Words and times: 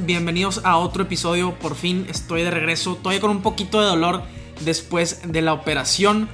Bienvenidos 0.00 0.60
a 0.64 0.76
otro 0.76 1.04
episodio. 1.04 1.54
Por 1.54 1.76
fin 1.76 2.08
estoy 2.10 2.42
de 2.42 2.50
regreso. 2.50 2.96
Todavía 2.96 3.20
con 3.20 3.30
un 3.30 3.42
poquito 3.42 3.80
de 3.80 3.86
dolor 3.86 4.24
después 4.64 5.20
de 5.24 5.40
la 5.40 5.52
operación. 5.52 6.28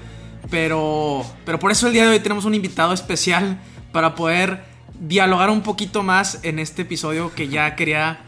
Pero, 0.50 1.22
pero 1.44 1.58
por 1.58 1.70
eso 1.70 1.86
el 1.86 1.92
día 1.92 2.04
de 2.04 2.08
hoy 2.08 2.20
tenemos 2.20 2.46
un 2.46 2.54
invitado 2.54 2.94
especial 2.94 3.60
para 3.92 4.14
poder 4.14 4.64
dialogar 4.98 5.50
un 5.50 5.60
poquito 5.60 6.02
más 6.02 6.40
en 6.42 6.58
este 6.58 6.82
episodio 6.82 7.34
que 7.34 7.48
ya 7.48 7.76
quería, 7.76 8.20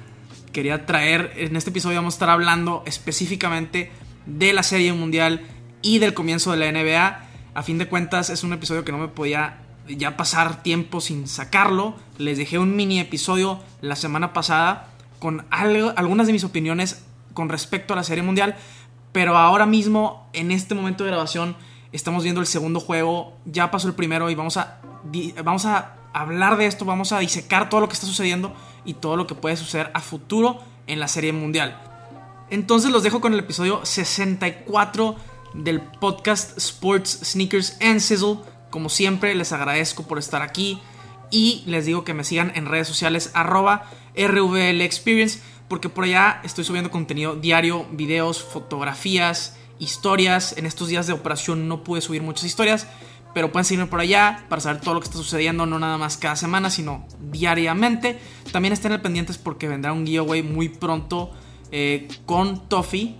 quería 0.52 0.84
traer. 0.84 1.32
En 1.36 1.56
este 1.56 1.70
episodio 1.70 1.96
vamos 1.96 2.12
a 2.12 2.16
estar 2.16 2.28
hablando 2.28 2.82
específicamente 2.84 3.90
de 4.26 4.52
la 4.52 4.62
Serie 4.62 4.92
Mundial 4.92 5.46
y 5.80 5.98
del 5.98 6.12
comienzo 6.12 6.52
de 6.52 6.58
la 6.58 6.70
NBA. 6.70 7.26
A 7.54 7.62
fin 7.62 7.78
de 7.78 7.88
cuentas 7.88 8.28
es 8.28 8.44
un 8.44 8.52
episodio 8.52 8.84
que 8.84 8.92
no 8.92 8.98
me 8.98 9.08
podía 9.08 9.63
ya 9.88 10.16
pasar 10.16 10.62
tiempo 10.62 11.00
sin 11.00 11.28
sacarlo. 11.28 11.94
Les 12.18 12.38
dejé 12.38 12.58
un 12.58 12.76
mini 12.76 13.00
episodio 13.00 13.60
la 13.80 13.96
semana 13.96 14.32
pasada 14.32 14.88
con 15.18 15.44
algo, 15.50 15.92
algunas 15.96 16.26
de 16.26 16.32
mis 16.32 16.44
opiniones 16.44 17.04
con 17.32 17.48
respecto 17.48 17.92
a 17.92 17.96
la 17.96 18.04
Serie 18.04 18.22
Mundial. 18.22 18.56
Pero 19.12 19.36
ahora 19.36 19.66
mismo, 19.66 20.28
en 20.32 20.50
este 20.50 20.74
momento 20.74 21.04
de 21.04 21.10
grabación, 21.10 21.56
estamos 21.92 22.24
viendo 22.24 22.40
el 22.40 22.46
segundo 22.46 22.80
juego. 22.80 23.36
Ya 23.44 23.70
pasó 23.70 23.88
el 23.88 23.94
primero 23.94 24.30
y 24.30 24.34
vamos 24.34 24.56
a, 24.56 24.80
vamos 25.44 25.66
a 25.66 25.96
hablar 26.12 26.56
de 26.56 26.66
esto. 26.66 26.84
Vamos 26.84 27.12
a 27.12 27.18
disecar 27.18 27.68
todo 27.68 27.80
lo 27.80 27.88
que 27.88 27.94
está 27.94 28.06
sucediendo 28.06 28.52
y 28.84 28.94
todo 28.94 29.16
lo 29.16 29.26
que 29.26 29.34
puede 29.34 29.56
suceder 29.56 29.90
a 29.94 30.00
futuro 30.00 30.60
en 30.86 31.00
la 31.00 31.08
Serie 31.08 31.32
Mundial. 31.32 31.80
Entonces 32.50 32.90
los 32.90 33.02
dejo 33.02 33.20
con 33.20 33.32
el 33.32 33.38
episodio 33.38 33.84
64 33.84 35.16
del 35.54 35.80
podcast 35.80 36.58
Sports, 36.58 37.20
Sneakers 37.22 37.76
and 37.80 38.00
Sizzle 38.00 38.38
como 38.74 38.88
siempre, 38.88 39.36
les 39.36 39.52
agradezco 39.52 40.02
por 40.02 40.18
estar 40.18 40.42
aquí 40.42 40.80
y 41.30 41.62
les 41.64 41.86
digo 41.86 42.02
que 42.02 42.12
me 42.12 42.24
sigan 42.24 42.50
en 42.56 42.66
redes 42.66 42.88
sociales 42.88 43.30
arroba 43.32 43.88
RVL 44.16 44.80
Experience 44.80 45.38
porque 45.68 45.88
por 45.88 46.02
allá 46.02 46.40
estoy 46.42 46.64
subiendo 46.64 46.90
contenido 46.90 47.36
diario, 47.36 47.86
videos, 47.92 48.42
fotografías, 48.42 49.56
historias. 49.78 50.56
En 50.58 50.66
estos 50.66 50.88
días 50.88 51.06
de 51.06 51.12
operación 51.12 51.68
no 51.68 51.84
pude 51.84 52.00
subir 52.00 52.20
muchas 52.22 52.46
historias, 52.46 52.88
pero 53.32 53.52
pueden 53.52 53.64
seguirme 53.64 53.86
por 53.86 54.00
allá 54.00 54.44
para 54.48 54.60
saber 54.60 54.80
todo 54.80 54.94
lo 54.94 55.00
que 55.00 55.04
está 55.04 55.18
sucediendo, 55.18 55.66
no 55.66 55.78
nada 55.78 55.96
más 55.96 56.16
cada 56.16 56.34
semana, 56.34 56.68
sino 56.68 57.06
diariamente. 57.30 58.18
También 58.50 58.72
estén 58.72 58.90
al 58.90 59.02
pendientes 59.02 59.38
porque 59.38 59.68
vendrá 59.68 59.92
un 59.92 60.04
giveaway 60.04 60.42
muy 60.42 60.68
pronto 60.68 61.30
eh, 61.70 62.08
con 62.26 62.68
Toffee 62.68 63.14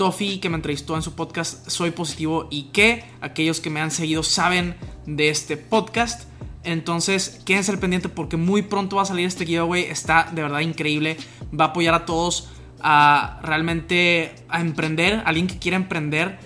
Tofi 0.00 0.38
que 0.38 0.48
me 0.48 0.56
entrevistó 0.56 0.96
en 0.96 1.02
su 1.02 1.14
podcast 1.14 1.68
Soy 1.68 1.90
Positivo 1.90 2.48
y 2.50 2.70
que 2.72 3.04
aquellos 3.20 3.60
que 3.60 3.68
me 3.68 3.82
han 3.82 3.90
seguido 3.90 4.22
saben 4.22 4.74
de 5.04 5.28
este 5.28 5.58
podcast. 5.58 6.22
Entonces, 6.64 7.42
quédense 7.44 7.70
al 7.70 7.78
pendiente 7.78 8.08
porque 8.08 8.38
muy 8.38 8.62
pronto 8.62 8.96
va 8.96 9.02
a 9.02 9.04
salir 9.04 9.26
este 9.26 9.44
giveaway. 9.44 9.82
Está 9.82 10.30
de 10.32 10.40
verdad 10.40 10.60
increíble. 10.60 11.18
Va 11.52 11.66
a 11.66 11.68
apoyar 11.68 11.92
a 11.92 12.06
todos 12.06 12.48
a 12.80 13.40
realmente 13.42 14.36
a 14.48 14.62
emprender. 14.62 15.22
alguien 15.26 15.46
que 15.46 15.58
quiera 15.58 15.76
emprender 15.76 16.38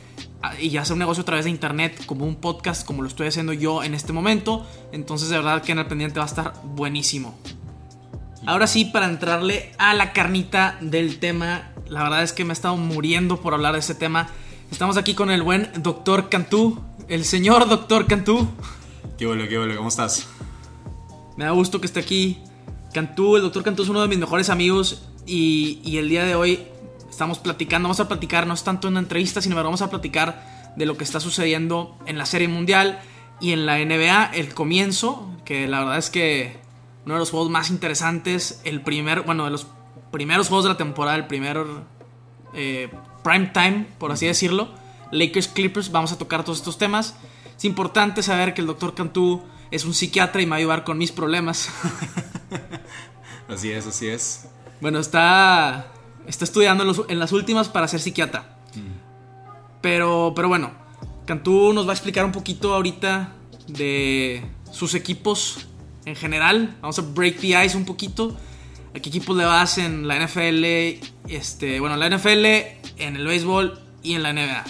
y 0.61 0.77
hacer 0.77 0.95
un 0.95 0.99
negocio 0.99 1.23
a 1.23 1.25
través 1.25 1.45
de 1.45 1.53
internet, 1.53 2.07
como 2.07 2.25
un 2.25 2.35
podcast, 2.35 2.85
como 2.85 3.03
lo 3.03 3.09
estoy 3.09 3.29
haciendo 3.29 3.53
yo 3.53 3.85
en 3.85 3.95
este 3.95 4.13
momento. 4.13 4.67
Entonces, 4.91 5.29
de 5.29 5.37
verdad 5.37 5.63
que 5.63 5.71
en 5.71 5.79
el 5.79 5.87
pendiente 5.87 6.19
va 6.19 6.25
a 6.25 6.29
estar 6.29 6.55
buenísimo. 6.65 7.39
Ahora 8.47 8.67
sí, 8.67 8.87
para 8.87 9.07
entrarle 9.07 9.71
a 9.79 9.95
la 9.95 10.13
carnita 10.13 10.77
del 10.81 11.21
tema 11.21 11.71
la 11.89 12.03
verdad 12.03 12.23
es 12.23 12.33
que 12.33 12.45
me 12.45 12.53
he 12.53 12.55
estado 12.55 12.77
muriendo 12.77 13.41
por 13.41 13.55
hablar 13.55 13.75
de 13.75 13.81
ese 13.81 13.95
tema. 13.95 14.29
Estamos 14.71 14.97
aquí 14.97 15.15
con 15.15 15.31
el 15.31 15.43
buen 15.43 15.71
doctor 15.77 16.29
Cantú, 16.29 16.81
el 17.09 17.25
señor 17.25 17.69
doctor 17.69 18.07
Cantú. 18.07 18.49
Qué 19.19 19.27
bueno, 19.27 19.45
qué 19.49 19.59
bueno, 19.59 19.77
¿cómo 19.77 19.89
estás? 19.89 20.27
Me 21.37 21.45
da 21.45 21.51
gusto 21.51 21.81
que 21.81 21.87
esté 21.87 22.01
aquí. 22.01 22.39
Cantú, 22.93 23.37
el 23.37 23.43
doctor 23.43 23.63
Cantú 23.63 23.83
es 23.83 23.89
uno 23.89 24.01
de 24.01 24.09
mis 24.09 24.19
mejores 24.19 24.51
amigos 24.51 25.09
y, 25.27 25.97
el 25.99 26.09
día 26.09 26.25
de 26.25 26.35
hoy 26.35 26.67
estamos 27.11 27.39
platicando, 27.39 27.89
vamos 27.89 28.01
a 28.01 28.09
platicar, 28.09 28.47
no 28.47 28.55
es 28.55 28.65
tanto 28.65 28.89
una 28.89 29.01
entrevista, 29.01 29.41
sino 29.41 29.57
vamos 29.57 29.83
a 29.83 29.91
platicar 29.91 30.73
de 30.77 30.87
lo 30.87 30.97
que 30.97 31.05
está 31.05 31.21
sucediendo 31.21 31.97
en 32.07 32.19
la 32.19 32.27
Serie 32.27 32.49
Mundial 32.49 33.01
y 33.41 33.53
en 33.53 33.67
la 33.67 33.79
NBA, 33.79 34.31
el 34.35 34.55
comienzo, 34.55 35.31
que 35.45 35.69
la 35.69 35.81
verdad 35.81 35.99
es 35.99 36.11
que 36.11 36.57
uno 37.05 37.15
de 37.15 37.21
los 37.21 37.31
juegos 37.31 37.51
más 37.51 37.71
interesantes, 37.71 38.61
el 38.65 38.81
primer, 38.81 39.23
bueno, 39.23 39.45
de 39.45 39.51
los 39.51 39.67
primeros 40.15 40.47
juegos 40.47 40.65
de 40.65 40.71
la 40.71 40.77
temporada, 40.77 41.17
el 41.17 41.27
primer 41.27 41.61
eh, 42.55 42.89
prime 43.25 43.51
time, 43.53 43.87
por 43.99 44.13
así 44.13 44.27
decirlo. 44.27 44.69
Lakers 45.11 45.49
Clippers, 45.49 45.91
vamos 45.91 46.13
a 46.13 46.19
tocar 46.19 46.45
todos 46.45 46.59
estos 46.59 46.79
temas. 46.79 47.17
Es 47.59 47.65
importante 47.65 48.23
saber 48.23 48.55
que 48.55 48.61
el 48.61 48.69
doctor 48.69 48.95
Cantú 48.95 49.43
es 49.73 49.85
un 49.85 49.93
psiquiatra 49.93 50.41
y 50.41 50.47
me 50.47 50.51
va 50.51 50.57
a 50.57 50.59
ayudar 50.61 50.85
con 50.85 50.99
mis 50.99 51.11
problemas. 51.11 51.69
así 53.49 53.73
es, 53.73 53.89
así 53.89 54.07
es. 54.07 54.47
Bueno, 54.81 55.01
está, 55.01 55.89
está 56.29 56.45
estudiando 56.45 57.07
en, 57.09 57.19
las 57.19 57.33
últimas 57.33 57.69
para 57.69 57.89
ser 57.89 57.99
psiquiatra. 57.99 58.59
Mm. 58.77 59.81
Pero, 59.81 60.33
pero 60.37 60.47
bueno, 60.47 60.71
Cantú 61.27 61.73
nos 61.73 61.89
va 61.89 61.91
a 61.91 61.95
explicar 61.95 62.25
un 62.25 62.31
poquito 62.31 62.73
ahorita 62.73 63.33
de 63.67 64.47
sus 64.71 64.95
equipos 64.95 65.67
en 66.05 66.15
general. 66.15 66.77
Vamos 66.81 67.01
a 67.01 67.03
break 67.03 67.41
the 67.41 67.65
ice 67.65 67.77
un 67.77 67.85
poquito 67.85 68.37
¿A 68.95 69.01
qué 69.01 69.09
equipos 69.09 69.37
le 69.37 69.45
vas 69.45 69.79
en 69.79 70.07
la 70.07 70.25
NFL? 70.25 70.65
Este, 71.29 71.81
bueno, 71.81 71.97
la 71.97 72.09
NFL, 72.09 72.45
en 72.99 73.17
el 73.17 73.27
béisbol 73.27 73.81
y 74.05 74.15
en 74.15 74.23
la 74.23 74.33
NBA. 74.33 74.65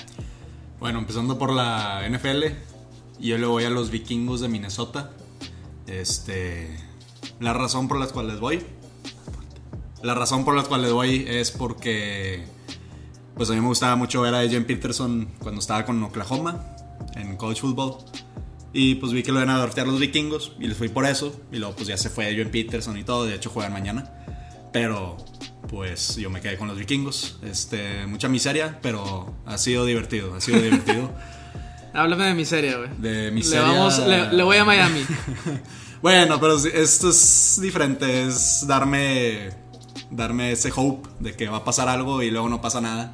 Bueno, 0.81 0.99
empezando 0.99 1.39
por 1.39 1.53
la 1.53 2.09
NFL, 2.09 2.45
yo 3.21 3.37
le 3.37 3.47
voy 3.47 3.65
a 3.65 3.71
los 3.71 3.91
vikingos 3.91 4.41
de 4.41 4.49
Minnesota. 4.49 5.11
Este, 5.87 6.75
la 7.39 7.53
razón 7.53 7.87
por 7.87 7.99
las 7.99 8.13
cuales 8.13 8.41
voy, 8.41 8.63
la 10.03 10.15
razón 10.15 10.47
por 10.47 10.57
las 10.57 10.69
cuales 10.69 10.91
voy 10.93 11.27
es 11.29 11.51
porque, 11.51 12.47
pues 13.37 13.51
a 13.51 13.53
mí 13.53 13.61
me 13.61 13.67
gustaba 13.67 13.95
mucho 13.95 14.23
ver 14.23 14.35
a 14.35 14.39
Adrian 14.39 14.65
Peterson 14.65 15.29
cuando 15.39 15.61
estaba 15.61 15.85
con 15.85 16.03
Oklahoma 16.03 16.65
en 17.15 17.37
college 17.37 17.61
football. 17.61 17.97
Y 18.77 18.97
pues 18.97 19.13
vi 19.13 19.23
que 19.23 19.31
lo 19.31 19.39
iban 19.39 19.51
a 19.51 19.55
adoptar 19.55 19.87
los 19.87 20.01
vikingos 20.01 20.51
y 20.59 20.67
les 20.67 20.77
fui 20.77 20.89
por 20.89 21.07
eso. 21.07 21.41
Y 21.53 21.59
luego 21.59 21.77
pues 21.77 21.87
ya 21.87 21.97
se 21.97 22.11
fue 22.11 22.35
John 22.37 22.51
Peterson 22.51 22.99
y 22.99 23.05
todo. 23.05 23.25
De 23.25 23.37
hecho 23.37 23.49
juegan 23.49 23.73
mañana. 23.73 24.11
Pero 24.73 25.17
pues 25.69 26.17
yo 26.17 26.29
me 26.29 26.41
quedé 26.41 26.59
con 26.59 26.67
los 26.67 26.77
vikingos. 26.77 27.39
Este, 27.45 28.05
mucha 28.09 28.29
miseria, 28.29 28.81
pero 28.83 29.33
ha 29.47 29.59
sido 29.59 29.87
divertido. 29.87 30.35
Ha 30.35 30.41
sido 30.41 30.61
divertido. 30.61 31.13
Háblame 31.95 32.27
de 32.27 32.35
miseria, 32.35 32.79
güey. 32.79 32.91
De 32.99 33.31
miseria. 33.31 33.69
Le, 33.69 33.79
vamos, 33.79 33.99
le, 34.33 34.43
voy 34.43 34.57
a 34.57 34.65
Miami. 34.65 35.07
bueno, 36.03 36.41
pero 36.41 36.57
esto 36.57 37.11
es 37.11 37.61
diferente. 37.63 38.25
Es 38.25 38.67
darme, 38.67 39.51
darme 40.11 40.51
ese 40.51 40.73
hope 40.75 41.09
de 41.21 41.37
que 41.37 41.49
va 41.49 41.59
a 41.59 41.65
pasar 41.65 41.89
algo 41.89 42.25
y 42.25 42.33
luego 42.33 42.49
no 42.49 42.61
pasa 42.61 42.81
nada. 42.81 43.13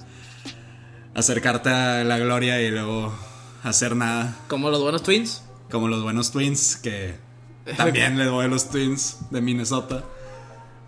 Acercarte 1.15 1.69
a 1.69 2.03
la 2.05 2.17
gloria 2.17 2.63
y 2.63 2.71
luego 2.71 3.15
hacer 3.63 3.95
nada. 3.95 4.39
Como 4.49 4.71
los 4.71 4.81
buenos 4.81 5.03
Twins 5.03 5.43
como 5.71 5.89
los 5.89 6.03
buenos 6.03 6.33
Twins, 6.33 6.77
que 6.77 7.15
también 7.77 8.19
les 8.19 8.31
voy 8.31 8.45
a 8.45 8.49
los 8.49 8.71
Twins 8.71 9.19
de 9.31 9.41
Minnesota 9.41 10.05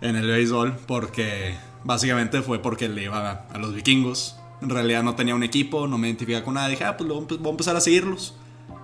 en 0.01 0.15
el 0.15 0.27
béisbol, 0.27 0.77
porque 0.85 1.55
básicamente 1.83 2.41
fue 2.41 2.59
porque 2.59 2.89
le 2.89 3.03
iba 3.03 3.45
a, 3.51 3.57
los 3.57 3.73
vikingos. 3.73 4.37
En 4.61 4.69
realidad 4.69 5.03
no 5.03 5.15
tenía 5.15 5.35
un 5.35 5.43
equipo, 5.43 5.87
no 5.87 5.97
me 5.97 6.07
identificaba 6.07 6.43
con 6.43 6.53
nada. 6.55 6.67
Dije, 6.67 6.83
ah, 6.83 6.97
pues 6.97 7.09
voy 7.09 7.27
a 7.45 7.49
empezar 7.49 7.75
a 7.75 7.81
seguirlos. 7.81 8.35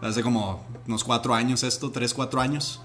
Hace 0.02 0.24
como 0.24 0.66
unos 0.88 1.04
cuatro 1.04 1.34
años 1.34 1.64
esto, 1.64 1.92
tres, 1.92 2.14
cuatro 2.14 2.42
años. 2.42 2.82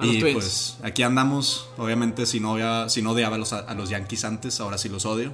y 0.00 0.20
pues 0.20 0.78
aquí 0.82 1.02
andamos. 1.02 1.68
Obviamente, 1.76 2.26
si 2.26 2.40
no, 2.40 2.88
si 2.88 3.02
no 3.02 3.12
odiaba 3.12 3.36
a 3.36 3.38
los, 3.38 3.52
a 3.52 3.74
los 3.74 3.90
Yankees 3.90 4.24
antes, 4.24 4.60
ahora 4.60 4.78
sí 4.78 4.88
los 4.88 5.06
odio. 5.06 5.32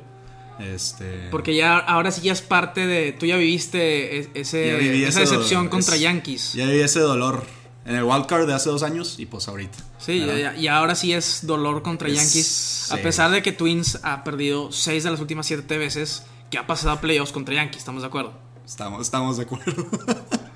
Este... 0.59 1.29
Porque 1.31 1.55
ya 1.55 1.79
ahora 1.79 2.11
sí 2.11 2.23
ya 2.23 2.33
es 2.33 2.43
parte 2.43 2.87
de. 2.87 3.13
Tú 3.13 3.27
ya 3.27 3.37
viviste 3.37 4.21
e-, 4.21 4.31
esa 4.35 5.21
decepción 5.21 5.69
contra 5.69 5.97
Yankees. 5.97 6.55
Ya 6.55 6.67
viví 6.67 6.81
ese 6.81 7.01
dolor 7.01 7.45
en 7.85 7.95
el 7.95 8.05
wildcard 8.05 8.47
de 8.47 8.55
hace 8.55 8.69
dos 8.69 8.83
años 8.83 9.19
y 9.19 9.27
pues 9.27 9.49
ahorita. 9.49 9.79
Sí, 9.99 10.25
y 10.59 10.67
ahora 10.67 10.95
sí 10.95 11.13
es 11.13 11.47
dolor 11.47 11.83
contra 11.83 12.09
Yankees. 12.09 12.91
A 12.93 12.99
pesar 12.99 13.31
de 13.31 13.43
que 13.43 13.53
Twins 13.53 14.01
ha 14.03 14.25
perdido 14.25 14.73
seis 14.73 15.05
de 15.05 15.11
las 15.11 15.21
últimas 15.21 15.47
siete 15.47 15.79
veces 15.79 16.25
que 16.51 16.59
ha 16.59 16.67
pasado 16.67 16.93
a 16.93 17.01
playoffs 17.01 17.33
contra 17.33 17.55
Yankees, 17.55 17.79
¿estamos 17.79 18.03
de 18.03 18.09
acuerdo? 18.09 18.33
Estamos, 18.65 19.01
estamos 19.01 19.37
de 19.37 19.43
acuerdo. 19.45 19.87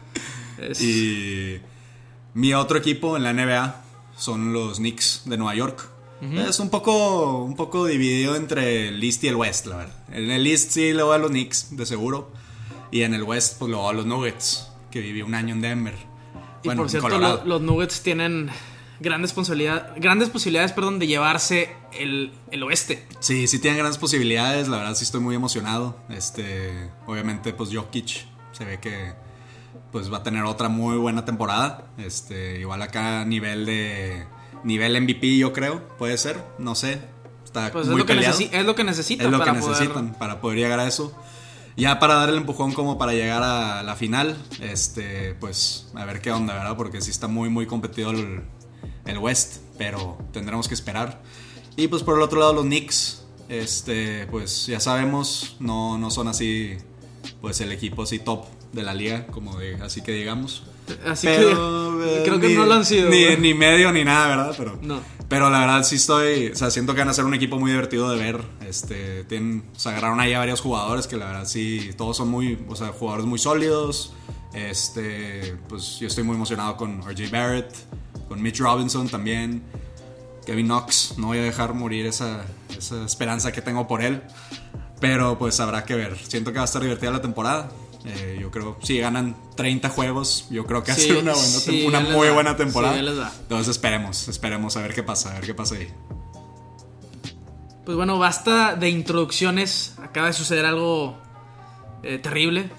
Y 0.81 1.59
mi 2.35 2.55
otro 2.55 2.79
equipo 2.79 3.17
en 3.17 3.25
la 3.25 3.33
NBA 3.33 3.83
son 4.17 4.53
los 4.53 4.79
Knicks 4.79 5.23
de 5.25 5.37
Nueva 5.37 5.55
York. 5.55 5.89
Es 6.23 6.61
un 6.61 6.71
poco, 6.71 7.43
un 7.43 7.57
poco 7.57 7.87
dividido 7.87 8.37
entre 8.37 8.89
el 8.89 9.03
East 9.03 9.25
y 9.25 9.29
el 9.29 9.35
West, 9.35 9.67
la 9.67 9.77
verdad. 9.77 9.95
En 10.13 10.31
el 10.31 10.47
East 10.47 10.71
sí 10.71 10.93
le 10.93 11.03
voy 11.03 11.17
a 11.17 11.19
los 11.19 11.31
Knicks, 11.31 11.77
de 11.77 11.85
seguro. 11.85 12.31
Y 12.93 13.03
en 13.03 13.13
el 13.15 13.25
West, 13.25 13.59
pues 13.59 13.71
le 13.71 13.77
voy 13.77 13.91
a 13.91 13.93
los 13.93 14.07
Nuggets, 14.07 14.69
que 14.93 15.01
viví 15.01 15.23
un 15.23 15.35
año 15.35 15.53
en 15.53 15.61
Denver. 15.61 15.95
Y 16.63 16.71
por 16.71 16.89
cierto, 16.89 17.19
lo, 17.19 17.45
los 17.45 17.61
Nuggets 17.61 18.03
tienen 18.03 18.51
grandes, 19.01 19.35
grandes 19.97 20.31
posibilidades 20.31 20.73
perdón, 20.73 21.01
de 21.01 21.09
llevarse 21.09 21.75
el, 21.93 22.33
el, 22.53 22.63
oeste. 22.63 23.05
Sí, 23.19 23.49
sí 23.49 23.59
tienen 23.59 23.79
grandes 23.79 23.99
posibilidades. 23.99 24.69
La 24.69 24.77
verdad 24.77 24.95
sí 24.95 25.03
estoy 25.03 25.21
muy 25.21 25.35
emocionado. 25.35 25.97
Este, 26.09 26.91
obviamente, 27.07 27.53
pues 27.53 27.71
Jokic 27.73 28.27
se 28.53 28.65
ve 28.65 28.79
que 28.79 29.13
pues 29.91 30.11
va 30.11 30.19
a 30.19 30.23
tener 30.23 30.45
otra 30.45 30.69
muy 30.69 30.97
buena 30.99 31.25
temporada. 31.25 31.87
Este, 31.99 32.61
igual 32.61 32.81
acá 32.81 33.23
a 33.23 33.25
nivel 33.25 33.67
de 33.67 34.25
nivel 34.65 35.01
MVP, 35.01 35.37
yo 35.37 35.53
creo, 35.53 35.87
puede 35.99 36.17
ser, 36.19 36.43
no 36.59 36.75
sé. 36.75 37.01
Está 37.45 37.71
pues 37.71 37.87
muy 37.87 37.95
es, 37.95 37.99
lo 38.01 38.07
que 38.07 38.13
es 38.13 38.65
lo 38.65 38.75
que 38.75 38.85
necesitan. 38.85 39.27
Es 39.27 39.33
lo 39.33 39.45
que 39.45 39.53
necesitan 39.53 40.15
para 40.15 40.41
poder 40.41 40.59
llegar 40.59 40.81
a 40.81 40.87
eso. 40.87 41.15
Ya 41.77 41.99
para 41.99 42.15
dar 42.15 42.29
el 42.29 42.37
empujón 42.37 42.73
como 42.73 42.99
para 42.99 43.13
llegar 43.13 43.43
a 43.43 43.83
la 43.83 43.97
final, 43.97 44.37
este, 44.61 45.35
pues 45.35 45.91
a 45.95 46.05
ver 46.05 46.21
qué 46.21 46.31
onda, 46.31 46.55
¿verdad? 46.55 46.77
Porque 46.77 47.01
sí 47.01 47.11
está 47.11 47.29
muy, 47.29 47.49
muy 47.49 47.67
competido 47.67 48.11
el, 48.11 48.43
el 49.07 49.19
West, 49.19 49.63
pero 49.79 50.19
tendremos 50.33 50.69
que 50.69 50.75
esperar. 50.75 51.23
Y 51.77 51.89
pues 51.89 52.03
por 52.03 52.17
el 52.17 52.23
otro 52.23 52.41
lado 52.41 52.53
los 52.53 52.65
Knicks, 52.65 53.25
este, 53.49 54.27
pues 54.27 54.67
ya 54.67 54.81
sabemos, 54.81 55.57
no, 55.61 55.97
no 55.97 56.11
son 56.11 56.29
así, 56.29 56.77
pues 57.41 57.61
el 57.63 57.73
equipo 57.73 58.03
así 58.03 58.19
top 58.19 58.47
de 58.73 58.83
la 58.83 58.93
liga, 58.93 59.27
como 59.29 59.57
de, 59.59 59.77
así 59.77 60.03
que 60.03 60.13
digamos. 60.13 60.65
Así 61.07 61.27
que 61.27 61.53
eh, 61.53 62.23
creo 62.25 62.41
que 62.41 62.49
no 62.51 62.67
lo 62.67 62.75
han 62.75 62.85
sido. 62.85 63.11
Ni, 63.11 63.55
medio 63.55 63.93
ni 63.93 64.05
nada, 64.05 64.29
¿verdad? 64.29 64.55
Pero, 64.57 64.79
no. 64.83 65.01
pero 65.29 65.51
la 65.51 65.61
verdad 65.61 65.83
sí 65.85 65.97
estoy, 65.97 66.49
o 66.49 66.57
sea, 66.57 66.71
siento 66.71 66.95
que 66.95 67.01
van 67.01 67.09
a 67.09 67.15
ser 67.15 67.25
un 67.25 67.35
equipo 67.35 67.59
muy 67.59 67.71
divertido 67.71 68.11
de 68.11 68.19
ver. 68.19 68.41
Este, 68.67 69.25
tienen, 69.25 69.65
o 69.75 69.79
sea, 69.79 69.93
agarraron 69.93 70.21
ahí 70.21 70.35
a 70.35 70.39
varios 70.39 70.61
jugadores 70.61 71.07
que 71.07 71.17
la 71.17 71.27
verdad 71.27 71.45
sí, 71.47 71.91
todos 71.97 72.17
son 72.17 72.29
muy, 72.29 72.59
o 72.69 72.77
sea, 72.77 72.89
jugadores 72.89 73.27
muy 73.27 73.39
sólidos. 73.39 74.15
Este, 74.53 75.57
pues 75.69 75.99
yo 75.99 76.09
estoy 76.09 76.25
muy 76.25 76.37
emocionado 76.37 76.77
con 76.77 77.01
RJ 77.03 77.31
Barrett, 77.31 77.75
con 78.29 78.43
Mitch 78.43 78.59
Robinson 78.61 79.09
también. 79.09 79.63
Kevin 80.45 80.67
Knox, 80.67 81.15
no 81.19 81.29
voy 81.29 81.39
a 81.39 81.43
dejar 81.43 81.73
morir 81.73 82.07
esa, 82.07 82.45
esa 82.77 83.05
esperanza 83.05 83.53
que 83.53 83.63
tengo 83.63 83.87
por 83.87 84.03
él. 84.03 84.23
Pero 85.01 85.39
pues 85.39 85.59
habrá 85.61 85.85
que 85.85 85.95
ver. 85.95 86.17
Siento 86.19 86.53
que 86.53 86.59
va 86.59 86.63
a 86.63 86.67
estar 86.67 86.83
divertida 86.83 87.11
la 87.11 87.23
temporada. 87.23 87.71
Eh, 88.05 88.39
yo 88.41 88.51
creo, 88.51 88.77
si 88.83 88.99
ganan 88.99 89.37
30 89.55 89.89
juegos, 89.89 90.47
yo 90.51 90.67
creo 90.67 90.83
que 90.83 90.91
ha 90.91 90.95
sido 90.95 91.21
una, 91.21 91.35
una 91.87 92.01
muy 92.01 92.29
buena 92.31 92.57
temporada. 92.57 92.99
Entonces 92.99 93.69
esperemos, 93.69 94.29
esperemos 94.29 94.77
a 94.77 94.83
ver 94.83 94.95
qué 94.95 95.03
pasa, 95.03 95.31
a 95.31 95.35
ver 95.35 95.47
qué 95.47 95.55
pasa 95.55 95.77
ahí. 95.77 95.89
Pues 97.85 97.97
bueno, 97.97 98.19
basta 98.19 98.77
de 98.77 98.91
introducciones. 98.91 99.97
Acaba 100.03 100.29
de 100.29 100.33
suceder 100.33 100.67
algo 100.67 101.17
eh, 102.03 102.19
terrible. 102.19 102.71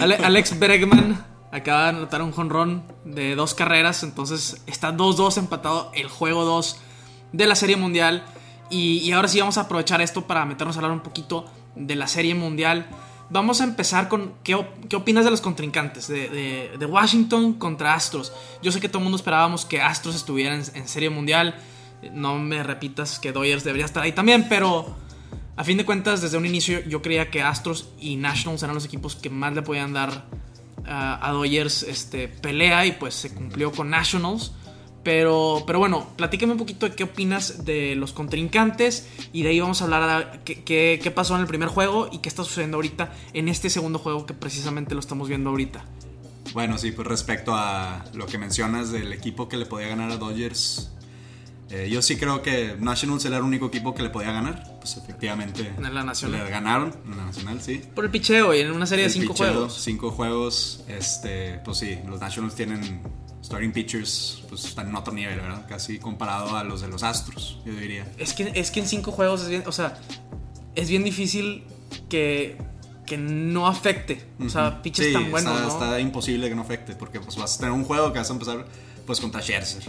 Alex 0.00 0.58
Bregman 0.58 1.24
acaba 1.52 1.84
de 1.84 1.88
anotar 1.90 2.22
un 2.22 2.32
jonrón 2.32 2.84
de 3.04 3.34
dos 3.34 3.54
carreras. 3.54 4.02
Entonces 4.02 4.62
está 4.66 4.94
2-2 4.94 5.38
empatado 5.38 5.90
el 5.94 6.08
juego 6.08 6.44
2 6.44 6.78
de 7.32 7.46
la 7.46 7.56
Serie 7.56 7.76
Mundial. 7.76 8.24
Y, 8.68 8.98
y, 8.98 9.12
ahora 9.12 9.28
sí 9.28 9.38
vamos 9.38 9.58
a 9.58 9.62
aprovechar 9.62 10.00
esto 10.00 10.26
para 10.26 10.44
meternos 10.44 10.76
a 10.76 10.80
hablar 10.80 10.90
un 10.90 11.00
poquito 11.00 11.46
de 11.76 11.94
la 11.94 12.06
Serie 12.06 12.34
Mundial. 12.34 12.86
Vamos 13.28 13.60
a 13.60 13.64
empezar 13.64 14.08
con 14.08 14.34
qué, 14.44 14.54
opinas 14.54 15.24
de 15.24 15.30
los 15.30 15.40
contrincantes, 15.40 16.08
de, 16.08 16.86
Washington 16.88 17.54
contra 17.54 17.94
Astros. 17.94 18.32
Yo 18.62 18.72
sé 18.72 18.80
que 18.80 18.88
todo 18.88 18.98
el 18.98 19.04
mundo 19.04 19.16
esperábamos 19.16 19.64
que 19.64 19.80
Astros 19.80 20.14
estuviera 20.14 20.54
en, 20.54 20.88
Serie 20.88 21.10
Mundial. 21.10 21.56
No 22.12 22.38
me 22.38 22.62
repitas 22.62 23.18
que 23.18 23.32
Dodgers 23.32 23.64
debería 23.64 23.86
estar 23.86 24.02
ahí 24.02 24.12
también, 24.12 24.46
pero 24.48 24.96
a 25.56 25.64
fin 25.64 25.76
de 25.76 25.84
cuentas, 25.84 26.20
desde 26.22 26.36
un 26.36 26.46
inicio 26.46 26.80
yo 26.86 27.02
creía 27.02 27.30
que 27.30 27.42
Astros 27.42 27.88
y 27.98 28.16
Nationals 28.16 28.62
eran 28.62 28.74
los 28.74 28.84
equipos 28.84 29.16
que 29.16 29.30
más 29.30 29.54
le 29.54 29.62
podían 29.62 29.92
dar 29.92 30.24
a 30.88 31.30
Dodgers 31.32 31.82
este, 31.82 32.28
pelea 32.28 32.86
y 32.86 32.92
pues 32.92 33.14
se 33.14 33.34
cumplió 33.34 33.72
con 33.72 33.90
Nationals. 33.90 34.52
Pero, 35.06 35.62
pero 35.64 35.78
bueno, 35.78 36.08
platícame 36.16 36.54
un 36.54 36.58
poquito 36.58 36.88
de 36.88 36.96
qué 36.96 37.04
opinas 37.04 37.64
de 37.64 37.94
los 37.94 38.12
contrincantes 38.12 39.06
y 39.32 39.44
de 39.44 39.50
ahí 39.50 39.60
vamos 39.60 39.80
a 39.80 39.84
hablar 39.84 40.32
de 40.44 40.64
qué, 40.64 40.98
qué, 41.00 41.10
pasó 41.12 41.36
en 41.36 41.42
el 41.42 41.46
primer 41.46 41.68
juego 41.68 42.08
y 42.10 42.18
qué 42.18 42.28
está 42.28 42.42
sucediendo 42.42 42.78
ahorita 42.78 43.12
en 43.32 43.48
este 43.48 43.70
segundo 43.70 44.00
juego 44.00 44.26
que 44.26 44.34
precisamente 44.34 44.94
lo 44.94 45.00
estamos 45.00 45.28
viendo 45.28 45.50
ahorita. 45.50 45.84
Bueno, 46.54 46.76
sí, 46.76 46.90
pues 46.90 47.06
respecto 47.06 47.54
a 47.54 48.04
lo 48.14 48.26
que 48.26 48.36
mencionas 48.36 48.90
del 48.90 49.12
equipo 49.12 49.48
que 49.48 49.56
le 49.56 49.66
podía 49.66 49.86
ganar 49.86 50.10
a 50.10 50.16
Dodgers, 50.16 50.90
eh, 51.70 51.88
yo 51.88 52.02
sí 52.02 52.16
creo 52.16 52.42
que 52.42 52.74
Nationals 52.76 53.24
era 53.26 53.36
el 53.36 53.44
único 53.44 53.66
equipo 53.66 53.94
que 53.94 54.02
le 54.02 54.10
podía 54.10 54.32
ganar. 54.32 54.76
Pues 54.80 54.96
efectivamente. 54.96 55.72
En 55.76 55.94
la 55.94 56.02
Nacional. 56.02 56.44
Le 56.46 56.50
ganaron 56.50 56.92
en 57.04 57.16
la 57.16 57.26
Nacional, 57.26 57.60
sí. 57.62 57.80
Por 57.94 58.06
el 58.06 58.10
picheo 58.10 58.52
y 58.54 58.58
en 58.58 58.72
una 58.72 58.86
serie 58.86 59.04
de 59.04 59.10
cinco 59.10 59.34
juegos. 59.34 59.80
Cinco 59.80 60.10
juegos. 60.10 60.84
Este, 60.88 61.60
pues 61.64 61.78
sí, 61.78 61.96
los 62.08 62.20
Nationals 62.20 62.56
tienen 62.56 63.02
starting 63.46 63.72
pitchers 63.72 64.42
pues 64.48 64.64
están 64.64 64.88
en 64.88 64.96
otro 64.96 65.14
nivel, 65.14 65.40
¿verdad? 65.40 65.66
Casi 65.68 65.98
comparado 65.98 66.56
a 66.56 66.64
los 66.64 66.80
de 66.80 66.88
los 66.88 67.02
Astros, 67.02 67.60
yo 67.64 67.72
diría. 67.72 68.06
Es 68.18 68.34
que, 68.34 68.50
es 68.54 68.70
que 68.70 68.80
en 68.80 68.88
cinco 68.88 69.12
juegos 69.12 69.42
es 69.42 69.48
bien, 69.48 69.62
o 69.66 69.72
sea, 69.72 69.98
es 70.74 70.88
bien 70.88 71.04
difícil 71.04 71.64
que, 72.08 72.58
que 73.06 73.16
no 73.16 73.68
afecte. 73.68 74.26
O 74.44 74.48
sea, 74.48 74.82
pitchers 74.82 75.12
tan 75.12 75.30
buenos, 75.30 75.54
está, 75.60 75.84
está 75.84 76.00
imposible 76.00 76.48
que 76.48 76.56
no 76.56 76.62
afecte, 76.62 76.96
porque 76.96 77.20
pues 77.20 77.36
vas 77.36 77.54
a 77.54 77.58
tener 77.58 77.72
un 77.72 77.84
juego 77.84 78.12
que 78.12 78.18
vas 78.18 78.28
a 78.28 78.32
empezar 78.32 78.66
pues 79.06 79.20
contra 79.20 79.40
Scherzer 79.40 79.84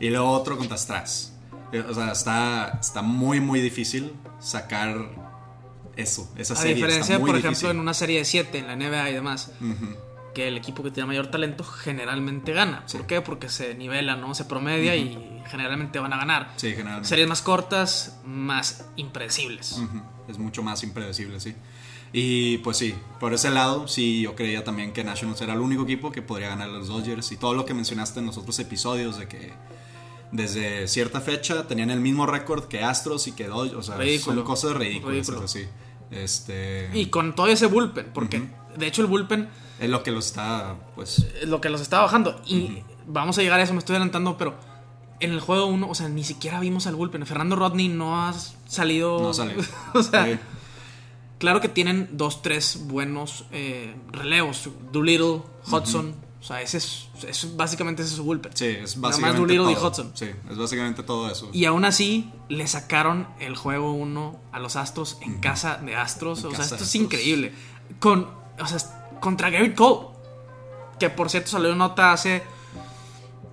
y 0.00 0.10
luego 0.10 0.28
otro 0.30 0.58
contra 0.58 0.76
Strass. 0.76 1.32
Eh, 1.72 1.84
o 1.88 1.94
sea, 1.94 2.10
está, 2.10 2.78
está 2.80 3.02
muy, 3.02 3.40
muy 3.40 3.60
difícil 3.60 4.12
sacar 4.40 4.96
eso, 5.94 6.28
esa 6.36 6.56
serie. 6.56 6.72
A 6.72 6.74
diferencia, 6.74 7.20
por 7.20 7.36
ejemplo, 7.36 7.70
en 7.70 7.78
una 7.78 7.94
serie 7.94 8.18
de 8.18 8.24
7 8.24 8.58
en 8.58 8.66
la 8.66 8.76
NBA 8.76 9.10
y 9.10 9.14
demás 9.14 9.52
que 10.36 10.48
el 10.48 10.58
equipo 10.58 10.82
que 10.82 10.90
tiene 10.90 11.06
mayor 11.06 11.28
talento 11.28 11.64
generalmente 11.64 12.52
gana. 12.52 12.84
¿Por 12.92 13.06
qué? 13.06 13.22
Porque 13.22 13.48
se 13.48 13.74
nivela, 13.74 14.16
¿no? 14.16 14.34
Se 14.34 14.44
promedia 14.44 14.94
y 14.94 15.40
generalmente 15.46 15.98
van 15.98 16.12
a 16.12 16.18
ganar. 16.18 16.52
Sí, 16.56 16.72
generalmente. 16.72 17.08
Series 17.08 17.26
más 17.26 17.40
cortas, 17.40 18.20
más 18.22 18.84
impredecibles. 18.96 19.80
Es 20.28 20.36
mucho 20.36 20.62
más 20.62 20.82
impredecible, 20.82 21.40
sí. 21.40 21.54
Y 22.12 22.58
pues 22.58 22.76
sí, 22.76 22.94
por 23.18 23.32
ese 23.32 23.48
lado, 23.48 23.88
sí, 23.88 24.20
yo 24.20 24.34
creía 24.36 24.62
también 24.62 24.92
que 24.92 25.04
Nationals 25.04 25.40
era 25.40 25.54
el 25.54 25.60
único 25.60 25.84
equipo 25.84 26.12
que 26.12 26.20
podría 26.20 26.50
ganar 26.50 26.68
a 26.68 26.72
los 26.72 26.88
Dodgers. 26.88 27.32
Y 27.32 27.38
todo 27.38 27.54
lo 27.54 27.64
que 27.64 27.72
mencionaste 27.72 28.20
en 28.20 28.26
los 28.26 28.36
otros 28.36 28.58
episodios 28.58 29.16
de 29.16 29.28
que 29.28 29.54
desde 30.32 30.86
cierta 30.86 31.22
fecha 31.22 31.66
tenían 31.66 31.88
el 31.88 32.00
mismo 32.00 32.26
récord 32.26 32.64
que 32.64 32.84
Astros 32.84 33.26
y 33.26 33.32
que 33.32 33.46
Dodgers. 33.46 33.88
O 33.88 33.96
sea, 33.96 34.18
son 34.18 34.42
cosas 34.42 34.76
ridículas, 34.76 35.32
sí. 35.46 35.64
Este... 36.10 36.90
Y 36.92 37.06
con 37.06 37.34
todo 37.34 37.46
ese 37.46 37.68
bullpen, 37.68 38.10
porque 38.12 38.46
de 38.76 38.86
hecho 38.86 39.00
el 39.00 39.08
bullpen 39.08 39.48
es 39.78 39.90
lo 39.90 40.02
que 40.02 40.10
los 40.10 40.26
está, 40.26 40.76
pues... 40.94 41.26
Es 41.40 41.48
lo 41.48 41.60
que 41.60 41.68
los 41.68 41.80
está 41.80 42.00
bajando. 42.00 42.40
Y 42.46 42.82
vamos 43.06 43.38
a 43.38 43.42
llegar 43.42 43.60
a 43.60 43.62
eso, 43.62 43.72
me 43.72 43.78
estoy 43.78 43.94
adelantando, 43.94 44.38
pero 44.38 44.54
en 45.20 45.32
el 45.32 45.40
juego 45.40 45.66
1, 45.66 45.88
o 45.88 45.94
sea, 45.94 46.08
ni 46.08 46.24
siquiera 46.24 46.60
vimos 46.60 46.86
al 46.86 46.94
bullpen. 46.96 47.26
Fernando 47.26 47.56
Rodney 47.56 47.88
no 47.88 48.22
ha 48.22 48.34
salido... 48.66 49.18
No 49.20 49.34
salido. 49.34 49.62
o 49.94 50.02
sea, 50.02 50.40
claro 51.38 51.60
que 51.60 51.68
tienen 51.68 52.08
dos, 52.12 52.42
tres 52.42 52.80
buenos 52.84 53.44
eh, 53.52 53.94
relevos. 54.12 54.68
Doolittle, 54.92 55.42
Hudson. 55.70 56.14
O 56.40 56.42
sea, 56.42 56.62
ese 56.62 56.76
es, 56.78 57.56
básicamente 57.56 58.02
ese 58.02 58.12
es 58.12 58.16
su 58.18 58.24
bullpen. 58.24 58.56
Sí, 58.56 58.66
es 58.66 59.00
básicamente 59.00 59.40
Nada 59.40 59.54
Doolittle 59.56 59.72
y 59.72 59.84
Hudson. 59.84 60.12
Sí, 60.14 60.26
es 60.48 60.56
básicamente 60.56 61.02
todo 61.02 61.30
eso. 61.30 61.50
Y 61.52 61.64
aún 61.64 61.84
así, 61.84 62.30
le 62.48 62.66
sacaron 62.68 63.26
el 63.40 63.56
juego 63.56 63.92
1 63.92 64.40
a 64.52 64.60
los 64.60 64.76
Astros 64.76 65.18
en 65.22 65.40
casa 65.40 65.78
de 65.78 65.96
Astros. 65.96 66.44
o 66.44 66.52
sea, 66.52 66.64
esto 66.64 66.76
es 66.84 66.94
increíble. 66.94 67.52
Con... 67.98 68.28
O 68.58 68.66
sea, 68.66 68.78
contra 69.20 69.50
Garrett 69.50 69.74
Cole. 69.74 70.08
Que 70.98 71.10
por 71.10 71.28
cierto 71.28 71.50
salió 71.50 71.74
nota 71.74 72.12
hace 72.12 72.42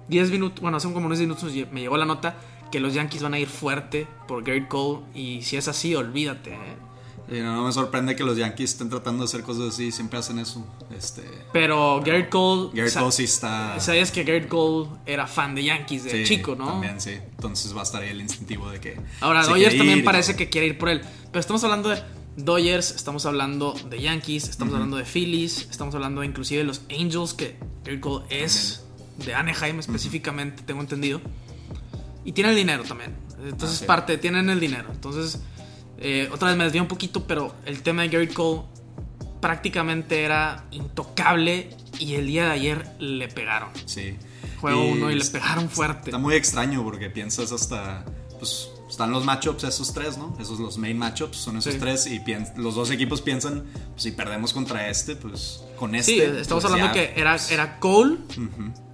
10 0.07 0.31
minutos, 0.31 0.61
bueno, 0.61 0.77
hace 0.77 0.91
como 0.91 1.05
unos 1.05 1.19
minutos 1.19 1.51
me 1.71 1.81
llegó 1.81 1.97
la 1.97 2.05
nota 2.05 2.35
que 2.71 2.79
los 2.79 2.93
Yankees 2.93 3.21
van 3.21 3.35
a 3.35 3.39
ir 3.39 3.47
fuerte 3.47 4.07
por 4.27 4.43
Garrett 4.43 4.67
Cole. 4.67 5.01
Y 5.13 5.43
si 5.43 5.57
es 5.57 5.67
así, 5.67 5.93
olvídate. 5.95 6.53
¿eh? 6.53 7.41
no, 7.41 7.63
me 7.65 7.71
sorprende 7.71 8.15
que 8.15 8.23
los 8.23 8.37
Yankees 8.37 8.71
estén 8.71 8.89
tratando 8.89 9.23
de 9.23 9.25
hacer 9.25 9.43
cosas 9.43 9.73
así, 9.73 9.91
siempre 9.91 10.17
hacen 10.17 10.39
eso. 10.39 10.65
Este, 10.95 11.23
pero 11.51 12.01
Garrett 12.03 12.29
Cole. 12.29 12.69
Garrett 12.73 12.97
Cole 12.97 13.11
sí 13.11 13.25
está. 13.25 13.79
Sabías 13.79 14.11
que 14.11 14.23
Garrett 14.23 14.47
Cole 14.47 14.89
era 15.05 15.27
fan 15.27 15.53
de 15.53 15.63
Yankees 15.65 16.03
de 16.03 16.23
chico, 16.23 16.55
¿no? 16.55 16.65
También, 16.67 16.99
sí. 16.99 17.11
Entonces 17.11 17.75
va 17.75 17.81
a 17.81 17.83
estar 17.83 18.01
ahí 18.01 18.09
el 18.09 18.21
instintivo 18.21 18.69
de 18.69 18.79
que. 18.79 18.99
Ahora, 19.21 19.45
Dodgers 19.45 19.77
también 19.77 20.03
parece 20.03 20.35
que 20.35 20.49
quiere 20.49 20.67
ir 20.67 20.77
por 20.77 20.89
él. 20.89 21.01
Pero 21.31 21.39
estamos 21.39 21.63
hablando 21.63 21.89
de 21.89 22.01
Dodgers, 22.35 22.91
estamos 22.91 23.25
hablando 23.25 23.75
de 23.89 24.01
Yankees, 24.01 24.49
estamos 24.49 24.73
hablando 24.73 24.97
de 24.97 25.05
Phillies, 25.05 25.67
estamos 25.69 25.93
hablando 25.93 26.23
inclusive 26.23 26.61
de 26.61 26.65
los 26.65 26.81
Angels, 26.89 27.33
que 27.33 27.57
Cole 27.99 28.25
es 28.29 28.85
de 29.23 29.35
Anaheim 29.35 29.79
específicamente, 29.79 30.63
tengo 30.63 30.81
entendido. 30.81 31.21
Y 32.25 32.31
tiene 32.31 32.51
el 32.51 32.55
dinero 32.55 32.83
también. 32.83 33.15
Entonces, 33.45 33.83
parte, 33.83 34.17
tienen 34.17 34.49
el 34.49 34.59
dinero. 34.59 34.89
Entonces, 34.91 35.41
eh, 35.97 36.29
otra 36.31 36.47
vez 36.49 36.57
me 36.57 36.63
desvío 36.63 36.81
un 36.81 36.87
poquito, 36.87 37.27
pero 37.27 37.53
el 37.65 37.81
tema 37.81 38.03
de 38.03 38.09
Gary 38.09 38.27
Cole 38.27 38.63
prácticamente 39.41 40.23
era 40.23 40.65
intocable 40.71 41.69
y 41.99 42.15
el 42.15 42.27
día 42.27 42.45
de 42.45 42.51
ayer 42.51 42.95
le 42.99 43.27
pegaron. 43.27 43.69
Sí. 43.85 44.15
Juego 44.61 44.85
Y 44.85 44.91
uno 44.93 45.11
y 45.11 45.15
le 45.15 45.25
pegaron 45.25 45.69
fuerte. 45.69 46.09
Está 46.09 46.17
muy 46.17 46.35
extraño 46.35 46.83
porque 46.83 47.09
piensas 47.09 47.51
hasta. 47.51 48.05
Pues 48.39 48.69
están 48.93 49.11
los 49.11 49.25
matchups, 49.25 49.63
esos 49.65 49.93
tres, 49.93 50.17
¿no? 50.17 50.35
Esos 50.39 50.59
los 50.59 50.77
main 50.77 50.97
matchups, 50.97 51.37
son 51.37 51.57
esos 51.57 51.73
Sí. 51.73 51.79
tres. 51.79 52.07
Y 52.07 52.21
los 52.55 52.75
dos 52.75 52.89
equipos 52.91 53.21
piensan, 53.21 53.63
pues 53.91 54.03
si 54.03 54.11
perdemos 54.11 54.53
contra 54.53 54.89
este, 54.89 55.15
pues 55.15 55.63
con 55.77 55.93
este. 55.95 56.11
Sí, 56.13 56.19
estamos 56.21 56.63
pues, 56.63 56.73
hablando 56.73 56.87
ya, 56.87 56.91
que 56.93 57.19
era, 57.19 57.31
pues, 57.31 57.51
era 57.51 57.79
Cole. 57.79 58.17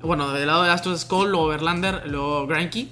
Bueno, 0.02 0.32
del 0.32 0.48
lado 0.48 0.64
de 0.64 0.70
Astros 0.72 1.00
es 1.00 1.06
Cole, 1.06 1.32
luego 1.32 1.48
Verlander, 1.48 2.04
luego 2.08 2.48
Granky. 2.48 2.90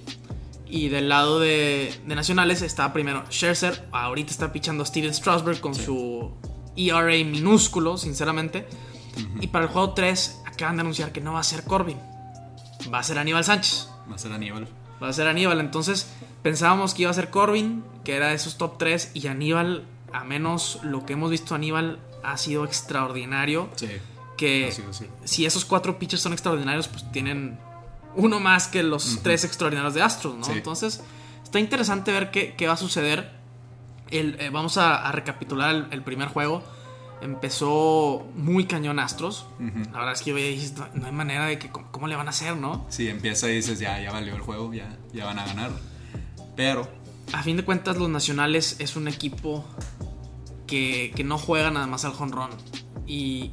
Y 0.69 0.89
del 0.89 1.07
lado 1.07 1.39
de, 1.39 1.97
de 2.05 2.15
Nacionales 2.15 2.61
está 2.61 2.91
primero 2.91 3.23
Scherzer. 3.29 3.87
Ahorita 3.93 4.31
está 4.31 4.51
pichando 4.51 4.83
Steven 4.85 5.13
Strasberg 5.13 5.61
con 5.61 5.73
su 5.73 6.31
ERA 6.75 7.05
minúsculo, 7.23 7.97
sinceramente. 7.97 8.67
Y 9.39 9.47
para 9.47 9.65
el 9.65 9.71
juego 9.71 9.93
3 9.93 10.41
acaban 10.45 10.75
de 10.75 10.81
anunciar 10.81 11.11
que 11.13 11.21
no 11.21 11.33
va 11.33 11.39
a 11.39 11.43
ser 11.43 11.63
Corbin. 11.63 11.97
Va 12.93 12.99
a 12.99 13.03
ser 13.03 13.17
Aníbal 13.17 13.43
Sánchez. 13.45 13.89
Va 14.11 14.15
a 14.15 14.17
ser 14.17 14.31
Aníbal. 14.33 14.67
Va 15.01 15.09
a 15.09 15.13
ser 15.13 15.27
Aníbal. 15.27 15.59
Entonces 15.59 16.09
pensábamos 16.43 16.93
que 16.93 17.03
iba 17.03 17.11
a 17.11 17.13
ser 17.13 17.29
Corbin, 17.29 17.83
que 18.03 18.15
era 18.15 18.29
de 18.29 18.35
esos 18.35 18.57
top 18.57 18.77
3. 18.77 19.11
Y 19.13 19.27
Aníbal, 19.27 19.85
a 20.13 20.23
menos 20.23 20.79
lo 20.83 21.05
que 21.05 21.13
hemos 21.13 21.29
visto 21.31 21.55
Aníbal, 21.55 21.99
ha 22.23 22.37
sido 22.37 22.65
extraordinario. 22.65 23.69
Sí. 23.75 23.89
Que 24.37 24.71
sido, 24.71 24.93
sí. 24.93 25.07
si 25.23 25.45
esos 25.45 25.65
cuatro 25.65 25.97
pitchers 25.97 26.21
son 26.21 26.31
extraordinarios, 26.33 26.87
pues 26.87 27.11
tienen 27.11 27.57
uno 28.15 28.39
más 28.39 28.67
que 28.67 28.83
los 28.83 29.19
tres 29.23 29.43
extraordinarios 29.43 29.93
de 29.95 30.01
Astros, 30.03 30.35
¿no? 30.35 30.43
Sí. 30.43 30.51
Entonces, 30.53 31.03
está 31.43 31.59
interesante 31.59 32.11
ver 32.11 32.29
qué, 32.31 32.53
qué 32.55 32.67
va 32.67 32.73
a 32.73 32.77
suceder. 32.77 33.31
El- 34.11 34.39
eh, 34.39 34.49
vamos 34.51 34.77
a, 34.77 35.07
a 35.07 35.11
recapitular 35.11 35.73
el, 35.73 35.87
el 35.91 36.01
primer 36.03 36.27
juego. 36.29 36.63
Empezó 37.21 38.25
muy 38.35 38.65
cañón 38.65 38.99
Astros. 38.99 39.47
La 39.91 39.99
verdad 39.99 40.13
es 40.13 40.21
que 40.21 40.33
oye, 40.33 40.71
no, 40.77 40.87
no 40.93 41.05
hay 41.07 41.11
manera 41.11 41.45
de 41.45 41.57
que 41.57 41.69
cómo, 41.69 41.91
cómo 41.91 42.07
le 42.07 42.15
van 42.15 42.27
a 42.27 42.29
hacer, 42.29 42.55
¿no? 42.55 42.85
Sí, 42.89 43.07
empieza 43.09 43.49
y 43.49 43.55
dices, 43.55 43.79
ya, 43.79 43.99
ya 44.01 44.11
valió 44.11 44.35
el 44.35 44.41
juego, 44.41 44.73
ya, 44.73 44.97
ya 45.13 45.25
van 45.25 45.39
a 45.39 45.45
ganar. 45.45 45.71
Pero, 46.55 46.87
A 47.33 47.43
fin 47.43 47.57
de 47.57 47.63
cuentas, 47.63 47.97
los 47.97 48.09
Nacionales 48.09 48.77
es 48.79 48.95
un 48.95 49.07
equipo 49.07 49.65
que, 50.65 51.11
que 51.15 51.23
no 51.23 51.37
juega 51.37 51.71
nada 51.71 51.87
más 51.87 52.05
al 52.05 52.13
jonrón. 52.13 52.51
Y 53.05 53.51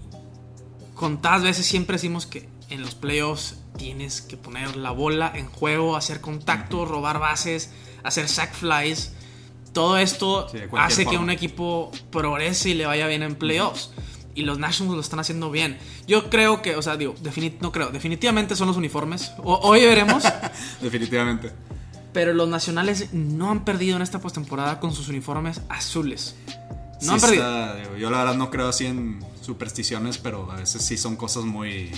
contadas 0.95 1.43
veces 1.43 1.67
siempre 1.67 1.95
decimos 1.95 2.27
que 2.27 2.49
en 2.71 2.83
los 2.83 2.95
playoffs 2.95 3.59
tienes 3.77 4.21
que 4.23 4.37
poner 4.37 4.77
la 4.77 4.91
bola 4.91 5.33
en 5.35 5.47
juego, 5.47 5.97
hacer 5.97 6.21
contacto, 6.21 6.85
robar 6.85 7.19
bases, 7.19 7.73
hacer 8.03 8.29
sack 8.29 8.55
flies. 8.55 9.13
Todo 9.75 9.99
esto 9.99 10.49
Sí, 10.51 10.59
hace 10.79 11.05
que 11.05 11.19
un 11.19 11.29
equipo 11.29 11.93
progrese 12.11 12.71
y 12.71 12.75
le 12.75 12.87
vaya 12.87 13.07
bien 13.07 13.23
en 13.23 13.35
playoffs. 13.35 13.91
Y 14.37 14.43
los 14.43 14.59
Nationals 14.59 14.95
lo 14.97 15.01
están 15.03 15.21
haciendo 15.21 15.51
bien. 15.51 15.77
Yo 16.09 16.31
creo 16.31 16.63
que, 16.63 16.75
o 16.77 16.83
sea, 16.83 16.97
digo, 16.97 17.15
no 17.61 17.71
creo, 17.73 17.91
definitivamente 17.91 18.57
son 18.57 18.67
los 18.69 18.77
uniformes. 18.77 19.33
O- 19.45 19.55
hoy 19.63 19.83
veremos. 19.83 20.25
definitivamente. 20.81 21.53
Pero 22.13 22.33
los 22.33 22.49
nacionales 22.49 23.13
no 23.13 23.51
han 23.51 23.65
perdido 23.65 23.97
en 23.97 24.03
esta 24.03 24.21
postemporada 24.21 24.81
con 24.81 24.93
sus 24.93 25.09
uniformes 25.09 25.61
azules. 25.69 26.37
No 27.03 27.13
han 27.15 27.21
perdido. 27.21 27.43
está- 27.45 27.77
digo, 27.77 27.97
yo 27.97 28.11
la 28.11 28.19
verdad 28.19 28.35
no 28.37 28.51
creo 28.51 28.69
así 28.69 28.87
en 28.87 29.25
supersticiones, 29.41 30.19
pero 30.19 30.51
a 30.51 30.57
veces 30.57 30.83
sí 30.85 30.97
son 30.97 31.17
cosas 31.17 31.45
muy... 31.45 31.91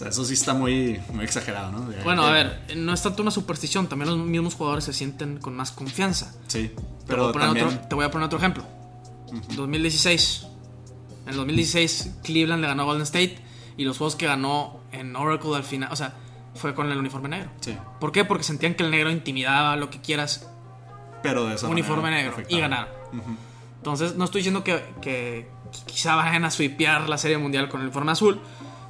Sea, 0.00 0.08
eso 0.08 0.24
sí 0.24 0.32
está 0.34 0.54
muy, 0.54 0.98
muy 1.12 1.24
exagerado, 1.24 1.72
¿no? 1.72 1.80
De- 1.82 2.02
Bueno, 2.02 2.22
de- 2.24 2.28
a 2.30 2.32
ver, 2.32 2.62
no 2.76 2.92
es 2.94 3.02
tanto 3.02 3.20
una 3.22 3.30
superstición, 3.30 3.86
también 3.86 4.08
los 4.10 4.18
mismos 4.26 4.54
jugadores 4.54 4.84
se 4.84 4.92
sienten 4.94 5.38
con 5.38 5.54
más 5.54 5.72
confianza. 5.72 6.32
Sí, 6.46 6.68
Te 6.68 6.74
voy 6.74 6.84
pero 7.06 7.28
a 7.28 7.32
poner 7.32 7.48
también... 7.48 7.66
otro- 7.66 7.80
te 7.88 7.94
voy 7.94 8.04
a 8.06 8.10
poner 8.10 8.26
otro 8.26 8.38
ejemplo. 8.38 8.64
2016. 9.56 10.46
En 11.24 11.28
el 11.30 11.36
2016 11.36 12.14
Cleveland 12.24 12.62
le 12.62 12.68
ganó 12.68 12.82
a 12.82 12.84
Golden 12.86 13.02
State 13.02 13.38
y 13.76 13.84
los 13.84 13.98
juegos 13.98 14.16
que 14.16 14.26
ganó 14.26 14.80
en 14.92 15.14
Oracle 15.16 15.54
al 15.54 15.64
final, 15.64 15.90
o 15.92 15.96
sea, 15.96 16.14
fue 16.54 16.74
con 16.74 16.90
el 16.90 16.98
uniforme 16.98 17.28
negro. 17.28 17.50
Sí, 17.60 17.76
¿Por 18.00 18.10
qué? 18.12 18.24
Porque 18.24 18.42
sentían 18.44 18.74
que 18.74 18.82
el 18.82 18.90
negro 18.90 19.10
intimidaba 19.10 19.76
lo 19.76 19.90
que 19.90 20.00
quieras, 20.00 20.48
pero 21.22 21.46
de 21.46 21.54
esa 21.54 21.68
uniforme 21.68 22.02
manera 22.04 22.22
negro, 22.22 22.36
y 22.38 22.42
afectaba. 22.60 22.60
ganaron. 22.62 22.88
Entonces, 23.76 24.16
no 24.16 24.24
estoy 24.24 24.40
diciendo 24.40 24.64
que, 24.64 24.82
que 25.00 25.48
quizá 25.86 26.16
vayan 26.16 26.44
a 26.44 26.50
sweepear 26.50 27.08
la 27.08 27.16
Serie 27.18 27.38
Mundial 27.38 27.68
con 27.68 27.80
el 27.80 27.86
uniforme 27.86 28.12
azul. 28.12 28.40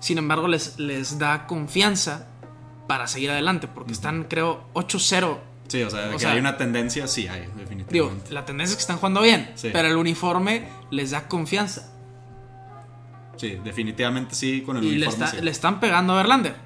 Sin 0.00 0.18
embargo, 0.18 0.48
les, 0.48 0.78
les 0.78 1.18
da 1.18 1.46
confianza 1.46 2.26
para 2.88 3.06
seguir 3.06 3.30
adelante. 3.30 3.68
Porque 3.68 3.92
están, 3.92 4.24
creo, 4.24 4.64
8-0. 4.74 5.38
Sí, 5.68 5.82
o 5.84 5.90
sea, 5.90 6.08
O 6.08 6.12
que 6.12 6.18
sea- 6.18 6.32
hay 6.32 6.40
una 6.40 6.56
tendencia, 6.56 7.06
sí 7.06 7.28
hay, 7.28 7.42
Digo, 7.42 7.52
definitivamente. 7.58 8.32
la 8.32 8.44
tendencia 8.44 8.72
es 8.72 8.76
que 8.78 8.80
están 8.82 8.96
jugando 8.96 9.22
bien. 9.22 9.52
Sí. 9.54 9.68
Pero 9.72 9.86
el 9.88 9.96
uniforme 9.96 10.68
les 10.90 11.12
da 11.12 11.28
confianza. 11.28 11.92
Sí, 13.36 13.58
definitivamente 13.64 14.34
sí, 14.34 14.62
con 14.62 14.76
el 14.76 14.84
Y 14.84 14.90
le, 14.96 15.06
uniforme 15.06 15.24
está- 15.24 15.36
sí. 15.38 15.42
le 15.44 15.50
están 15.50 15.80
pegando 15.80 16.12
a 16.14 16.16
Verlander. 16.16 16.56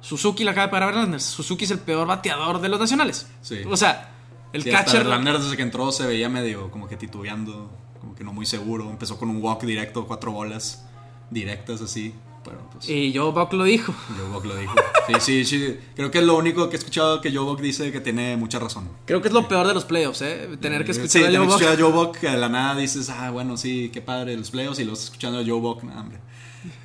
Suzuki 0.00 0.44
le 0.44 0.50
acaba 0.50 0.66
de 0.78 0.84
a 0.84 0.86
Verlander. 0.86 1.20
Suzuki 1.20 1.64
es 1.64 1.70
el 1.70 1.78
peor 1.78 2.06
bateador 2.06 2.60
de 2.60 2.68
los 2.68 2.78
nacionales. 2.78 3.26
Sí. 3.40 3.60
O 3.70 3.76
sea, 3.76 4.10
el 4.52 4.62
Sí, 4.64 4.70
catcher. 4.70 4.98
Verlander 4.98 5.38
desde 5.38 5.56
que 5.56 5.62
entró 5.62 5.92
se 5.92 6.06
veía 6.06 6.28
medio 6.28 6.70
como 6.70 6.88
que 6.88 6.96
titubeando, 6.96 7.70
como 8.00 8.14
que 8.14 8.22
no 8.24 8.32
muy 8.32 8.44
seguro. 8.44 8.90
Empezó 8.90 9.16
con 9.18 9.30
un 9.30 9.42
walk 9.42 9.62
directo, 9.62 10.06
cuatro 10.06 10.32
bolas 10.32 10.84
directas 11.30 11.80
así. 11.80 12.14
Pero 12.44 12.58
pues 12.70 12.88
Y 12.88 13.12
Joe 13.16 13.32
Buck 13.32 13.52
lo 13.54 13.64
dijo. 13.64 13.94
Joe 14.16 14.28
Buck 14.28 14.44
lo 14.44 14.56
dijo. 14.56 14.74
Sí, 15.06 15.14
sí, 15.20 15.44
sí. 15.44 15.78
Creo 15.96 16.10
que 16.10 16.18
es 16.18 16.24
lo 16.24 16.36
único 16.36 16.68
que 16.68 16.76
he 16.76 16.78
escuchado 16.78 17.20
que 17.20 17.34
Joe 17.34 17.44
Buck 17.44 17.60
dice 17.60 17.90
que 17.90 18.00
tiene 18.00 18.36
mucha 18.36 18.58
razón. 18.58 18.88
Creo 19.06 19.20
que 19.22 19.28
es 19.28 19.34
lo 19.34 19.48
peor 19.48 19.66
de 19.66 19.74
los 19.74 19.84
playoffs, 19.84 20.22
¿eh? 20.22 20.56
Tener 20.60 20.84
que 20.84 20.92
Sí, 20.94 21.00
escuchar 21.00 21.22
a 21.22 21.32
tener 21.32 21.38
Joe 21.40 21.48
Buck. 21.48 21.62
a 21.62 21.76
Joe 21.82 21.92
Buck, 21.92 22.20
de 22.20 22.36
la 22.36 22.48
nada 22.48 22.76
dices, 22.76 23.08
ah, 23.10 23.30
bueno, 23.30 23.56
sí, 23.56 23.90
qué 23.92 24.00
padre 24.02 24.36
los 24.36 24.50
playoffs, 24.50 24.78
y 24.80 24.84
los 24.84 25.02
escuchando 25.04 25.38
a 25.38 25.42
Joe 25.42 25.60
Buck, 25.60 25.82
nah, 25.84 26.00
hombre. 26.00 26.18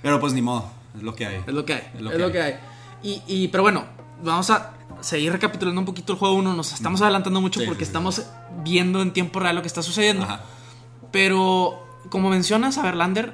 Pero 0.02 0.20
pues 0.20 0.34
ni 0.34 0.42
modo, 0.42 0.72
es 0.96 1.04
lo 1.04 1.14
que 1.16 1.26
hay. 1.26 1.42
Es 1.46 1.54
lo 1.54 1.66
que 1.66 1.74
hay. 1.74 1.80
Es 1.94 1.96
Es 1.96 2.02
lo 2.02 2.18
lo, 2.18 2.32
que 2.32 2.42
hay. 2.42 2.56
Y, 3.04 3.22
y- 3.28 3.48
pero 3.50 3.64
bueno, 3.64 3.86
vamos 4.24 4.50
a 4.50 4.74
seguir 5.02 5.32
recapitulando 5.32 5.80
un 5.82 5.86
poquito 5.86 6.14
el 6.14 6.20
juego 6.20 6.36
1. 6.36 6.54
Nos 6.54 6.74
estamos 6.74 7.02
adelantando 7.02 7.40
mucho 7.42 7.60
Sí, 7.62 7.66
porque 7.66 7.86
sí, 7.86 7.86
sí. 7.86 7.90
estamos 7.92 8.24
viendo 8.64 9.02
en 9.02 9.12
tiempo 9.14 9.40
real 9.40 9.56
lo 9.56 9.62
que 9.62 9.68
está 9.70 9.82
sucediendo. 9.82 10.24
Ajá. 10.24 10.42
Pero 11.12 11.86
como 12.10 12.30
mencionas 12.30 12.78
a 12.78 12.84
Verlander, 12.84 13.34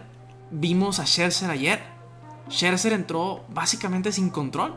vimos 0.51 0.99
a 0.99 1.05
Scherzer 1.05 1.49
ayer. 1.49 1.81
Scherzer 2.49 2.93
entró 2.93 3.43
básicamente 3.49 4.11
sin 4.11 4.29
control. 4.29 4.73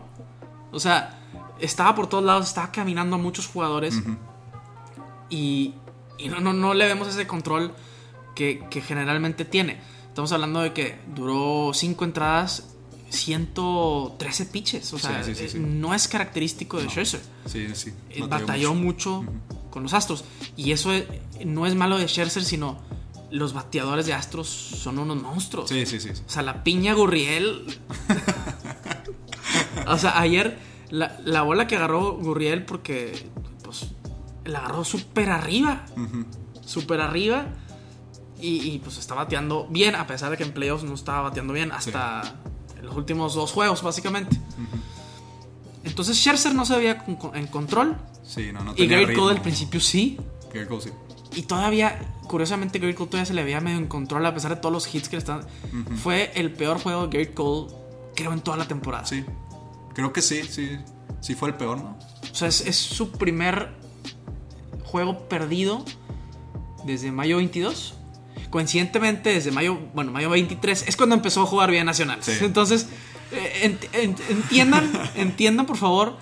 O 0.73 0.81
sea, 0.81 1.21
estaba 1.61 1.95
por 1.95 2.09
todos 2.09 2.25
lados, 2.25 2.49
estaba 2.49 2.73
caminando 2.73 3.17
a 3.17 3.19
muchos 3.19 3.47
jugadores. 3.47 4.01
Y, 5.31 5.75
y 6.19 6.29
no, 6.29 6.41
no, 6.41 6.53
no 6.53 6.75
le 6.75 6.87
vemos 6.87 7.09
ese 7.09 7.27
control 7.27 7.75
que, 8.35 8.65
que 8.71 8.81
generalmente 8.81 9.45
tiene. 9.45 9.79
Estamos 10.09 10.33
hablando 10.33 10.61
de 10.61 10.73
que 10.73 10.99
duró 11.15 11.71
5 11.73 12.05
entradas, 12.05 12.75
113 13.11 14.47
pitches. 14.47 14.93
O 14.93 14.99
sea, 14.99 15.23
Sí, 15.23 15.35
sí, 15.35 15.43
sí, 15.43 15.49
sí. 15.51 15.59
no 15.59 15.95
es 15.95 16.09
característico 16.09 16.79
de 16.79 16.89
Scherzer. 16.89 17.21
Sí, 17.47 17.69
sí. 17.75 17.93
Eh, 18.11 18.23
batalló 18.27 18.75
mucho, 18.75 19.25
con 19.71 19.83
los 19.83 19.93
Astros. 19.95 20.25
Y 20.57 20.73
eso 20.73 20.93
eh, 20.93 21.07
no 21.45 21.67
es 21.67 21.75
malo 21.75 21.99
de 21.99 22.07
Scherzer, 22.09 22.45
sino 22.45 22.79
los 23.31 23.53
bateadores 23.53 24.07
de 24.07 24.15
Astros 24.15 24.49
son 24.49 24.99
unos 24.99 25.21
monstruos. 25.21 25.69
Sí, 25.69 25.87
sí, 25.87 26.01
sí. 26.01 26.11
O 26.11 26.31
sea, 26.31 26.43
la 26.43 26.65
piña 26.65 26.95
Gurriel. 26.95 27.79
o 29.87 29.99
sea, 29.99 30.19
ayer 30.21 30.59
la, 30.91 31.19
la 31.25 31.43
bola 31.43 31.67
que 31.67 31.77
agarró 31.77 32.17
Gurriel, 32.17 32.65
porque 32.65 33.29
pues 33.63 33.87
la 34.45 34.61
agarró 34.61 34.85
súper 34.85 35.31
arriba. 35.31 35.85
Súper 36.65 37.01
arriba. 37.01 37.47
Y, 38.41 38.71
y, 38.71 38.79
pues 38.79 38.99
está 38.99 39.15
bateando 39.15 39.67
bien, 39.69 39.97
a 39.97 40.07
pesar 40.07 40.31
de 40.31 40.37
que 40.37 40.45
en 40.45 40.53
playoffs 40.53 40.85
no 40.85 40.95
estaba 40.95 41.23
bateando 41.23 41.53
bien 41.53 41.73
hasta 41.73 42.23
los 42.81 42.97
últimos 42.97 43.35
dos 43.35 43.51
juegos, 43.53 43.83
básicamente. 43.83 44.41
Entonces 45.83 46.17
Scherzer 46.17 46.55
no 46.55 46.65
se 46.65 46.77
veía 46.77 47.05
en 47.35 47.47
control. 47.49 47.97
Sí, 48.23 48.53
no, 48.53 48.63
no 48.63 48.73
Y 48.73 48.77
tenía 48.77 48.91
Garrett 48.99 49.09
ritmo. 49.09 49.23
Cole 49.25 49.37
al 49.37 49.43
principio 49.43 49.81
sí. 49.81 50.19
Garrett 50.53 50.69
Cole, 50.69 50.83
sí. 50.83 50.91
Y 51.35 51.43
todavía, 51.43 51.99
curiosamente, 52.27 52.79
Garrett 52.79 52.97
Cole 52.97 53.11
todavía 53.11 53.27
se 53.27 53.35
le 53.35 53.45
veía 53.45 53.61
medio 53.61 53.79
en 53.79 53.87
control 53.87 54.25
a 54.27 54.35
pesar 54.35 54.55
de 54.55 54.61
todos 54.61 54.73
los 54.73 54.95
hits 54.95 55.09
que 55.09 55.17
le 55.17 55.21
están. 55.21 55.43
Fue 56.03 56.33
el 56.35 56.53
peor 56.53 56.79
juego 56.81 57.07
de 57.07 57.19
Garrett 57.19 57.35
Cole, 57.35 57.73
creo, 58.17 58.33
en 58.33 58.41
toda 58.41 58.57
la 58.57 58.67
temporada. 58.67 59.05
Sí. 59.07 59.25
Creo 59.95 60.13
que 60.13 60.23
sí, 60.23 60.43
sí. 60.45 60.79
Sí 61.21 61.35
fue 61.35 61.49
el 61.51 61.55
peor, 61.57 61.79
¿no? 61.79 61.99
O 62.31 62.35
sea, 62.35 62.49
es, 62.49 62.61
es 62.67 62.77
su 62.77 63.11
primer 63.13 63.71
juego 64.85 65.29
perdido 65.29 65.85
desde 66.85 67.13
mayo 67.13 67.37
22. 67.39 67.95
Coincidentemente, 68.51 69.31
desde 69.31 69.51
mayo, 69.51 69.79
bueno, 69.95 70.11
mayo 70.13 70.31
23 70.31 70.85
es 70.89 70.97
cuando 70.97 71.15
empezó 71.15 71.43
a 71.43 71.47
jugar 71.47 71.71
bien 71.71 71.87
Nacional. 71.87 72.19
Sí. 72.23 72.33
Entonces, 72.41 72.87
eh, 73.33 73.77
ent- 73.79 73.91
ent- 73.93 74.23
entiendan, 74.31 74.91
entiendan 75.17 75.67
por 75.67 75.77
favor 75.77 76.17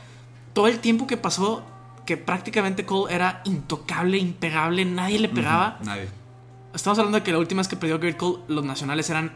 todo 0.52 0.66
el 0.66 0.78
tiempo 0.80 1.06
que 1.06 1.16
pasó 1.16 1.62
que 2.06 2.16
prácticamente 2.16 2.86
Cole 2.86 3.14
era 3.14 3.42
intocable, 3.44 4.16
impegable, 4.16 4.84
nadie 4.84 5.18
le 5.18 5.28
pegaba. 5.28 5.78
Nadie. 5.84 6.08
Estamos 6.74 6.98
hablando 6.98 7.18
de 7.18 7.24
que 7.24 7.32
la 7.32 7.38
última 7.38 7.60
vez 7.60 7.68
que 7.68 7.76
perdió 7.76 7.98
Garrett 7.98 8.16
Cole, 8.16 8.42
los 8.48 8.64
nacionales 8.64 9.10
eran 9.10 9.32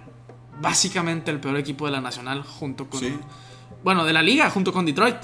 básicamente 0.61 1.31
el 1.31 1.41
peor 1.41 1.57
equipo 1.57 1.87
de 1.87 1.93
la 1.93 2.01
nacional 2.01 2.43
junto 2.43 2.89
con... 2.89 3.01
Sí. 3.01 3.19
Bueno, 3.83 4.05
de 4.05 4.13
la 4.13 4.23
liga 4.23 4.49
junto 4.51 4.73
con 4.73 4.85
Detroit. 4.87 5.17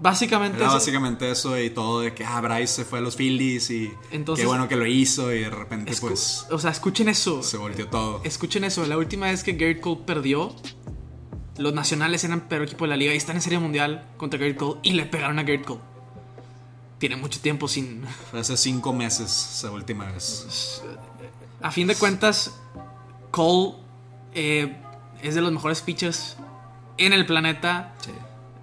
Básicamente 0.00 0.58
Era 0.58 0.66
eso- 0.66 0.74
básicamente 0.74 1.30
eso 1.30 1.58
y 1.58 1.70
todo 1.70 2.00
de 2.00 2.12
que 2.12 2.24
ah, 2.24 2.40
Bryce 2.42 2.66
se 2.66 2.84
fue 2.84 2.98
a 2.98 3.02
los 3.02 3.16
Phillies 3.16 3.70
y 3.70 3.90
Entonces- 4.10 4.42
qué 4.42 4.46
bueno 4.46 4.68
que 4.68 4.76
lo 4.76 4.84
hizo 4.86 5.32
y 5.32 5.40
de 5.40 5.50
repente 5.50 5.94
pues 6.00 6.46
o 6.50 6.58
sea, 6.58 6.70
escuchen 6.72 7.08
eso. 7.08 7.42
se 7.42 7.56
volteó 7.56 7.88
todo. 7.88 8.20
Escuchen 8.24 8.64
eso. 8.64 8.84
La 8.86 8.98
última 8.98 9.26
vez 9.26 9.42
que 9.42 9.52
Garrett 9.52 9.80
Cole 9.80 10.00
perdió, 10.04 10.54
los 11.56 11.72
nacionales 11.72 12.24
eran 12.24 12.40
peor 12.42 12.62
equipo 12.64 12.84
de 12.84 12.88
la 12.90 12.96
liga 12.96 13.14
y 13.14 13.16
están 13.16 13.36
en 13.36 13.42
Serie 13.42 13.58
Mundial 13.58 14.06
contra 14.18 14.38
Garrett 14.38 14.58
Cole 14.58 14.80
y 14.82 14.92
le 14.92 15.06
pegaron 15.06 15.38
a 15.38 15.42
Garrett 15.44 15.64
Cole. 15.64 15.80
Tiene 16.98 17.16
mucho 17.16 17.40
tiempo 17.40 17.68
sin. 17.68 18.02
Hace 18.32 18.56
cinco 18.56 18.92
meses 18.92 19.56
esa 19.56 19.70
última 19.70 20.06
vez. 20.06 20.82
A 21.60 21.70
fin 21.70 21.86
de 21.86 21.94
cuentas, 21.94 22.54
Cole 23.30 23.74
eh, 24.34 24.76
es 25.22 25.34
de 25.34 25.40
los 25.40 25.52
mejores 25.52 25.82
pitchers 25.82 26.36
en 26.96 27.12
el 27.12 27.26
planeta. 27.26 27.94
Sí. 28.00 28.12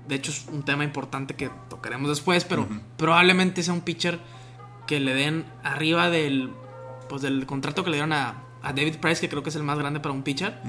De 0.07 0.15
hecho, 0.15 0.31
es 0.31 0.45
un 0.51 0.63
tema 0.63 0.83
importante 0.83 1.35
que 1.35 1.49
tocaremos 1.69 2.09
después, 2.09 2.43
pero 2.43 2.67
probablemente 2.97 3.63
sea 3.63 3.73
un 3.73 3.81
pitcher 3.81 4.19
que 4.87 4.99
le 4.99 5.13
den 5.13 5.45
arriba 5.63 6.09
del, 6.09 6.51
pues, 7.07 7.21
del 7.21 7.45
contrato 7.45 7.83
que 7.83 7.89
le 7.89 7.97
dieron 7.97 8.13
a, 8.13 8.43
a 8.61 8.73
David 8.73 8.97
Price, 8.97 9.21
que 9.21 9.29
creo 9.29 9.43
que 9.43 9.49
es 9.49 9.55
el 9.55 9.63
más 9.63 9.77
grande 9.77 9.99
para 9.99 10.13
un 10.13 10.23
pitcher. 10.23 10.59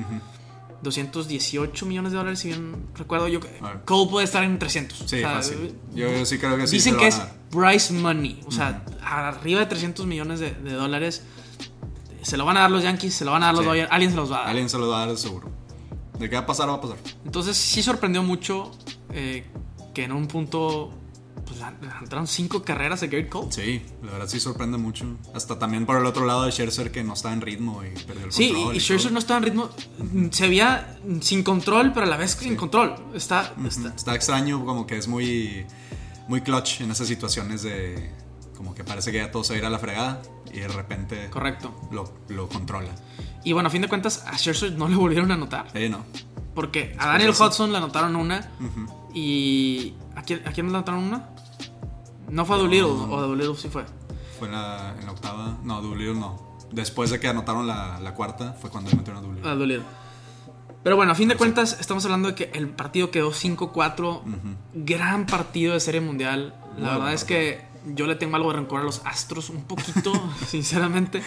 218 0.83 1.87
millones 1.87 2.13
de 2.13 2.19
dólares, 2.19 2.39
si 2.39 2.49
bien 2.49 2.89
recuerdo 2.95 3.27
yo. 3.29 3.41
A 3.63 3.69
ver. 3.71 3.85
Cole 3.85 4.11
puede 4.11 4.25
estar 4.25 4.45
en 4.45 4.59
300. 4.59 4.99
Sí, 4.99 5.05
O 5.05 5.09
sea, 5.09 5.31
fácil. 5.31 5.75
Yo, 5.95 6.11
yo 6.11 6.27
sí 6.27 6.39
creo 6.39 6.57
que 6.57 6.67
sí. 6.67 6.77
Dicen 6.77 6.97
que 6.97 7.09
es 7.09 7.21
Bryce 7.55 7.93
Money. 7.93 8.41
O 8.47 8.51
sea, 8.51 8.85
arriba 9.03 9.61
de 9.61 9.67
300 9.67 10.07
millones 10.07 10.41
de, 10.41 10.51
de 10.53 10.73
dólares. 10.73 11.23
Se 12.23 12.37
lo 12.37 12.45
van 12.47 12.57
a 12.57 12.61
dar 12.61 12.71
los 12.71 12.83
Yankees, 12.83 13.15
se 13.15 13.25
lo 13.25 13.33
van 13.33 13.43
a 13.43 13.47
dar 13.47 13.55
los 13.55 13.65
Sí. 13.65 13.69
Dodgers, 13.69 13.89
alguien 13.93 14.11
se 14.11 14.17
los 14.17 14.31
va 14.33 14.37
a 14.37 14.41
dar. 14.41 14.49
Alguien 14.51 14.69
se 14.71 14.79
lo 14.79 14.89
va 14.89 15.03
a 15.03 15.07
dar 15.07 15.17
seguro. 15.19 15.51
De 16.19 16.31
qué 16.31 16.37
va 16.37 16.43
a 16.43 16.47
pasar, 16.47 16.69
va 16.69 16.75
a 16.75 16.81
pasar. 16.81 16.97
Entonces 17.25 17.57
sí 17.57 17.83
sorprendió 17.83 18.23
mucho 18.23 18.71
eh, 19.13 19.45
que 19.93 20.05
en 20.05 20.13
un 20.13 20.27
punto 20.27 20.91
pues, 21.45 21.59
entraron 22.01 22.27
cinco 22.27 22.63
carreras 22.63 23.03
a 23.03 23.07
Garrett 23.07 23.29
Cole. 23.29 23.49
Sí, 23.53 23.83
la 24.03 24.13
verdad 24.13 24.29
sí 24.29 24.41
sorprende 24.41 24.79
mucho. 24.79 25.05
Hasta 25.35 25.59
también 25.59 25.85
por 25.85 25.97
el 25.99 26.07
otro 26.07 26.25
lado 26.25 26.45
de 26.45 26.53
Scherzer 26.53 26.91
que 26.91 27.05
no 27.05 27.13
está 27.13 27.31
en 27.33 27.43
ritmo 27.43 27.83
y 27.85 27.91
perdió 28.05 28.25
el 28.25 28.33
Sí, 28.33 28.53
control. 28.53 28.75
y, 28.75 28.79
y 28.79 28.81
Scherzer 28.81 29.13
no 29.13 29.19
estaba 29.19 29.39
en 29.39 29.45
ritmo. 29.45 29.69
Se 30.31 30.49
veía 30.49 30.99
sin 31.21 31.43
control, 31.43 31.93
pero 31.93 32.07
a 32.07 32.09
la 32.09 32.17
vez 32.17 32.31
sin 32.41 32.57
control. 32.57 32.95
Está, 33.15 33.53
está- 33.67 33.93
Está 33.95 34.15
extraño, 34.15 34.65
como 34.65 34.87
que 34.87 34.97
es 34.97 35.09
muy, 35.09 35.67
muy 36.29 36.41
clutch 36.41 36.81
en 36.81 36.91
esas 36.91 37.09
situaciones 37.09 37.63
de. 37.63 38.11
Como 38.57 38.75
que 38.75 38.85
parece 38.85 39.11
que 39.11 39.19
ya 39.19 39.31
todo 39.31 39.43
se 39.45 39.53
va 39.53 39.57
a 39.57 39.59
ir 39.59 39.65
a 39.67 39.71
la 39.71 39.79
fregada 39.79 40.23
y 40.53 40.61
de 40.61 40.69
repente 40.69 41.29
correcto. 41.29 41.75
lo, 41.91 42.13
lo 42.29 42.49
controla. 42.49 42.91
Y 43.43 43.53
bueno, 43.53 43.67
a 43.67 43.71
fin 43.71 43.83
de 43.83 43.89
cuentas, 43.89 44.25
a 44.27 44.39
Scherzer 44.39 44.73
no 44.73 44.89
le 44.89 44.97
volvieron 44.97 45.31
a 45.31 45.35
anotar. 45.35 45.67
Sí, 45.73 45.89
no. 45.89 46.05
Porque 46.55 46.95
a 46.99 47.09
Daniel. 47.09 47.31
Hudson 47.31 47.73
le 47.73 47.79
anotaron 47.79 48.15
una. 48.17 48.49
Y. 49.13 49.95
¿a 50.15 50.23
quién, 50.23 50.47
¿A 50.47 50.53
quién 50.53 50.67
le 50.71 50.77
anotaron 50.77 51.03
una? 51.03 51.31
No 52.31 52.47
fue 52.47 52.57
a 52.57 52.59
Doolittle, 52.61 52.85
o 52.87 53.19
a 53.19 53.23
Doolittle 53.23 53.57
sí 53.57 53.69
fue. 53.69 53.85
Fue 54.39 54.49
en 54.49 54.55
la, 54.55 54.95
en 54.99 55.07
la 55.07 55.13
octava. 55.13 55.59
No, 55.63 55.83
Doolittle 55.83 56.15
no. 56.15 56.57
Después 56.73 57.11
de 57.11 57.21
que 57.21 57.29
anotaron 57.29 57.67
la, 57.67 58.01
la 58.01 58.15
cuarta, 58.15 58.55
fue 58.55 58.71
cuando 58.71 58.91
metieron 58.97 59.19
a 59.19 59.21
Doolittle. 59.27 59.51
A 59.51 59.55
Doolittle. 59.55 59.85
Pero 60.85 60.97
bueno, 60.97 61.13
a 61.13 61.15
fin 61.17 61.29
de 61.29 61.37
cuentas, 61.37 61.79
estamos 61.81 62.05
hablando 62.05 62.29
de 62.29 62.35
que 62.37 62.51
el 62.55 62.69
partido 62.69 63.11
quedó 63.11 63.33
5-4. 63.33 64.21
Gran 64.75 65.27
partido 65.27 65.73
de 65.75 65.81
Serie 65.81 66.01
Mundial. 66.01 66.55
La 66.79 66.93
verdad 66.93 67.13
es 67.15 67.25
que 67.25 67.63
yo 67.95 68.07
le 68.07 68.15
tengo 68.15 68.37
algo 68.37 68.51
de 68.53 68.59
rencor 68.59 68.81
a 68.81 68.85
los 68.85 69.01
Astros, 69.05 69.49
un 69.51 69.65
poquito, 69.65 70.13
sinceramente. 70.47 71.23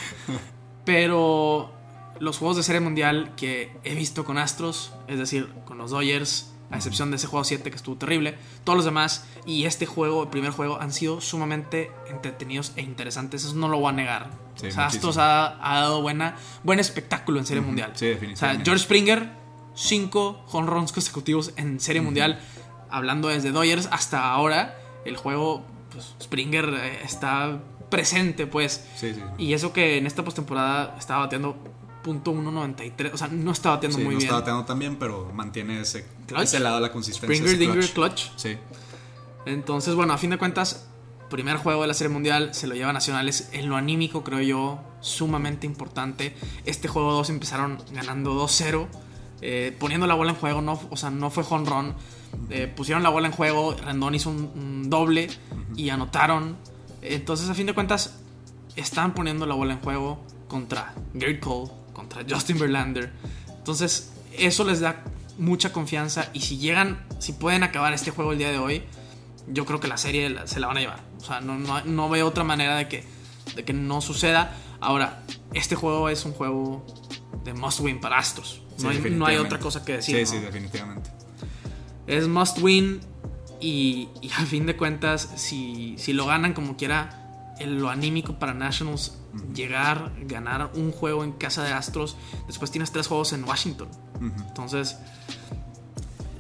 Pero 0.85 1.71
los 2.19 2.37
juegos 2.37 2.57
de 2.57 2.63
Serie 2.63 2.81
Mundial 2.81 3.33
que 3.35 3.75
he 3.83 3.95
visto 3.95 4.25
con 4.25 4.37
Astros, 4.37 4.93
es 5.07 5.17
decir, 5.19 5.49
con 5.65 5.77
los 5.77 5.91
Dodgers, 5.91 6.53
a 6.69 6.75
excepción 6.75 7.11
de 7.11 7.17
ese 7.17 7.27
juego 7.27 7.43
7 7.43 7.69
que 7.69 7.75
estuvo 7.77 7.95
terrible, 7.97 8.35
todos 8.63 8.75
los 8.77 8.85
demás 8.85 9.25
y 9.45 9.65
este 9.65 9.85
juego, 9.85 10.23
el 10.23 10.29
primer 10.29 10.51
juego, 10.51 10.79
han 10.81 10.91
sido 10.93 11.21
sumamente 11.21 11.91
entretenidos 12.09 12.73
e 12.75 12.81
interesantes. 12.81 13.43
Eso 13.45 13.55
no 13.55 13.69
lo 13.69 13.79
voy 13.79 13.89
a 13.89 13.93
negar. 13.93 14.29
Sí, 14.55 14.67
o 14.67 14.71
sea. 14.71 14.85
Astros 14.87 15.17
ha, 15.17 15.57
ha 15.61 15.79
dado 15.81 16.01
buena, 16.01 16.35
buen 16.63 16.79
espectáculo 16.79 17.39
en 17.39 17.45
Serie 17.45 17.61
Mundial. 17.61 17.91
Sí, 17.95 18.05
O 18.05 18.09
definitivamente. 18.09 18.37
sea, 18.57 18.65
George 18.65 18.83
Springer, 18.83 19.29
5 19.77 20.45
home 20.51 20.67
runs 20.67 20.91
consecutivos 20.91 21.53
en 21.55 21.79
Serie 21.79 22.01
Mundial. 22.01 22.39
Hablando 22.89 23.27
desde 23.27 23.51
Dodgers 23.51 23.87
hasta 23.91 24.31
ahora, 24.31 24.75
el 25.05 25.15
juego, 25.17 25.63
pues 25.91 26.15
Springer 26.21 26.69
eh, 26.73 26.99
está 27.03 27.59
presente, 27.89 28.47
pues. 28.47 28.85
Sí, 28.95 29.13
sí. 29.13 29.21
Y 29.37 29.53
eso 29.53 29.71
que 29.73 29.97
en 29.97 30.07
esta 30.07 30.23
postemporada 30.23 30.95
estaba 30.97 31.21
bateando 31.21 31.55
.193, 32.03 33.11
o 33.13 33.17
sea, 33.17 33.27
no 33.27 33.51
está 33.51 33.71
bateando 33.71 33.97
Sí, 33.97 34.03
muy 34.03 34.13
no 34.15 34.19
bien. 34.19 34.29
está 34.29 34.39
bateando 34.39 34.65
tan 34.65 34.79
bien, 34.79 34.95
pero 34.97 35.29
mantiene 35.33 35.81
ese, 35.81 36.05
Clutch. 36.25 36.43
ese 36.43 36.59
lado 36.59 36.77
de 36.77 36.81
la 36.83 36.91
consistencia. 36.91 37.35
Springer, 37.35 37.57
Dinger, 37.59 37.91
clutch. 37.91 38.29
clutch. 38.29 38.37
Sí, 38.37 38.57
Entonces, 39.45 39.93
bueno, 39.95 40.13
a 40.13 40.17
fin 40.17 40.29
de 40.29 40.37
cuentas, 40.37 40.87
primer 41.29 41.57
juego 41.57 41.81
de 41.81 41.87
la 41.89 41.93
Serie 41.93 42.11
Mundial 42.13 42.53
se 42.53 42.67
lo 42.67 42.75
lleva 42.75 42.89
a 42.89 42.93
Nacionales. 42.93 43.49
En 43.51 43.69
lo 43.69 43.75
anímico, 43.75 44.23
creo 44.23 44.39
yo, 44.41 44.79
sumamente 45.01 45.65
importante. 45.65 46.35
Este 46.65 46.87
juego 46.87 47.11
2 47.13 47.29
empezaron 47.29 47.77
ganando 47.91 48.33
2-0, 48.41 48.87
eh, 49.41 49.75
poniendo 49.79 50.07
la 50.07 50.15
bola 50.15 50.31
en 50.31 50.37
juego. 50.37 50.61
No, 50.61 50.79
o 50.89 50.97
sea, 50.97 51.09
no 51.09 51.29
fue 51.29 51.43
run. 51.43 51.93
Eh, 52.49 52.71
pusieron 52.73 53.03
la 53.03 53.09
bola 53.09 53.27
en 53.27 53.33
juego, 53.33 53.73
Rendón 53.73 54.15
hizo 54.15 54.29
un, 54.29 54.89
doble 54.89 55.29
y 55.75 55.89
anotaron. 55.89 56.57
Entonces, 57.01 57.49
a 57.49 57.53
fin 57.53 57.65
de 57.65 57.73
cuentas, 57.73 58.19
están 58.75 59.13
poniendo 59.13 59.45
la 59.45 59.55
bola 59.55 59.73
en 59.73 59.79
juego 59.79 60.23
contra 60.47 60.93
Garrett 61.13 61.39
Cole, 61.39 61.71
contra 61.93 62.23
Justin 62.27 62.59
Verlander. 62.59 63.11
Entonces, 63.49 64.13
eso 64.37 64.63
les 64.63 64.79
da 64.79 65.03
mucha 65.37 65.71
confianza. 65.71 66.29
Y 66.33 66.41
si 66.41 66.57
llegan, 66.57 67.05
si 67.19 67.33
pueden 67.33 67.63
acabar 67.63 67.93
este 67.93 68.11
juego 68.11 68.31
el 68.31 68.37
día 68.37 68.51
de 68.51 68.59
hoy, 68.59 68.83
yo 69.47 69.65
creo 69.65 69.79
que 69.79 69.87
la 69.87 69.97
serie 69.97 70.35
se 70.45 70.59
la 70.59 70.67
van 70.67 70.77
a 70.77 70.79
llevar. 70.81 71.03
O 71.21 71.23
sea, 71.23 71.41
no, 71.41 71.57
no, 71.57 71.83
no 71.83 72.09
veo 72.09 72.27
otra 72.27 72.43
manera 72.43 72.75
de 72.75 72.87
que, 72.87 73.03
de 73.55 73.63
que 73.63 73.73
no 73.73 74.01
suceda. 74.01 74.55
Ahora, 74.79 75.23
este 75.53 75.75
juego 75.75 76.09
es 76.09 76.25
un 76.25 76.33
juego 76.33 76.85
de 77.43 77.53
must 77.53 77.79
win 77.79 77.99
para 77.99 78.17
Astros. 78.19 78.61
Sí, 78.77 78.83
No, 78.83 78.89
hay, 78.89 78.99
no 79.11 79.25
hay 79.25 79.37
otra 79.37 79.59
cosa 79.59 79.83
que 79.83 79.93
decir. 79.93 80.15
Sí, 80.15 80.21
¿no? 80.35 80.39
sí, 80.39 80.45
definitivamente. 80.45 81.09
Es 82.05 82.27
must 82.27 82.59
win 82.61 82.99
y, 83.59 84.09
y 84.21 84.29
a 84.31 84.45
fin 84.45 84.65
de 84.65 84.77
cuentas, 84.77 85.29
si, 85.35 85.95
si 85.97 86.13
lo 86.13 86.25
ganan 86.25 86.53
como 86.53 86.77
quiera, 86.77 87.55
lo 87.65 87.89
anímico 87.89 88.37
para 88.39 88.53
Nationals, 88.53 89.17
llegar, 89.53 90.13
ganar 90.25 90.71
un 90.75 90.91
juego 90.91 91.23
en 91.23 91.31
casa 91.33 91.63
de 91.63 91.73
Astros, 91.73 92.15
después 92.47 92.69
tienes 92.71 92.91
tres 92.91 93.07
juegos 93.07 93.33
en 93.33 93.43
Washington. 93.43 93.87
Entonces, 94.47 94.95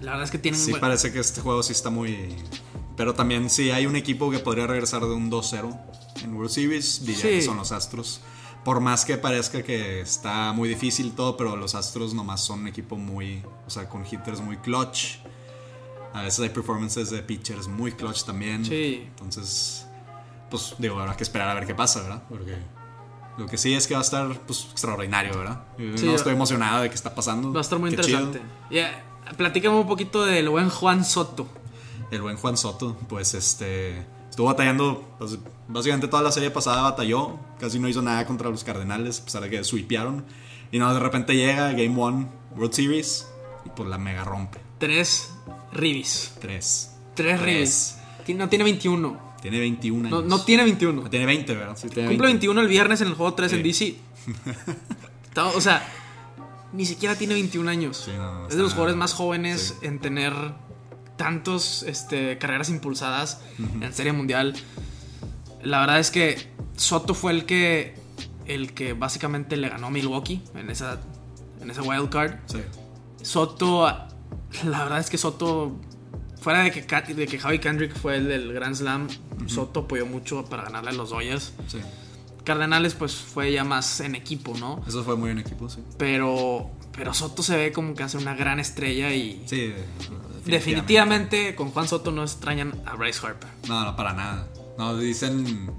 la 0.01 0.11
verdad 0.11 0.25
es 0.25 0.31
que 0.31 0.37
tienen... 0.37 0.59
Sí, 0.59 0.73
parece 0.79 1.11
que 1.11 1.19
este 1.19 1.41
juego 1.41 1.63
sí 1.63 1.71
está 1.73 1.89
muy. 1.89 2.35
Pero 2.95 3.13
también 3.13 3.49
sí 3.49 3.69
hay 3.71 3.85
un 3.85 3.95
equipo 3.95 4.31
que 4.31 4.39
podría 4.39 4.65
regresar 4.67 5.01
de 5.01 5.13
un 5.13 5.29
2-0 5.29 5.79
en 6.23 6.33
World 6.33 6.49
Series, 6.51 7.01
diría 7.05 7.21
Sí. 7.21 7.27
que 7.29 7.41
son 7.41 7.57
los 7.57 7.71
Astros. 7.71 8.21
Por 8.67 8.81
más 8.81 9.05
que 9.05 9.17
parezca 9.17 9.63
que 9.63 10.01
está 10.01 10.51
muy 10.51 10.67
difícil 10.67 11.13
todo, 11.13 11.37
pero 11.37 11.55
los 11.55 11.73
Astros 11.73 12.13
nomás 12.13 12.43
son 12.43 12.59
un 12.59 12.67
equipo 12.67 12.97
muy, 12.97 13.41
o 13.65 13.69
sea, 13.69 13.87
con 13.87 14.05
hitters 14.05 14.41
muy 14.41 14.57
clutch. 14.57 15.19
A 16.11 16.23
veces 16.23 16.41
hay 16.41 16.49
performances 16.49 17.09
de 17.09 17.23
pitchers 17.23 17.69
muy 17.69 17.93
clutch 17.93 18.25
también. 18.25 18.65
Sí. 18.65 19.05
Entonces, 19.07 19.87
pues 20.51 20.75
digo, 20.79 20.99
habrá 20.99 21.15
que 21.15 21.23
esperar 21.23 21.47
a 21.47 21.53
ver 21.53 21.65
qué 21.65 21.75
pasa, 21.75 22.01
¿verdad? 22.01 22.23
Porque 22.27 22.57
lo 23.37 23.45
que 23.45 23.57
sí 23.57 23.73
es 23.73 23.87
que 23.87 23.93
va 23.93 24.01
a 24.01 24.03
estar 24.03 24.37
pues, 24.41 24.67
extraordinario, 24.69 25.37
¿verdad? 25.37 25.63
Yo 25.77 25.97
Sí, 25.97 26.05
no 26.05 26.15
estoy 26.15 26.33
emocionado 26.33 26.81
de 26.81 26.89
qué 26.89 26.95
está 26.95 27.15
pasando. 27.15 27.53
Va 27.53 27.59
a 27.59 27.61
estar 27.61 27.79
muy 27.79 27.89
Qué 27.91 27.95
interesante. 27.95 28.41
Ya, 28.69 29.01
platícame 29.37 29.77
un 29.77 29.87
poquito 29.87 30.25
del 30.25 30.49
buen 30.49 30.69
Juan 30.69 31.05
Soto. 31.05 31.47
El 32.11 32.21
buen 32.21 32.35
Juan 32.35 32.57
Soto, 32.57 32.97
pues 33.07 33.33
este. 33.33 34.05
Estuvo 34.37 34.49
batallando, 34.49 35.15
pues, 35.17 35.39
básicamente 35.67 36.07
toda 36.07 36.21
la 36.21 36.31
serie 36.31 36.51
pasada 36.51 36.83
batalló, 36.83 37.39
casi 37.59 37.79
no 37.79 37.87
hizo 37.89 38.03
nada 38.03 38.23
contra 38.27 38.51
los 38.51 38.63
Cardenales, 38.63 39.19
a 39.19 39.25
pesar 39.25 39.41
de 39.41 39.49
que 39.49 39.63
sweepearon. 39.63 40.25
Y 40.71 40.77
no, 40.77 40.93
de 40.93 40.99
repente 40.99 41.35
llega 41.35 41.71
Game 41.71 41.95
One 41.99 42.27
World 42.55 42.71
Series 42.71 43.27
y 43.65 43.69
pues 43.69 43.89
la 43.89 43.97
mega 43.97 44.23
rompe. 44.25 44.59
Tres 44.77 45.33
ribis. 45.73 46.35
Tres. 46.39 46.91
Tres 47.15 47.41
ribis. 47.41 47.97
No 48.27 48.47
tiene 48.47 48.63
21. 48.65 49.19
Tiene 49.41 49.57
21 49.59 50.07
No, 50.07 50.17
años. 50.19 50.29
no 50.29 50.43
tiene 50.43 50.65
21. 50.65 51.09
Tiene 51.09 51.25
20, 51.25 51.55
¿verdad? 51.55 51.75
Sí, 51.75 51.89
tiene 51.89 52.09
Cumple 52.09 52.27
20. 52.27 52.47
21 52.47 52.61
el 52.61 52.67
viernes 52.67 53.01
en 53.01 53.07
el 53.07 53.15
juego 53.15 53.33
3 53.33 53.53
en 53.53 53.57
Sí. 53.57 53.63
DC. 53.63 53.95
Está- 55.29 55.45
o 55.55 55.61
sea, 55.61 55.83
ni 56.73 56.85
siquiera 56.85 57.15
tiene 57.15 57.33
21 57.33 57.71
años. 57.71 58.03
Sí, 58.05 58.11
no, 58.15 58.47
es 58.47 58.55
de 58.55 58.61
los 58.61 58.73
jugadores 58.73 58.97
más 58.97 59.13
jóvenes 59.13 59.79
en 59.81 59.97
tener 59.97 60.33
tantos 61.17 61.83
este, 61.83 62.37
carreras 62.37 62.69
impulsadas 62.69 63.41
en 63.81 63.93
Serie 63.93 64.13
Mundial. 64.13 64.55
La 65.61 65.79
verdad 65.81 65.99
es 65.99 66.11
que 66.11 66.51
Soto 66.75 67.13
fue 67.13 67.31
el 67.31 67.45
que 67.45 67.95
el 68.45 68.73
que 68.73 68.93
básicamente 68.93 69.57
le 69.57 69.69
ganó 69.69 69.87
a 69.87 69.89
Milwaukee 69.89 70.41
en 70.55 70.69
esa 70.69 70.99
en 71.61 71.69
wild 71.87 72.09
card. 72.09 72.35
Sí. 72.45 72.59
Soto, 73.21 73.85
la 74.63 74.83
verdad 74.83 74.99
es 74.99 75.09
que 75.09 75.17
Soto, 75.17 75.79
fuera 76.39 76.63
de 76.63 76.71
que, 76.71 77.13
de 77.13 77.27
que 77.27 77.39
Javi 77.39 77.59
Kendrick 77.59 77.95
fue 77.95 78.17
el 78.17 78.27
del 78.27 78.53
Grand 78.53 78.75
Slam, 78.75 79.07
Soto 79.47 79.81
apoyó 79.81 80.05
mucho 80.05 80.45
para 80.45 80.63
ganarle 80.63 80.91
a 80.91 80.93
los 80.93 81.09
Dodgers. 81.09 81.53
Sí. 81.67 81.79
Cardenales, 82.43 82.93
pues 82.93 83.15
fue 83.15 83.51
ya 83.51 83.65
más 83.65 83.99
en 83.99 84.15
equipo, 84.15 84.53
¿no? 84.57 84.81
Eso 84.87 85.03
fue 85.03 85.17
muy 85.17 85.31
en 85.31 85.39
equipo, 85.39 85.67
sí. 85.67 85.83
Pero, 85.97 86.71
pero 86.95 87.13
Soto 87.13 87.43
se 87.43 87.57
ve 87.57 87.73
como 87.73 87.93
que 87.93 88.03
hace 88.03 88.17
una 88.17 88.35
gran 88.35 88.59
estrella 88.59 89.13
y 89.13 89.43
Sí, 89.45 89.73
definitivamente 90.51 91.55
con 91.55 91.71
Juan 91.71 91.87
Soto 91.87 92.11
no 92.11 92.23
extrañan 92.23 92.73
a 92.85 92.95
Bryce 92.95 93.25
Harper. 93.25 93.49
No, 93.67 93.83
no, 93.85 93.95
para 93.95 94.13
nada. 94.13 94.47
No, 94.77 94.97
dicen. 94.97 95.71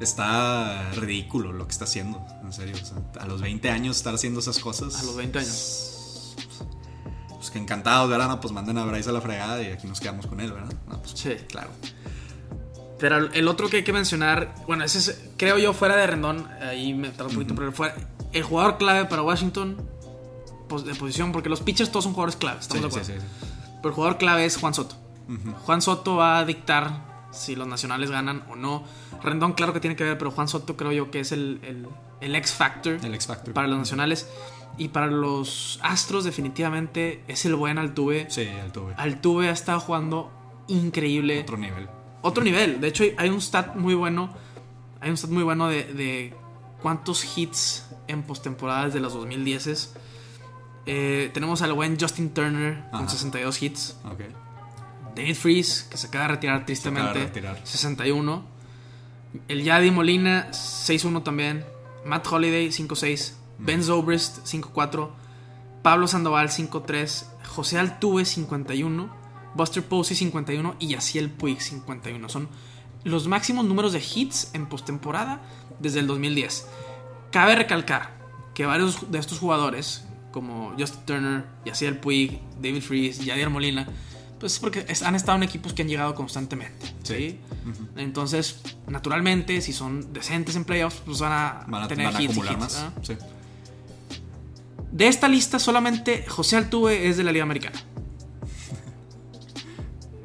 Está 0.00 0.90
ridículo 0.96 1.52
lo 1.52 1.66
que 1.66 1.72
está 1.72 1.84
haciendo. 1.84 2.24
En 2.42 2.52
serio. 2.52 2.74
o 2.80 2.84
sea, 2.84 2.96
a 3.22 3.26
los 3.26 3.40
20 3.40 3.70
años 3.70 3.96
estar 3.96 4.12
haciendo 4.14 4.40
esas 4.40 4.58
cosas. 4.58 4.98
A 5.00 5.02
los 5.04 5.14
20 5.16 5.38
años. 5.38 6.34
Pues 7.28 7.50
que 7.50 7.58
encantados, 7.58 8.08
¿verdad? 8.10 8.28
No, 8.28 8.40
pues 8.40 8.52
manden 8.52 8.78
a 8.78 8.84
Bryce 8.84 9.10
a 9.10 9.12
la 9.12 9.20
fregada 9.20 9.62
y 9.62 9.66
aquí 9.66 9.86
nos 9.86 10.00
quedamos 10.00 10.26
con 10.26 10.40
él, 10.40 10.52
¿verdad? 10.52 10.72
No, 10.88 11.00
pues, 11.00 11.12
Sí. 11.16 11.34
claro. 11.48 11.70
Pero 12.98 13.32
el 13.32 13.48
otro 13.48 13.68
que 13.68 13.78
hay 13.78 13.84
que 13.84 13.92
mencionar, 13.92 14.54
bueno, 14.68 14.84
ese 14.84 14.98
es, 14.98 15.20
creo 15.36 15.58
yo, 15.58 15.72
fuera 15.72 15.96
de 15.96 16.06
Rendón, 16.06 16.48
ahí 16.60 16.94
me 16.94 17.08
tardo 17.10 17.30
un 17.30 17.34
poquito, 17.34 17.54
pero 17.56 17.72
fuera, 17.72 17.96
el 18.32 18.44
jugador 18.44 18.78
clave 18.78 19.06
para 19.06 19.22
Washington 19.22 19.76
pues, 20.68 20.84
de 20.84 20.94
posición, 20.94 21.32
porque 21.32 21.48
los 21.48 21.60
pitchers 21.60 21.90
todos 21.90 22.04
son 22.04 22.12
jugadores 22.12 22.36
clave, 22.36 22.58
Sí, 22.62 22.68
estamos 22.76 22.94
de 22.94 23.04
sí, 23.04 23.12
acuerdo. 23.12 23.22
sí, 23.22 23.28
sí. 23.40 23.51
Pero 23.82 23.88
el 23.88 23.94
jugador 23.94 24.18
clave 24.18 24.44
es 24.44 24.56
Juan 24.56 24.74
Soto. 24.74 24.96
Juan 25.64 25.82
Soto 25.82 26.16
va 26.16 26.38
a 26.38 26.44
dictar 26.44 27.28
si 27.32 27.56
los 27.56 27.66
nacionales 27.66 28.10
ganan 28.10 28.44
o 28.50 28.56
no. 28.56 28.84
Rendón, 29.22 29.52
claro 29.54 29.72
que 29.72 29.80
tiene 29.80 29.96
que 29.96 30.04
ver, 30.04 30.18
pero 30.18 30.30
Juan 30.30 30.48
Soto 30.48 30.76
creo 30.76 30.92
yo 30.92 31.10
que 31.10 31.20
es 31.20 31.32
el, 31.32 31.60
el, 31.62 31.88
el 32.20 32.34
X 32.36 32.52
Factor 32.52 32.98
El 33.02 33.14
X 33.14 33.26
Factor. 33.26 33.54
para 33.54 33.66
los 33.68 33.78
nacionales. 33.78 34.28
Y 34.78 34.88
para 34.88 35.06
los 35.06 35.78
Astros, 35.82 36.24
definitivamente 36.24 37.22
es 37.28 37.44
el 37.44 37.54
buen 37.54 37.78
Altuve. 37.78 38.26
Sí, 38.30 38.42
el 38.42 38.72
tuve. 38.72 38.94
Altuve 38.96 39.48
ha 39.48 39.52
estado 39.52 39.80
jugando 39.80 40.30
increíble. 40.68 41.40
Otro 41.42 41.56
nivel. 41.56 41.88
Otro 42.22 42.42
nivel. 42.44 42.80
De 42.80 42.88
hecho, 42.88 43.04
hay- 43.16 43.28
un 43.28 43.40
stat 43.40 43.74
muy 43.76 43.94
bueno. 43.94 44.32
Hay 45.00 45.10
un 45.10 45.16
stat 45.16 45.30
muy 45.30 45.42
bueno 45.42 45.68
de, 45.68 45.84
de 45.84 46.34
cuántos 46.80 47.36
hits 47.36 47.86
en 48.06 48.22
postemporada 48.22 48.86
desde 48.86 49.00
los 49.00 49.12
2010. 49.14 49.94
Eh, 50.86 51.30
tenemos 51.32 51.62
al 51.62 51.72
buen 51.72 51.98
Justin 51.98 52.30
Turner 52.34 52.84
con 52.90 53.02
Ajá. 53.02 53.08
62 53.08 53.62
hits. 53.62 53.96
David 55.14 55.34
Freeze, 55.36 55.88
que 55.90 55.96
se 55.96 56.06
acaba 56.06 56.24
de 56.24 56.28
retirar 56.32 56.64
tristemente. 56.66 57.10
acaba 57.10 57.20
de 57.20 57.26
retirar. 57.26 57.60
61. 57.64 58.44
El 59.48 59.62
Yadi 59.62 59.90
Molina, 59.90 60.48
6-1 60.52 61.22
también. 61.22 61.64
Matt 62.04 62.26
Holiday, 62.26 62.68
5-6. 62.68 63.34
Ben 63.58 63.82
Zobrist, 63.82 64.44
5-4. 64.46 65.10
Pablo 65.82 66.06
Sandoval, 66.06 66.48
5-3. 66.48 67.26
José 67.46 67.78
Altuve, 67.78 68.24
51. 68.24 69.14
Buster 69.54 69.82
Posey, 69.84 70.16
51. 70.16 70.76
Y 70.78 70.88
Yaciel 70.88 71.30
Puig, 71.30 71.60
51. 71.60 72.28
Son 72.28 72.48
los 73.04 73.28
máximos 73.28 73.64
números 73.64 73.92
de 73.92 74.00
hits 74.00 74.50
en 74.54 74.66
postemporada 74.66 75.40
desde 75.78 76.00
el 76.00 76.06
2010. 76.06 76.68
Cabe 77.30 77.54
recalcar 77.56 78.10
que 78.54 78.66
varios 78.66 79.10
de 79.10 79.18
estos 79.18 79.38
jugadores, 79.38 80.04
como 80.32 80.74
Justin 80.78 81.00
Turner, 81.06 81.44
Yaciel 81.64 81.98
Puig, 81.98 82.40
David 82.60 82.82
Freeze, 82.82 83.24
Yadier 83.24 83.48
Molina, 83.50 83.86
pues 84.40 84.58
porque 84.58 84.84
es- 84.88 85.02
han 85.02 85.14
estado 85.14 85.36
en 85.36 85.44
equipos 85.44 85.72
que 85.72 85.82
han 85.82 85.88
llegado 85.88 86.14
constantemente. 86.16 86.86
¿sí? 87.04 87.14
Sí. 87.14 87.38
Entonces, 87.96 88.60
naturalmente, 88.88 89.60
si 89.60 89.72
son 89.72 90.12
decentes 90.12 90.56
en 90.56 90.64
playoffs, 90.64 91.00
pues 91.04 91.20
van 91.20 91.32
a, 91.32 91.64
Van 91.68 91.82
a, 91.84 91.88
tener 91.88 92.06
van 92.06 92.16
a 92.16 92.22
hits 92.22 92.30
y 92.30 92.40
acumular 92.40 92.54
hits, 92.54 92.60
más. 92.60 92.92
De 94.90 95.06
esta 95.06 95.28
lista, 95.28 95.58
solamente 95.58 96.24
José 96.28 96.56
Altuve 96.56 97.08
es 97.08 97.16
de 97.16 97.24
la 97.24 97.30
Liga 97.32 97.44
Americana. 97.44 97.78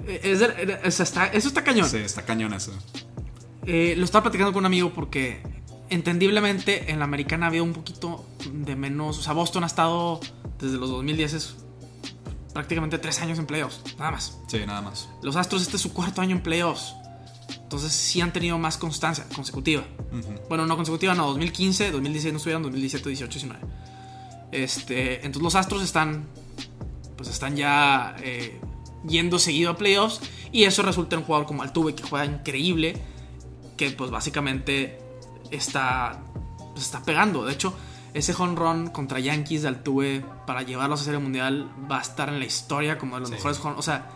Eh, 0.07 0.21
es 0.23 0.39
de- 0.39 0.91
sea, 0.91 1.03
está- 1.03 1.27
eso 1.27 1.47
está 1.49 1.63
cañón. 1.63 1.89
Sí, 1.89 1.97
está 1.97 2.23
cañón 2.23 2.53
eso. 2.53 2.71
Eh, 3.65 3.93
lo 3.97 4.05
estaba 4.05 4.23
platicando 4.23 4.53
con 4.53 4.61
un 4.61 4.65
amigo 4.67 4.93
porque 4.93 5.41
entendiblemente 5.89 6.91
en 6.91 6.99
la 6.99 7.05
americana 7.05 7.47
había 7.47 7.63
un 7.63 7.73
poquito 7.73 8.25
de 8.51 8.75
menos. 8.75 9.17
O 9.17 9.21
sea, 9.21 9.33
Boston 9.33 9.63
ha 9.63 9.67
estado 9.67 10.19
desde 10.59 10.77
los 10.77 10.89
2010 10.89 11.33
es 11.33 11.55
prácticamente 12.53 12.97
tres 12.97 13.21
años 13.21 13.37
en 13.37 13.45
playoffs, 13.45 13.81
nada 13.97 14.11
más. 14.11 14.37
Sí, 14.47 14.59
nada 14.65 14.81
más. 14.81 15.09
Los 15.21 15.35
Astros, 15.35 15.61
este 15.61 15.75
es 15.75 15.81
su 15.81 15.93
cuarto 15.93 16.21
año 16.21 16.35
en 16.35 16.41
playoffs. 16.41 16.95
Entonces 17.61 17.91
sí 17.91 18.21
han 18.21 18.33
tenido 18.33 18.57
más 18.57 18.77
constancia 18.77 19.25
consecutiva. 19.35 19.83
Bueno, 20.49 20.65
no 20.65 20.75
consecutiva, 20.75 21.13
no, 21.13 21.27
2015, 21.27 21.91
2016 21.91 22.33
no 22.33 22.37
estuvieron, 22.37 22.63
2017, 22.63 23.09
18, 23.09 23.31
19. 23.31 23.65
Este, 24.51 25.15
entonces 25.17 25.43
los 25.43 25.55
Astros 25.55 25.83
están, 25.83 26.27
pues 27.15 27.29
están 27.29 27.55
ya 27.55 28.15
eh, 28.21 28.59
yendo 29.07 29.37
seguido 29.37 29.71
a 29.71 29.77
playoffs 29.77 30.21
y 30.51 30.63
eso 30.63 30.81
resulta 30.81 31.15
en 31.15 31.19
un 31.19 31.25
jugador 31.25 31.45
como 31.45 31.61
Altuve 31.61 31.93
que 31.93 32.03
juega 32.03 32.25
increíble, 32.25 32.95
que 33.75 33.91
pues 33.91 34.11
básicamente 34.11 35.06
está, 35.51 36.19
pues, 36.73 36.85
está 36.85 37.01
pegando. 37.03 37.45
De 37.45 37.53
hecho, 37.53 37.73
ese 38.13 38.33
home 38.37 38.55
run 38.55 38.87
contra 38.87 39.19
Yankees 39.19 39.61
de 39.63 39.67
Altuve 39.69 40.23
para 40.45 40.61
llevarlos 40.63 41.01
a 41.01 41.03
Serie 41.05 41.19
Mundial 41.19 41.69
va 41.91 41.99
a 41.99 42.01
estar 42.01 42.29
en 42.29 42.39
la 42.39 42.45
historia 42.45 42.97
como 42.97 43.15
de 43.15 43.21
los 43.21 43.29
Sí. 43.29 43.35
mejores 43.35 43.59
home, 43.63 43.75
o 43.77 43.81
sea, 43.81 44.09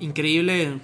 increíble 0.00 0.80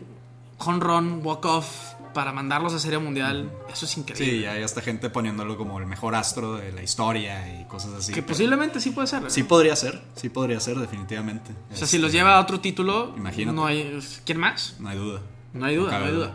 home 0.59 0.81
run, 0.81 1.21
walk 1.23 1.45
off 1.45 1.67
para 2.15 2.33
mandarlos 2.33 2.73
a 2.73 2.79
Serie 2.79 2.99
Mundial. 2.99 3.51
Eso 3.71 3.85
es 3.85 3.97
increíble. 3.99 4.39
Sí, 4.41 4.47
hay 4.47 4.63
hasta 4.63 4.81
gente 4.81 5.11
poniéndolo 5.11 5.59
como 5.59 5.79
el 5.79 5.85
mejor 5.87 6.15
astro 6.15 6.55
de 6.57 6.73
la 6.73 6.83
historia 6.83 7.61
y 7.61 7.65
cosas 7.67 7.93
así. 7.93 8.13
Que 8.13 8.23
posiblemente 8.23 8.81
sí 8.81 8.91
puede 8.91 9.07
ser. 9.07 9.23
¿no? 9.23 9.29
Sí 9.31 9.43
podría 9.43 9.77
ser, 9.77 10.03
sí 10.15 10.31
podría 10.31 10.59
ser, 10.61 10.79
definitivamente. 10.79 11.53
o 11.73 11.77
sea, 11.77 11.87
si 11.87 11.99
los 11.99 12.13
lleva 12.13 12.37
a 12.39 12.41
otro 12.41 12.59
título, 12.61 13.13
Imagínate. 13.19 13.55
no 13.55 13.67
hay. 13.67 13.99
¿Quién 14.25 14.39
más? 14.39 14.77
No 14.81 14.89
hay 14.89 14.97
duda. 14.99 15.21
No 15.53 15.67
hay 15.67 15.77
duda, 15.77 15.99
no, 15.99 16.05
hay 16.07 16.13
duda. 16.13 16.35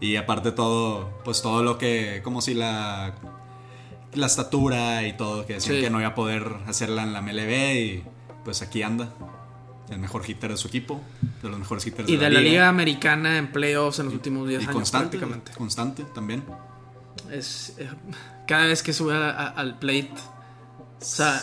Y 0.00 0.16
aparte 0.16 0.52
todo, 0.52 1.20
pues 1.24 1.42
todo 1.42 1.62
lo 1.62 1.76
que, 1.78 2.20
como 2.22 2.40
si 2.40 2.54
la, 2.54 3.14
la 4.14 4.26
estatura 4.26 5.06
y 5.06 5.16
todo, 5.16 5.44
que 5.46 5.54
decían 5.54 5.76
Sí. 5.76 5.82
que 5.82 5.90
no 5.90 5.98
iba 5.98 6.10
a 6.10 6.14
poder 6.14 6.54
hacerla 6.66 7.02
en 7.02 7.12
la 7.12 7.20
MLB 7.20 7.74
y 7.76 8.04
pues 8.44 8.62
aquí 8.62 8.82
anda. 8.82 9.08
El 9.90 9.98
mejor 9.98 10.22
hitter 10.28 10.50
de 10.50 10.56
su 10.58 10.68
equipo, 10.68 11.00
de 11.42 11.48
los 11.48 11.58
mejores 11.58 11.86
hitters 11.86 12.08
Y 12.10 12.16
de, 12.16 12.24
de 12.26 12.30
la 12.30 12.40
liga 12.40 12.68
americana 12.68 13.38
en 13.38 13.50
playoffs 13.50 13.98
en 14.00 14.04
los 14.06 14.14
últimos 14.14 14.46
10 14.46 14.60
Y 14.60 14.64
años 14.64 14.74
constante, 14.74 15.16
prácticamente. 15.18 15.52
constante 15.56 16.04
también. 16.14 16.44
Es, 17.32 17.74
eh, 17.78 17.88
cada 18.46 18.66
vez 18.66 18.82
que 18.82 18.92
sube 18.92 19.14
a- 19.14 19.30
a- 19.30 19.48
al 19.48 19.78
plate. 19.78 20.10
O 21.00 21.04
sea, 21.04 21.42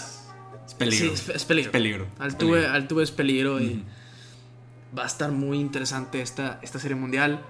Es 0.67 0.73
peligro. 0.75 1.07
sí, 1.07 1.13
es, 1.13 1.29
es 1.29 1.43
peligro. 1.45 1.69
Es 1.69 1.73
peligro. 1.73 2.07
Altuve, 2.19 2.51
Peligro. 2.59 2.73
Altuve 2.73 3.03
es 3.03 3.11
peligro 3.11 3.59
y 3.59 3.83
va 4.97 5.03
a 5.03 5.07
estar 5.07 5.31
muy 5.31 5.59
interesante 5.59 6.21
esta, 6.21 6.59
esta 6.61 6.77
serie 6.79 6.95
mundial. 6.95 7.41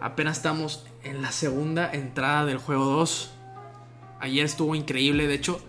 Apenas 0.00 0.36
estamos 0.38 0.84
en 1.02 1.22
la 1.22 1.32
segunda 1.32 1.90
entrada 1.92 2.44
del 2.44 2.58
juego 2.58 2.84
2. 2.86 3.30
Ayer 4.20 4.44
estuvo 4.44 4.74
increíble. 4.74 5.26
De 5.26 5.34
hecho, 5.34 5.60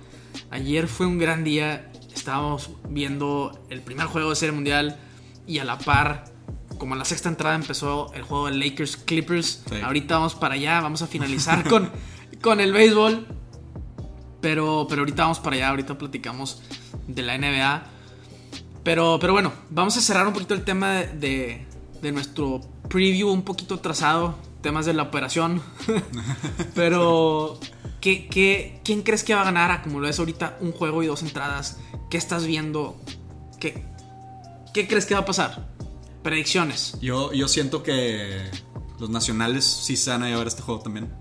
ayer 0.52 0.88
fue 0.88 1.06
un 1.06 1.18
gran 1.18 1.44
día. 1.44 1.92
Estábamos 2.14 2.72
viendo 2.90 3.60
el 3.70 3.82
primer 3.82 4.08
juego 4.08 4.30
de 4.32 4.36
serie 4.36 4.54
mundial 4.54 4.98
y 5.46 5.60
a 5.60 5.64
la 5.66 5.78
par, 5.78 6.26
como 6.78 6.94
en 6.96 7.00
la 7.00 7.06
sexta 7.06 7.30
entrada 7.30 7.56
empezó 7.56 8.12
el 8.14 8.24
juego 8.24 8.48
de 8.48 8.56
Lakers 8.56 8.98
Clippers. 8.98 9.64
Sí. 9.70 9.76
Ahorita 9.82 10.16
vamos 10.18 10.36
para 10.36 10.56
allá, 10.56 10.82
vamos 10.82 11.02
a 11.02 11.08
finalizar 11.08 11.68
con, 11.68 11.90
con 12.42 12.60
el 12.60 12.74
béisbol. 12.74 13.28
Pero, 14.42 14.86
pero 14.90 15.02
ahorita 15.02 15.24
vamos 15.24 15.40
para 15.40 15.56
allá, 15.56 15.70
ahorita 15.70 15.98
platicamos 15.98 16.62
de 17.08 17.22
la 17.24 17.38
NBA. 17.38 17.84
Pero, 18.84 19.18
pero 19.20 19.34
bueno, 19.34 19.52
vamos 19.70 19.98
a 19.98 20.02
cerrar 20.02 20.28
un 20.28 20.34
poquito 20.34 20.54
el 20.54 20.64
tema 20.64 20.92
de, 20.94 21.08
de- 21.08 21.68
de 22.02 22.12
nuestro 22.12 22.62
preview 22.90 23.30
un 23.30 23.44
poquito 23.44 23.76
atrasado, 23.76 24.36
temas 24.62 24.86
de 24.86 24.94
la 24.94 25.04
operación. 25.04 25.62
pero, 26.76 27.60
¿qué, 28.02 28.28
qué, 28.28 28.80
quién 28.84 29.02
crees 29.04 29.24
que 29.24 29.34
va 29.34 29.42
a 29.42 29.46
ganar 29.46 29.82
como 29.84 30.00
lo 30.00 30.08
es 30.08 30.20
ahorita 30.20 30.58
un 30.62 30.72
juego 30.72 31.04
y 31.04 31.08
dos 31.08 31.22
entradas? 31.24 31.78
¿Qué 32.10 32.18
estás 32.18 32.46
viendo? 32.46 33.00
¿Qué, 33.60 33.84
qué 34.74 34.88
crees 34.88 35.06
que 35.06 35.14
va 35.14 35.22
a 35.22 35.26
pasar? 35.26 35.68
Predicciones. 36.24 36.98
Yo, 37.02 37.32
yo 37.34 37.48
siento 37.48 37.84
que 37.84 38.42
los 39.00 39.10
nacionales 39.10 39.66
sí 39.66 39.96
se 39.96 40.10
van 40.10 40.24
a 40.24 40.28
llevar 40.28 40.48
este 40.48 40.62
juego 40.62 40.82
también. 40.82 41.14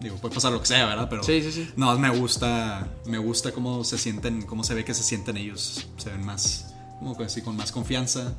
Digo, 0.00 0.16
puede 0.16 0.34
pasar 0.34 0.52
lo 0.52 0.60
que 0.60 0.66
sea, 0.66 0.84
¿verdad? 0.86 1.08
Pero 1.08 1.22
Sí, 1.22 1.40
sí, 1.42 1.52
sí. 1.52 1.70
no, 1.76 1.96
me 1.96 2.10
gusta, 2.10 2.88
me 3.06 3.18
gusta 3.18 3.52
cómo 3.52 3.84
se 3.84 3.98
sienten, 3.98 4.42
cómo 4.42 4.64
se 4.64 4.74
ve 4.74 4.84
que 4.84 4.94
se 4.94 5.04
sienten 5.04 5.36
ellos. 5.36 5.86
Se 5.96 6.10
ven 6.10 6.26
más, 6.26 6.74
como 6.98 7.16
que 7.16 7.24
así, 7.24 7.40
con 7.40 7.56
más 7.56 7.70
confianza. 7.70 8.34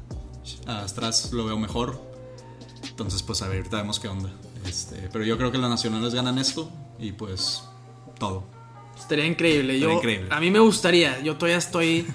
Atrás 0.67 1.31
lo 1.31 1.45
veo 1.45 1.57
mejor. 1.57 2.12
Entonces, 2.89 3.23
pues 3.23 3.41
a 3.41 3.47
ver, 3.47 3.57
ahorita 3.57 3.77
vemos 3.77 3.99
qué 3.99 4.07
onda. 4.07 4.29
Este, 4.65 5.09
pero 5.11 5.23
yo 5.25 5.37
creo 5.37 5.51
que 5.51 5.57
los 5.57 5.69
nacionales 5.69 6.13
ganan 6.13 6.37
esto 6.37 6.69
y 6.99 7.11
pues 7.11 7.63
todo. 8.19 8.43
Estaría 8.97 9.25
increíble. 9.25 9.73
Estaría 9.75 9.93
yo, 9.93 9.97
increíble. 9.97 10.27
A 10.31 10.39
mí 10.39 10.51
me 10.51 10.59
gustaría. 10.59 11.19
Yo 11.21 11.35
todavía 11.35 11.57
estoy. 11.57 12.07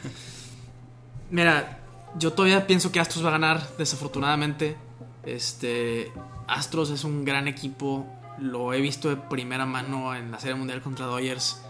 Mira, 1.31 1.81
yo 2.19 2.33
todavía 2.33 2.67
pienso 2.67 2.91
que 2.93 3.01
Astros 3.01 3.25
va 3.25 3.29
a 3.29 3.33
ganar, 3.33 3.69
desafortunadamente. 3.77 4.77
Este. 5.25 6.13
Astros 6.47 6.91
es 6.91 7.05
un 7.05 7.25
gran 7.25 7.49
equipo. 7.49 8.07
Lo 8.39 8.73
he 8.73 8.81
visto 8.81 9.09
de 9.09 9.17
primera 9.17 9.67
mano 9.67 10.15
en 10.15 10.31
la 10.31 10.39
Serie 10.39 10.55
Mundial 10.55 10.81
contra 10.81 11.07
Dodgers. 11.07 11.61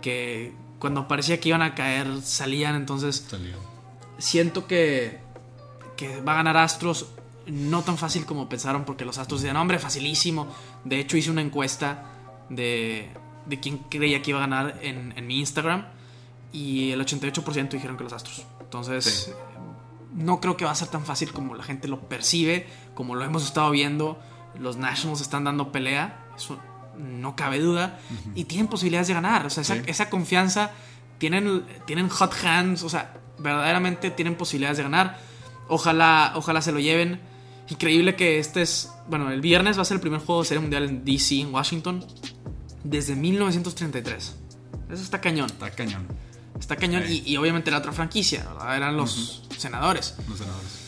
Que 0.00 0.52
cuando 0.78 1.06
parecía 1.06 1.38
que 1.38 1.50
iban 1.50 1.62
a 1.62 1.74
caer, 1.74 2.08
salían. 2.22 2.74
Entonces, 2.74 3.24
Salió. 3.28 3.56
siento 4.18 4.66
que, 4.66 5.20
que 5.96 6.20
va 6.22 6.32
a 6.32 6.36
ganar 6.36 6.56
Astros. 6.56 7.06
No 7.46 7.82
tan 7.82 7.98
fácil 7.98 8.24
como 8.26 8.48
pensaron, 8.48 8.84
porque 8.84 9.04
los 9.04 9.18
Astros 9.18 9.42
decían, 9.42 9.56
hombre, 9.56 9.78
facilísimo. 9.78 10.48
De 10.84 10.98
hecho, 11.00 11.16
hice 11.16 11.30
una 11.30 11.42
encuesta 11.42 12.04
de, 12.48 13.10
de 13.46 13.60
quién 13.60 13.78
creía 13.90 14.22
que 14.22 14.30
iba 14.30 14.38
a 14.38 14.46
ganar 14.46 14.78
en, 14.82 15.12
en 15.16 15.26
mi 15.26 15.38
Instagram. 15.40 15.86
Y 16.52 16.92
el 16.92 17.00
88% 17.04 17.68
dijeron 17.70 17.96
que 17.96 18.04
los 18.04 18.12
Astros. 18.12 18.46
Entonces, 18.60 19.04
Sí. 19.04 19.32
no 20.14 20.40
creo 20.40 20.56
que 20.56 20.64
va 20.64 20.70
a 20.70 20.74
ser 20.74 20.88
tan 20.88 21.04
fácil 21.04 21.32
como 21.32 21.54
la 21.54 21.64
gente 21.64 21.88
lo 21.88 22.00
percibe, 22.08 22.66
como 22.94 23.14
lo 23.14 23.24
hemos 23.24 23.44
estado 23.44 23.70
viendo. 23.70 24.18
Los 24.58 24.76
Nationals 24.76 25.20
están 25.20 25.44
dando 25.44 25.72
pelea, 25.72 26.24
eso 26.36 26.58
no 26.96 27.34
cabe 27.34 27.58
duda, 27.58 27.98
y 28.36 28.44
tienen 28.44 28.68
posibilidades 28.68 29.08
de 29.08 29.14
ganar. 29.14 29.44
O 29.46 29.50
sea, 29.50 29.62
esa, 29.62 29.74
Sí. 29.74 29.82
esa 29.86 30.08
confianza, 30.10 30.70
tienen, 31.18 31.64
tienen 31.86 32.08
hot 32.08 32.32
hands, 32.44 32.84
o 32.84 32.88
sea, 32.88 33.14
verdaderamente 33.38 34.12
tienen 34.12 34.36
posibilidades 34.36 34.76
de 34.76 34.84
ganar. 34.84 35.18
Ojalá, 35.68 36.32
ojalá 36.36 36.62
se 36.62 36.70
lo 36.70 36.78
lleven. 36.78 37.20
Increíble 37.68 38.14
que 38.14 38.38
este 38.38 38.62
es, 38.62 38.90
bueno, 39.08 39.30
el 39.30 39.40
viernes 39.40 39.78
va 39.78 39.82
a 39.82 39.84
ser 39.84 39.96
el 39.96 40.00
primer 40.00 40.20
juego 40.20 40.42
de 40.42 40.48
serie 40.48 40.60
mundial 40.60 40.84
en 40.84 41.04
DC, 41.04 41.40
en 41.40 41.54
Washington, 41.54 42.04
desde 42.82 43.16
1933. 43.16 44.36
Eso 44.90 45.02
está 45.02 45.20
cañón. 45.20 45.46
Está 45.46 45.70
cañón. 45.70 46.06
Está 46.58 46.76
cañón. 46.76 47.04
Y, 47.08 47.22
y 47.24 47.36
obviamente 47.36 47.70
la 47.70 47.78
otra 47.78 47.92
franquicia, 47.92 48.44
¿verdad? 48.44 48.76
Eran 48.76 48.96
los 48.96 49.42
senadores. 49.56 50.14
Los 50.28 50.38
senadores. 50.38 50.84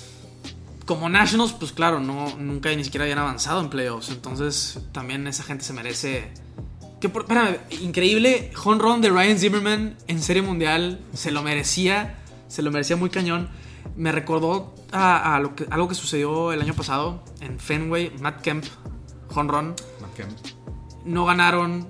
Como 0.85 1.09
Nationals, 1.09 1.53
pues 1.53 1.73
claro, 1.73 1.99
no, 1.99 2.37
nunca 2.37 2.73
ni 2.75 2.85
siquiera 2.85 3.05
habían 3.05 3.19
avanzado 3.19 3.61
en 3.61 3.71
playoffs. 3.71 4.11
Entonces 4.11 4.79
también 4.93 5.27
esa 5.27 5.43
gente 5.43 5.65
se 5.65 5.73
merece. 5.73 6.31
Que 7.01 7.09
por, 7.09 7.23
espérame, 7.23 7.57
increíble. 7.81 8.53
Home 8.65 8.81
run 8.81 9.01
de 9.01 9.11
Ryan 9.11 9.39
Zimmerman 9.39 9.97
en 10.07 10.23
Serie 10.23 10.43
Mundial. 10.43 11.01
Se 11.15 11.31
lo 11.31 11.43
merecía. 11.43 12.19
Se 12.49 12.62
lo 12.62 12.71
merecía 12.71 12.97
muy 12.97 13.11
cañón. 13.11 13.49
Me 13.96 14.12
recordó 14.12 14.74
a, 14.92 15.35
a 15.35 15.40
lo 15.40 15.54
que, 15.54 15.66
algo 15.70 15.88
que 15.88 15.94
sucedió 15.94 16.52
el 16.52 16.61
año 16.61 16.74
pasado 16.74 17.22
en 17.40 17.59
Fenway. 17.59 18.12
Matt 18.20 18.42
Kemp, 18.42 18.64
home 19.35 19.50
run. 19.52 19.74
Matt 20.00 20.14
Kemp. 20.14 20.38
No 21.04 21.24
ganaron 21.24 21.88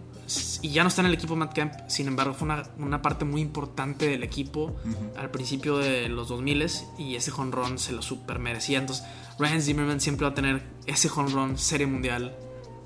y 0.63 0.71
ya 0.71 0.83
no 0.83 0.89
está 0.89 1.03
en 1.03 1.07
el 1.07 1.15
equipo 1.15 1.37
Matt 1.37 1.53
Kemp. 1.53 1.73
Sin 1.89 2.09
embargo, 2.09 2.35
fue 2.35 2.47
una, 2.47 2.65
una 2.79 3.03
parte 3.03 3.25
muy 3.25 3.41
importante 3.41 4.09
del 4.09 4.23
equipo 4.23 4.77
al 5.17 5.31
principio 5.31 5.79
de 5.79 6.09
los 6.09 6.29
2000 6.29 6.67
y 6.99 7.15
ese 7.17 7.33
honrón 7.37 7.79
se 7.79 7.93
lo 7.93 8.03
super 8.03 8.39
merecía. 8.39 8.79
Entonces, 8.79 9.05
Ryan 9.39 9.63
Zimmerman 9.63 10.01
siempre 10.01 10.27
va 10.27 10.33
a 10.33 10.35
tener 10.35 10.63
ese 10.87 11.09
honrón 11.15 11.59
serie 11.59 11.87
mundial. 11.87 12.37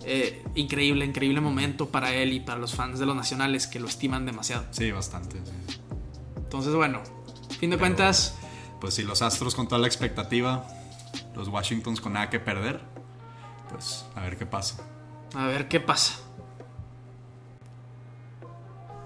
Eh, 0.04 0.42
increíble, 0.54 1.04
increíble 1.04 1.40
momento 1.40 1.88
para 1.88 2.12
él 2.14 2.32
y 2.32 2.40
para 2.40 2.58
los 2.58 2.74
fans 2.74 2.98
de 2.98 3.06
los 3.06 3.14
nacionales 3.16 3.66
que 3.66 3.80
lo 3.80 3.86
estiman 3.86 4.26
demasiado. 4.26 4.64
Sí, 4.70 4.90
bastante. 4.90 5.38
sí. 5.38 5.76
Entonces, 6.36 6.74
bueno, 6.74 7.00
fin 7.58 7.70
de 7.70 7.78
cuentas, 7.78 8.36
Pues 8.80 8.94
si 8.94 9.02
los 9.02 9.22
Astros 9.22 9.54
con 9.54 9.68
toda 9.68 9.80
la 9.80 9.86
expectativa, 9.86 10.66
los 11.34 11.48
Washingtons 11.48 12.00
con 12.00 12.14
nada 12.14 12.30
que 12.30 12.40
perder, 12.40 12.80
pues 13.70 14.06
a 14.14 14.22
ver 14.22 14.36
qué 14.38 14.46
pasa. 14.46 14.82
A 15.34 15.46
ver 15.46 15.68
qué 15.68 15.80
pasa. 15.80 16.18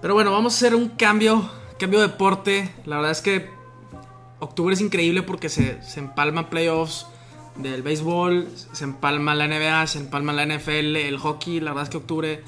Pero 0.01 0.13
bueno, 0.13 0.31
vamos 0.31 0.53
a 0.53 0.57
hacer 0.57 0.75
un 0.75 0.89
cambio, 0.89 1.49
cambio 1.79 1.99
de 1.99 2.07
deporte. 2.07 2.73
La 2.85 2.97
verdad 2.97 3.11
es 3.11 3.21
que 3.21 3.49
octubre 4.39 4.73
es 4.73 4.81
increíble 4.81 5.23
porque 5.23 5.49
se, 5.49 5.81
se 5.83 5.99
empalma 5.99 6.49
playoffs 6.49 7.07
del 7.55 7.81
béisbol, 7.81 8.47
se 8.73 8.83
empalma 8.83 9.33
la 9.35 9.47
NBA, 9.47 9.87
se 9.87 9.99
empalma 9.99 10.33
la 10.33 10.45
NFL, 10.45 10.95
el 10.95 11.17
hockey. 11.17 11.59
La 11.59 11.71
verdad 11.71 11.83
es 11.83 11.89
que 11.89 11.97
octubre, 11.97 12.43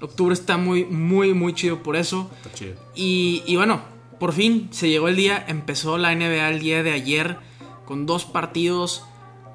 octubre 0.00 0.34
está 0.34 0.56
muy, 0.56 0.84
muy, 0.84 1.34
muy 1.34 1.54
chido 1.54 1.82
por 1.82 1.96
eso. 1.96 2.30
Está 2.36 2.52
chido. 2.52 2.74
Y, 2.94 3.42
y 3.46 3.56
bueno, 3.56 3.80
por 4.22 4.32
fin 4.32 4.68
se 4.70 4.88
llegó 4.88 5.08
el 5.08 5.16
día. 5.16 5.44
Empezó 5.48 5.98
la 5.98 6.14
NBA 6.14 6.48
el 6.50 6.60
día 6.60 6.84
de 6.84 6.92
ayer 6.92 7.38
con 7.84 8.06
dos 8.06 8.24
partidos: 8.24 9.04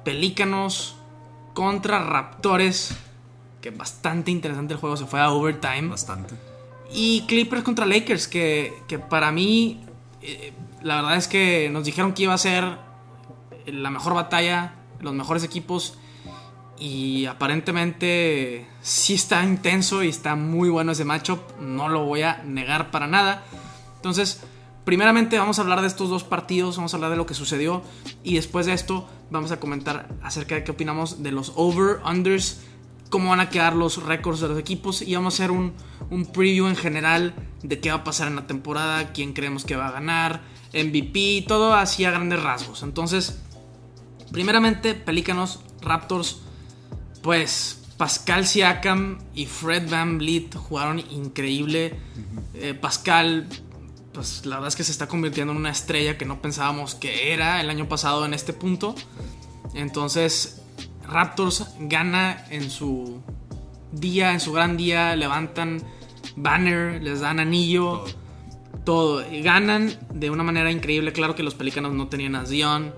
Pelícanos 0.04 0.96
contra 1.54 2.00
Raptores. 2.00 2.94
Que 3.62 3.70
bastante 3.70 4.30
interesante 4.30 4.74
el 4.74 4.78
juego, 4.78 4.98
se 4.98 5.06
fue 5.06 5.20
a 5.20 5.30
overtime. 5.30 5.88
Bastante. 5.88 6.34
Y 6.92 7.24
Clippers 7.26 7.62
contra 7.62 7.86
Lakers, 7.86 8.28
que, 8.28 8.74
que 8.86 8.98
para 8.98 9.32
mí, 9.32 9.86
eh, 10.20 10.52
la 10.82 10.96
verdad 10.96 11.16
es 11.16 11.28
que 11.28 11.70
nos 11.70 11.86
dijeron 11.86 12.12
que 12.12 12.24
iba 12.24 12.34
a 12.34 12.38
ser 12.38 12.76
la 13.64 13.88
mejor 13.88 14.12
batalla, 14.12 14.74
los 15.00 15.14
mejores 15.14 15.44
equipos. 15.44 15.96
Y 16.78 17.24
aparentemente 17.24 18.68
sí 18.82 19.14
está 19.14 19.42
intenso 19.44 20.02
y 20.02 20.10
está 20.10 20.36
muy 20.36 20.68
bueno 20.68 20.92
ese 20.92 21.06
matchup. 21.06 21.40
No 21.58 21.88
lo 21.88 22.04
voy 22.04 22.20
a 22.20 22.42
negar 22.44 22.90
para 22.90 23.06
nada. 23.06 23.46
Entonces, 23.96 24.42
primeramente 24.88 25.38
vamos 25.38 25.58
a 25.58 25.60
hablar 25.60 25.82
de 25.82 25.86
estos 25.86 26.08
dos 26.08 26.24
partidos, 26.24 26.78
vamos 26.78 26.94
a 26.94 26.96
hablar 26.96 27.10
de 27.10 27.18
lo 27.18 27.26
que 27.26 27.34
sucedió. 27.34 27.82
Y 28.24 28.36
después 28.36 28.64
de 28.64 28.72
esto 28.72 29.06
vamos 29.30 29.52
a 29.52 29.60
comentar 29.60 30.08
acerca 30.22 30.54
de 30.54 30.64
qué 30.64 30.70
opinamos 30.70 31.22
de 31.22 31.30
los 31.30 31.52
over-unders 31.56 32.62
cómo 33.10 33.28
van 33.28 33.40
a 33.40 33.50
quedar 33.50 33.76
los 33.76 34.02
récords 34.02 34.40
de 34.40 34.48
los 34.48 34.58
equipos 34.58 35.02
y 35.02 35.14
vamos 35.14 35.34
a 35.34 35.36
hacer 35.36 35.50
un, 35.50 35.74
un 36.08 36.24
preview 36.24 36.68
en 36.68 36.76
general 36.76 37.34
de 37.62 37.80
qué 37.80 37.90
va 37.90 37.96
a 37.96 38.04
pasar 38.04 38.28
en 38.28 38.36
la 38.36 38.46
temporada, 38.46 39.12
quién 39.12 39.34
creemos 39.34 39.66
que 39.66 39.76
va 39.76 39.88
a 39.88 39.90
ganar, 39.90 40.40
MVP, 40.72 41.44
todo 41.46 41.74
así 41.74 42.06
a 42.06 42.10
grandes 42.10 42.42
rasgos. 42.42 42.82
Entonces, 42.82 43.42
primeramente, 44.32 44.94
Pelícanos, 44.94 45.60
Raptors, 45.82 46.40
pues 47.22 47.84
Pascal 47.98 48.46
Siakam 48.46 49.18
y 49.34 49.44
Fred 49.44 49.90
Van 49.90 50.16
Vliet 50.16 50.54
jugaron 50.54 50.98
increíble. 51.10 51.94
Eh, 52.54 52.72
Pascal, 52.72 53.48
pues 54.18 54.44
la 54.46 54.56
verdad 54.56 54.66
es 54.66 54.74
que 54.74 54.82
se 54.82 54.90
está 54.90 55.06
convirtiendo 55.06 55.52
en 55.52 55.58
una 55.58 55.70
estrella 55.70 56.18
que 56.18 56.24
no 56.24 56.42
pensábamos 56.42 56.96
que 56.96 57.32
era 57.32 57.60
el 57.60 57.70
año 57.70 57.88
pasado 57.88 58.24
en 58.24 58.34
este 58.34 58.52
punto. 58.52 58.96
Entonces, 59.74 60.60
Raptors 61.06 61.68
gana 61.78 62.44
en 62.50 62.68
su 62.68 63.22
día, 63.92 64.32
en 64.32 64.40
su 64.40 64.50
gran 64.50 64.76
día, 64.76 65.14
levantan 65.14 65.84
banner, 66.34 67.00
les 67.00 67.20
dan 67.20 67.38
anillo, 67.38 68.06
todo. 68.84 69.24
Y 69.30 69.40
ganan 69.42 69.96
de 70.12 70.30
una 70.30 70.42
manera 70.42 70.72
increíble. 70.72 71.12
Claro 71.12 71.36
que 71.36 71.44
los 71.44 71.54
Pelícanos 71.54 71.92
no 71.92 72.08
tenían 72.08 72.34
a 72.34 72.44
Zion. 72.44 72.92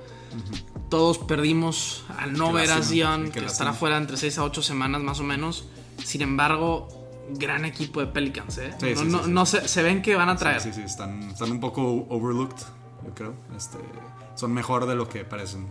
Todos 0.88 1.18
perdimos 1.18 2.04
al 2.16 2.33
no 2.33 2.50
ver 2.50 2.70
a 2.70 2.83
Zion, 2.83 3.24
qué 3.24 3.40
que 3.40 3.44
estará 3.44 3.74
fuera 3.74 3.98
entre 3.98 4.16
6 4.16 4.38
a 4.38 4.44
8 4.44 4.62
semanas 4.62 5.02
más 5.02 5.20
o 5.20 5.22
menos. 5.24 5.66
Sin 6.02 6.22
embargo, 6.22 6.99
gran 7.30 7.64
equipo 7.64 8.00
de 8.00 8.06
Pelicans, 8.09 8.59
¿eh? 8.59 8.72
Sí, 8.78 8.87
no 8.94 9.00
sí, 9.00 9.06
no- 9.06 9.26
no 9.26 9.46
se, 9.46 9.66
se 9.68 9.83
ven 9.83 10.02
que 10.02 10.16
van 10.16 10.28
a 10.28 10.37
traer. 10.37 10.61
Sí, 10.61 10.72
sí, 10.72 10.83
están, 10.83 11.22
están 11.30 11.50
un 11.50 11.61
poco 11.61 12.06
overlooked, 12.09 12.62
yo 13.06 13.14
creo. 13.14 13.35
Este, 13.56 13.78
son 14.35 14.52
mejor 14.52 14.87
de 14.87 14.94
lo 14.94 15.09
que 15.09 15.24
parecen. 15.24 15.66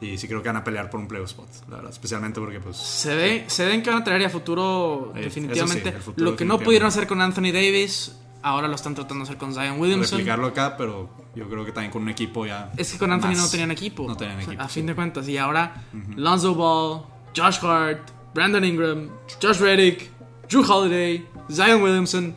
Y 0.00 0.16
sí 0.16 0.26
creo 0.28 0.42
que 0.42 0.48
van 0.48 0.56
a 0.56 0.64
pelear 0.64 0.88
por 0.88 0.98
un 0.98 1.06
playoff 1.06 1.28
spot, 1.30 1.48
la 1.68 1.76
verdad. 1.76 1.90
Especialmente 1.92 2.40
porque, 2.40 2.58
pues, 2.58 2.76
Se, 2.78 3.14
ve, 3.14 3.44
se 3.48 3.66
ven 3.66 3.82
que 3.82 3.90
van 3.90 4.00
a 4.00 4.04
traer 4.04 4.22
y 4.22 4.24
a 4.24 4.30
futuro, 4.30 5.12
Eh, 5.14 5.20
definitivamente. 5.24 5.92
futuro 5.92 6.30
lo 6.30 6.36
que 6.36 6.44
no 6.46 6.58
pudieron 6.58 6.88
hacer 6.88 7.06
con 7.06 7.20
Anthony 7.20 7.52
Davis, 7.52 8.16
ahora 8.42 8.66
lo 8.66 8.74
están 8.76 8.94
tratando 8.94 9.24
de 9.24 9.28
hacer 9.28 9.36
con 9.36 9.52
Zion 9.52 9.78
Williamson. 9.78 10.18
replicarlo 10.18 10.46
acá, 10.46 10.76
pero 10.78 11.10
yo 11.34 11.46
creo 11.50 11.66
que 11.66 11.72
también 11.72 11.92
con 11.92 12.00
un 12.02 12.08
equipo 12.08 12.46
ya. 12.46 12.72
Es 12.78 12.92
que 12.92 12.98
con 12.98 13.12
Anthony 13.12 13.34
no 13.36 13.46
tenían 13.50 13.70
equipo. 13.72 14.08
No 14.08 14.16
tenían 14.16 14.38
O 14.38 14.40
sea, 14.40 14.48
equipo. 14.54 14.62
A 14.64 14.68
sí. 14.68 14.74
fin 14.76 14.86
de 14.86 14.94
cuentas. 14.94 15.28
Y 15.28 15.36
ahora, 15.36 15.84
Lonzo 16.16 16.54
Ball, 16.54 17.02
Josh 17.36 17.58
Hart, 17.62 18.10
Brandon 18.32 18.64
Ingram, 18.64 19.10
Josh 19.42 19.58
Reddick, 19.58 20.10
Drew 20.50 20.64
Holiday, 20.68 21.24
Zion 21.50 21.80
Williamson, 21.80 22.34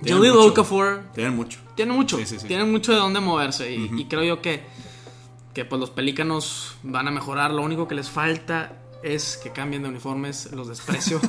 mucho. 0.00 0.42
Okafor. 0.44 1.02
Tienen 1.14 1.34
mucho. 1.34 1.58
Tienen 1.74 1.94
mucho. 1.96 2.16
Sí, 2.18 2.26
sí, 2.26 2.38
sí. 2.38 2.46
Tienen 2.46 2.70
mucho 2.70 2.92
de 2.92 2.98
dónde 2.98 3.20
moverse. 3.20 3.74
Y, 3.74 3.90
y 3.96 4.04
creo 4.04 4.22
yo 4.22 4.40
que, 4.40 4.62
que 5.52 5.64
pues 5.64 5.80
los 5.80 5.90
pelícanos 5.90 6.76
van 6.82 7.08
a 7.08 7.10
mejorar. 7.10 7.50
Lo 7.50 7.62
único 7.62 7.88
que 7.88 7.94
les 7.94 8.08
falta 8.08 8.78
es 9.02 9.38
que 9.42 9.50
cambien 9.50 9.82
de 9.82 9.88
uniformes. 9.88 10.50
Los 10.52 10.68
desprecio. 10.68 11.20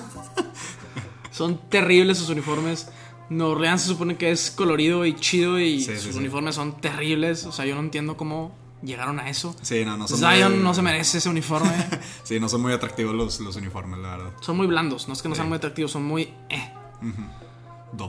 Son 1.32 1.60
terribles 1.70 2.20
sus 2.20 2.30
uniformes. 2.30 2.90
Nueva 3.30 3.54
Orleans 3.54 3.82
se 3.82 3.88
supone 3.88 4.18
que 4.18 4.30
es 4.30 4.52
colorido 4.52 5.04
y 5.04 5.16
chido 5.16 5.60
y 5.60 5.82
sus 5.82 6.16
uniformes 6.16 6.54
son 6.56 6.80
terribles. 6.80 7.46
O 7.46 7.52
sea, 7.52 7.66
yo 7.66 7.74
no 7.74 7.82
entiendo 7.82 8.18
cómo 8.18 8.56
llegaron 8.86 9.20
a 9.20 9.30
eso. 9.30 9.56
Sí, 9.62 9.84
no, 9.86 9.98
no 9.98 10.08
son 10.08 10.20
Zion 10.20 10.54
muy- 10.56 10.64
no 10.64 10.74
se 10.74 10.82
merece 10.82 11.18
ese 11.20 11.30
uniforme. 11.30 11.72
Sí, 12.24 12.40
no 12.40 12.50
son 12.50 12.62
muy 12.62 12.74
atractivos 12.74 13.14
los, 13.16 13.40
los 13.40 13.56
uniformes, 13.56 14.00
la 14.00 14.18
verdad. 14.18 14.32
son 14.42 14.58
muy 14.58 14.68
blandos. 14.68 15.08
No 15.08 15.14
es 15.14 15.22
que 15.22 15.30
no 15.30 15.36
sean 15.36 15.48
muy 15.48 15.58
atractivos, 15.58 15.92
son 15.92 16.04
muy... 16.06 16.34
eh. 16.50 16.72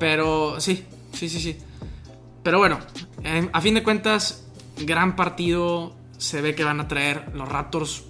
Pero 0.01 0.61
sí, 0.61 0.85
sí, 1.13 1.29
sí, 1.29 1.41
sí. 1.41 1.59
Pero 2.43 2.59
bueno, 2.59 2.79
en- 3.23 3.51
a 3.53 3.61
fin 3.61 3.75
de 3.75 3.83
cuentas, 3.83 4.45
gran 4.79 5.17
partido. 5.17 5.95
Se 6.19 6.41
ve 6.41 6.55
que 6.55 6.65
van 6.65 6.81
a 6.81 6.89
traer 6.89 7.31
los 7.35 7.47
Raptors. 7.49 8.05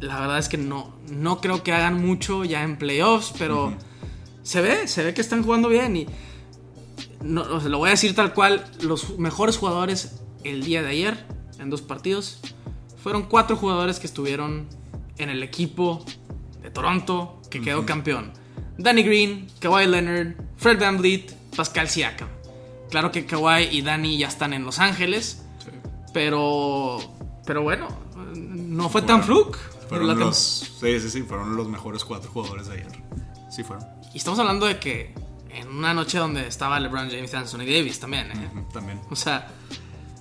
La 0.00 0.18
verdad 0.18 0.38
es 0.38 0.48
que 0.48 0.58
no, 0.58 0.96
no 1.08 1.40
creo 1.40 1.62
que 1.62 1.72
hagan 1.72 2.04
mucho 2.04 2.44
ya 2.44 2.62
en 2.64 2.76
playoffs, 2.76 3.32
pero 3.38 3.72
se 4.42 4.60
ve, 4.60 4.88
se 4.88 5.04
ve 5.04 5.14
que 5.14 5.20
están 5.20 5.42
jugando 5.44 5.68
bien. 5.68 5.96
Y 5.96 6.06
no, 7.22 7.42
o 7.42 7.60
sea, 7.60 7.68
lo 7.68 7.78
voy 7.78 7.88
a 7.88 7.90
decir 7.92 8.14
tal 8.14 8.34
cual: 8.34 8.64
los 8.80 9.18
mejores 9.18 9.56
jugadores 9.58 10.20
el 10.42 10.64
día 10.64 10.82
de 10.82 10.88
ayer, 10.88 11.24
en 11.58 11.70
dos 11.70 11.82
partidos, 11.82 12.38
fueron 13.02 13.22
cuatro 13.24 13.56
jugadores 13.56 13.98
que 13.98 14.06
estuvieron 14.06 14.66
en 15.18 15.30
el 15.30 15.42
equipo 15.42 16.04
de 16.62 16.70
Toronto 16.70 17.40
que 17.50 17.60
quedó 17.60 17.86
campeón. 17.86 18.32
Danny 18.78 19.02
Green, 19.02 19.48
Kawhi 19.60 19.86
Leonard, 19.86 20.34
Fred 20.56 20.78
VanVleet, 20.80 21.32
Pascal 21.56 21.88
Siakam. 21.88 22.28
Claro 22.90 23.10
que 23.10 23.24
Kawhi 23.26 23.68
y 23.70 23.82
Danny 23.82 24.18
ya 24.18 24.28
están 24.28 24.52
en 24.52 24.64
Los 24.64 24.78
Ángeles, 24.78 25.42
Sí. 25.64 25.70
pero 26.12 26.98
pero 27.46 27.62
bueno, 27.62 27.88
no 28.34 28.88
fue 28.88 29.02
tan 29.02 29.22
fluke. 29.22 29.56
Fueron 29.88 30.08
La 30.08 30.14
los, 30.14 30.36
sí, 30.36 31.00
sí, 31.00 31.10
sí, 31.10 31.22
fueron 31.22 31.56
los 31.56 31.68
mejores 31.68 32.04
cuatro 32.04 32.28
jugadores 32.30 32.66
de 32.66 32.74
ayer. 32.74 33.02
Sí, 33.50 33.62
fueron. 33.62 33.86
Y 34.12 34.18
estamos 34.18 34.38
hablando 34.40 34.66
de 34.66 34.78
que 34.80 35.14
en 35.50 35.68
una 35.68 35.94
noche 35.94 36.18
donde 36.18 36.46
estaba 36.48 36.78
LeBron 36.80 37.08
James 37.08 37.32
y 37.32 37.36
Anthony 37.36 37.58
Davis 37.60 38.00
también, 38.00 38.30
¿eh? 38.32 38.50
También. 38.72 39.00
O 39.10 39.16
sea, 39.16 39.48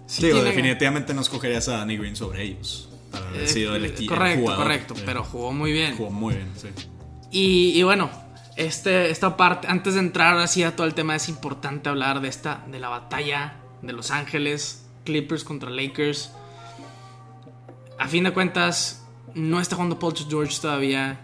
sí 0.08 0.22
Sí, 0.24 0.28
o 0.32 0.34
tiene- 0.36 0.50
definitivamente 0.50 1.14
no 1.14 1.22
escogerías 1.22 1.68
a 1.70 1.78
Danny 1.78 1.98
Green 1.98 2.16
sobre 2.16 2.44
ellos. 2.44 2.90
Para 3.12 3.28
haber 3.30 3.42
Eh, 3.44 3.48
sido 3.48 3.76
el 3.76 3.86
eh, 3.86 3.90
equipo. 3.90 4.14
Correcto, 4.14 4.56
correcto, 4.56 4.94
pero 5.06 5.24
jugó 5.24 5.52
muy 5.54 5.72
bien. 5.72 5.96
Jugó 5.96 6.12
muy 6.12 6.36
bien, 6.36 6.52
sí. 6.56 6.68
Y, 7.32 7.80
y 7.80 7.84
bueno, 7.84 8.10
este, 8.58 9.10
esta 9.10 9.36
parte, 9.38 9.68
antes 9.68 9.94
de 9.96 10.00
entrar 10.02 10.38
así 10.38 10.64
a 10.64 10.76
todo 10.76 10.86
el 10.88 10.94
tema, 10.94 11.16
es 11.16 11.30
importante 11.30 11.90
hablar 11.90 12.22
de 12.22 12.28
esta, 12.30 12.64
de 12.68 12.80
la 12.80 12.90
batalla 12.90 13.56
de 13.82 13.94
Los 13.94 14.12
Ángeles, 14.12 14.86
Clippers 15.06 15.44
contra 15.44 15.70
Lakers. 15.70 16.32
A 17.98 18.08
fin 18.08 18.24
de 18.26 18.32
cuentas, 18.32 19.06
no 19.34 19.60
está 19.60 19.76
jugando 19.76 19.98
Paul 20.00 20.14
George 20.30 20.60
todavía. 20.62 21.20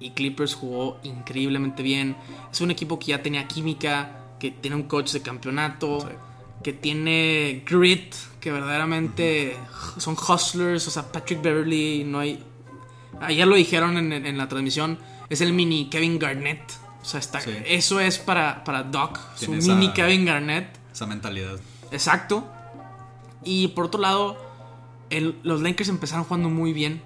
Y 0.00 0.10
Clippers 0.12 0.54
jugó 0.54 0.98
increíblemente 1.02 1.82
bien. 1.82 2.16
Es 2.52 2.60
un 2.60 2.70
equipo 2.70 2.98
que 2.98 3.06
ya 3.06 3.22
tenía 3.22 3.46
química, 3.48 4.20
que 4.38 4.50
tiene 4.52 4.76
un 4.76 4.84
coach 4.84 5.12
de 5.12 5.22
campeonato, 5.22 6.00
Sí. 6.00 6.06
Que 6.62 6.72
tiene 6.72 7.62
grit, 7.66 8.14
que 8.40 8.50
verdaderamente 8.52 9.56
son 9.98 10.14
hustlers. 10.16 10.86
O 10.88 10.90
sea, 10.90 11.10
Patrick 11.12 11.40
Beverly, 11.42 12.04
no 12.04 12.18
hay. 12.20 12.42
Ayer 13.20 13.46
lo 13.46 13.56
dijeron 13.56 13.96
en, 13.98 14.12
en 14.12 14.38
la 14.38 14.48
transmisión. 14.48 14.98
Es 15.28 15.40
el 15.40 15.52
mini 15.52 15.88
Kevin 15.90 16.18
Garnett. 16.18 16.62
O 17.02 17.04
sea, 17.04 17.20
está, 17.20 17.40
Sí. 17.40 17.50
eso 17.66 18.00
es 18.00 18.18
para, 18.18 18.64
para 18.64 18.82
Doc. 18.82 19.18
Su 19.36 19.54
esa- 19.54 19.74
mini 19.74 19.92
Kevin 19.92 20.24
Garnett. 20.24 20.68
Esa 20.92 21.06
mentalidad. 21.06 21.58
Exacto. 21.90 22.46
Y 23.44 23.68
por 23.68 23.86
otro 23.86 24.00
lado, 24.00 24.36
el- 25.10 25.38
los 25.42 25.62
Lakers 25.62 25.88
empezaron 25.88 26.24
jugando 26.24 26.48
muy 26.48 26.72
bien. 26.72 27.02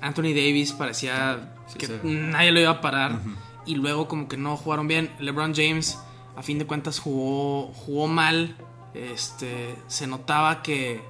Anthony 0.00 0.32
Davis 0.34 0.72
parecía 0.72 1.52
Sí, 1.68 1.78
que 1.78 1.86
sí. 1.86 1.92
nadie 2.02 2.50
lo 2.52 2.60
iba 2.60 2.70
a 2.70 2.80
parar. 2.80 3.20
Y 3.66 3.74
luego 3.74 4.08
como 4.08 4.26
que 4.28 4.36
no 4.36 4.56
jugaron 4.56 4.88
bien. 4.88 5.10
LeBron 5.20 5.54
James, 5.54 5.98
a 6.36 6.42
fin 6.42 6.58
de 6.58 6.66
cuentas, 6.66 6.98
jugó, 6.98 7.68
jugó 7.74 8.08
mal. 8.08 8.56
Este, 8.94 9.76
se 9.86 10.06
notaba 10.06 10.62
que 10.62 11.00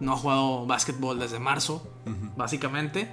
no 0.00 0.12
ha 0.12 0.16
jugado 0.16 0.66
básquetbol 0.66 1.18
desde 1.18 1.38
marzo, 1.38 1.82
básicamente. 2.36 3.08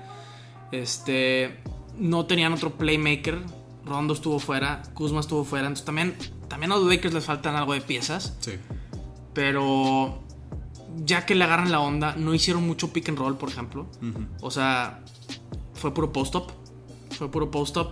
Este, 0.71 1.59
no 1.97 2.25
tenían 2.25 2.53
otro 2.53 2.71
playmaker. 2.77 3.39
Rondo 3.85 4.13
estuvo 4.13 4.39
fuera, 4.39 4.83
Kuzma 4.93 5.21
estuvo 5.21 5.43
fuera. 5.43 5.67
Entonces 5.67 5.85
también, 5.85 6.15
también 6.47 6.71
a 6.71 6.75
los 6.75 6.85
Lakers 6.85 7.13
les 7.13 7.25
faltan 7.25 7.55
algo 7.55 7.73
de 7.73 7.81
piezas. 7.81 8.35
Sí. 8.39 8.53
Pero 9.33 10.23
ya 10.97 11.25
que 11.25 11.35
le 11.35 11.43
agarran 11.43 11.71
la 11.71 11.79
onda, 11.79 12.15
no 12.15 12.33
hicieron 12.33 12.65
mucho 12.65 12.91
pick 12.91 13.09
and 13.09 13.17
roll, 13.17 13.37
por 13.37 13.49
ejemplo. 13.49 13.87
O 14.41 14.51
sea, 14.51 15.03
fue 15.73 15.93
puro 15.93 16.11
post-up. 16.11 16.51
Fue 17.11 17.31
puro 17.31 17.49
post-up. 17.49 17.91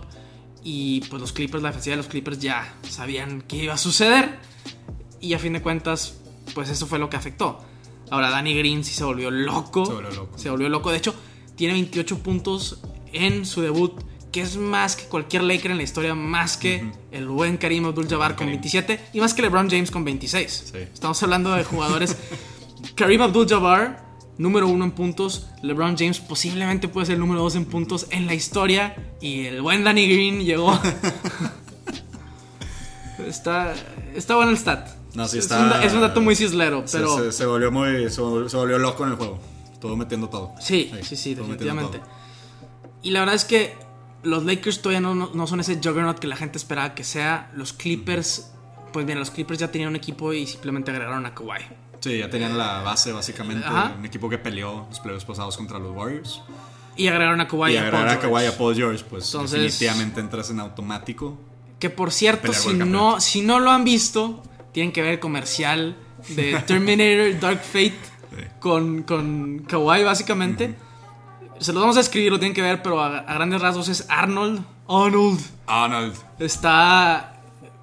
Y 0.62 1.00
pues 1.02 1.20
los 1.22 1.32
Clippers, 1.32 1.62
la 1.62 1.70
defensiva 1.70 1.92
de 1.92 1.98
los 1.98 2.08
Clippers 2.08 2.40
ya 2.40 2.74
sabían 2.82 3.42
qué 3.42 3.64
iba 3.64 3.74
a 3.74 3.78
suceder. 3.78 4.38
Y 5.20 5.34
a 5.34 5.38
fin 5.38 5.52
de 5.52 5.62
cuentas, 5.62 6.18
pues 6.54 6.70
eso 6.70 6.86
fue 6.86 6.98
lo 6.98 7.10
que 7.10 7.16
afectó. 7.16 7.60
Ahora, 8.10 8.30
Danny 8.30 8.56
Green 8.56 8.84
sí 8.84 8.94
se 8.94 9.04
volvió 9.04 9.30
loco. 9.30 9.86
Se 9.86 9.92
volvió 9.92 10.10
loco. 10.10 10.38
Se 10.38 10.50
volvió 10.50 10.68
loco. 10.68 10.90
De 10.90 10.98
hecho, 10.98 11.14
tiene 11.56 11.74
28 11.74 12.18
puntos 12.18 12.80
en 13.12 13.44
su 13.44 13.60
debut, 13.60 14.00
que 14.32 14.40
es 14.40 14.56
más 14.56 14.96
que 14.96 15.04
cualquier 15.04 15.42
Laker 15.42 15.70
en 15.70 15.76
la 15.76 15.82
historia, 15.82 16.14
más 16.14 16.56
que 16.56 16.90
el 17.10 17.28
buen 17.28 17.56
Karim 17.56 17.86
Abdul-Jabbar 17.86 18.36
con 18.36 18.46
Karim. 18.46 18.60
27 18.60 19.00
y 19.12 19.20
más 19.20 19.34
que 19.34 19.42
LeBron 19.42 19.68
James 19.68 19.90
con 19.90 20.04
26. 20.04 20.70
Sí. 20.72 20.78
Estamos 20.78 21.22
hablando 21.22 21.52
de 21.52 21.64
jugadores. 21.64 22.16
Karim 22.94 23.22
Abdul-Jabbar, 23.22 24.04
número 24.38 24.68
uno 24.68 24.84
en 24.84 24.92
puntos. 24.92 25.48
LeBron 25.62 25.96
James 25.96 26.20
posiblemente 26.20 26.88
puede 26.88 27.06
ser 27.06 27.14
el 27.14 27.20
número 27.20 27.40
dos 27.40 27.56
en 27.56 27.64
puntos 27.64 28.06
en 28.10 28.26
la 28.26 28.34
historia. 28.34 29.14
Y 29.20 29.46
el 29.46 29.62
buen 29.62 29.84
Danny 29.84 30.06
Green 30.06 30.44
llegó. 30.44 30.72
está, 33.26 33.74
está 34.14 34.36
bueno 34.36 34.50
el 34.50 34.58
stat. 34.58 34.97
No, 35.14 35.26
sí 35.26 35.38
es, 35.38 35.44
está- 35.44 35.60
un, 35.60 35.68
da- 35.70 35.82
es 35.84 35.92
un 35.92 36.00
dato 36.00 36.20
muy 36.20 36.34
cislero, 36.36 36.86
Se- 36.86 36.98
pero. 36.98 37.16
Se, 37.18 37.32
se 37.32 37.46
volvió 37.46 37.70
muy. 37.72 38.10
Se 38.10 38.20
volvió, 38.20 38.48
se 38.48 38.56
volvió 38.56 38.78
loco 38.78 39.04
en 39.04 39.10
el 39.10 39.16
juego. 39.16 39.38
Todo 39.80 39.96
metiendo 39.96 40.28
todo. 40.28 40.52
Sí, 40.60 40.90
sí, 41.02 41.16
sí, 41.16 41.30
metiendo 41.30 41.42
definitivamente. 41.52 42.00
Y 43.02 43.10
la 43.12 43.20
verdad 43.20 43.34
es 43.36 43.44
que 43.44 43.76
los 44.24 44.44
Lakers 44.44 44.82
todavía 44.82 45.00
no, 45.00 45.14
no- 45.14 45.30
no 45.32 45.46
son 45.46 45.60
ese 45.60 45.76
juggernaut 45.76 46.18
que 46.18 46.26
la 46.26 46.36
gente 46.36 46.58
esperaba 46.58 46.94
que 46.94 47.04
sea. 47.04 47.50
Los 47.54 47.72
Clippers, 47.72 48.50
pues 48.92 49.06
bien, 49.06 49.18
los 49.18 49.30
Clippers 49.30 49.58
ya 49.60 49.70
tenían 49.70 49.90
un 49.90 49.96
equipo 49.96 50.32
y 50.32 50.46
simplemente 50.46 50.90
agregaron 50.90 51.24
a 51.26 51.34
Kawhi. 51.34 51.60
Sí, 52.00 52.18
ya 52.18 52.28
tenían 52.30 52.56
la 52.58 52.80
base 52.82 53.12
básicamente. 53.12 53.66
Ajá. 53.66 53.94
Un 53.98 54.04
equipo 54.04 54.28
que 54.28 54.38
peleó 54.38 54.86
los 54.88 55.00
playoffs 55.00 55.24
pasados 55.24 55.56
contra 55.56 55.78
los 55.78 55.94
Warriors. 55.96 56.42
Y 56.96 57.06
agregaron 57.06 57.40
a 57.40 57.46
Kawhi 57.48 57.72
y 57.72 57.76
a 57.76 57.90
Paul 57.90 58.02
agregar 58.02 58.18
a. 58.18 58.20
Kawhi 58.20 58.46
a 58.46 58.58
Paul 58.58 58.74
George, 58.74 59.04
pues 59.08 59.26
Entonces- 59.32 59.60
definitivamente 59.62 60.20
entras 60.20 60.50
en 60.50 60.58
automático. 60.60 61.38
Que 61.78 61.90
por 61.90 62.10
cierto, 62.10 62.52
si 62.52 62.74
no, 62.74 63.20
si 63.20 63.40
no 63.42 63.60
lo 63.60 63.70
han 63.70 63.84
visto, 63.84 64.42
tienen 64.72 64.92
que 64.92 65.02
ver 65.02 65.12
el 65.14 65.20
comercial 65.20 65.96
de 66.28 66.60
Terminator 66.66 67.38
Dark 67.40 67.60
Fate 67.62 67.94
con, 68.60 69.02
con 69.02 69.64
Kawhi, 69.68 70.04
básicamente. 70.04 70.74
Se 71.58 71.72
los 71.72 71.80
vamos 71.82 71.96
a 71.96 72.00
escribir, 72.00 72.30
lo 72.30 72.38
tienen 72.38 72.54
que 72.54 72.62
ver, 72.62 72.82
pero 72.82 73.00
a, 73.00 73.18
a 73.18 73.34
grandes 73.34 73.60
rasgos 73.60 73.88
es 73.88 74.06
Arnold. 74.08 74.62
Arnold. 74.88 75.40
Arnold. 75.66 76.14
está 76.38 77.40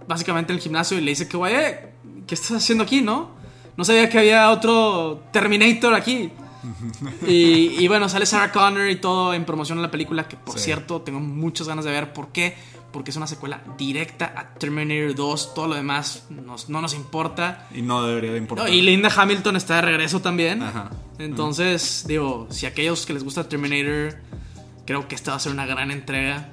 básicamente 0.07 0.53
en 0.53 0.57
el 0.57 0.63
gimnasio 0.63 0.97
y 0.97 1.01
le 1.01 1.11
dice 1.11 1.27
que, 1.27 1.35
güey, 1.37 1.55
eh, 1.55 1.89
¿qué 2.27 2.35
estás 2.35 2.51
haciendo 2.53 2.83
aquí, 2.83 3.01
no? 3.01 3.31
No 3.77 3.83
sabía 3.83 4.09
que 4.09 4.17
había 4.19 4.49
otro 4.51 5.23
Terminator 5.33 5.93
aquí. 5.93 6.31
y, 7.27 7.75
y 7.83 7.87
bueno, 7.87 8.07
sale 8.09 8.25
Sarah 8.25 8.51
Connor 8.51 8.89
y 8.89 8.95
todo 8.95 9.33
en 9.33 9.45
promoción 9.45 9.79
a 9.79 9.81
la 9.81 9.91
película, 9.91 10.27
que 10.27 10.35
por 10.37 10.57
Sí. 10.57 10.65
cierto 10.65 11.01
tengo 11.01 11.19
muchas 11.19 11.67
ganas 11.67 11.85
de 11.85 11.91
ver. 11.91 12.13
¿Por 12.13 12.29
qué? 12.29 12.55
Porque 12.95 13.11
es 13.11 13.17
una 13.17 13.27
secuela 13.27 13.61
directa 13.77 14.33
a 14.37 14.53
Terminator 14.53 15.13
2. 15.15 15.53
Todo 15.53 15.67
lo 15.67 15.75
demás 15.75 16.27
nos- 16.29 16.69
no 16.69 16.81
nos 16.81 16.93
importa. 16.93 17.67
Y 17.75 17.81
no 17.81 18.07
debería 18.07 18.31
de 18.31 18.37
importar. 18.37 18.69
No, 18.69 18.73
y 18.73 18.81
Linda 18.81 19.09
Hamilton 19.13 19.57
está 19.57 19.75
de 19.75 19.81
regreso 19.81 20.21
también. 20.21 20.63
Ajá. 20.63 20.91
Entonces, 21.19 22.05
digo, 22.07 22.47
si 22.51 22.65
aquellos 22.65 23.05
que 23.05 23.11
les 23.11 23.25
gusta 23.25 23.49
Terminator, 23.49 24.17
creo 24.85 25.09
que 25.09 25.15
esta 25.15 25.31
va 25.31 25.37
a 25.37 25.39
ser 25.41 25.51
una 25.51 25.65
gran 25.65 25.91
entrega. 25.91 26.51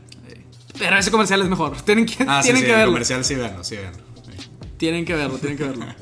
Pero 0.77 0.99
ese 0.99 1.13
comercial 1.13 1.43
es 1.43 1.49
mejor. 1.49 1.81
Tienen 1.83 2.07
que, 2.07 2.25
Ah, 2.27 2.41
tienen 2.43 2.63
sí, 2.63 2.67
que 2.67 2.73
el 2.73 2.77
verlo. 2.79 2.93
comercial 2.93 3.25
sí 3.25 3.37
veanlo, 3.37 3.63
sí 3.63 3.77
veanlo. 3.77 4.03
Sí. 4.25 4.49
Tienen 4.79 5.05
que 5.05 5.15
verlo, 5.15 5.39
tienen 5.39 5.57
que 5.57 5.65
verlo. 5.65 5.87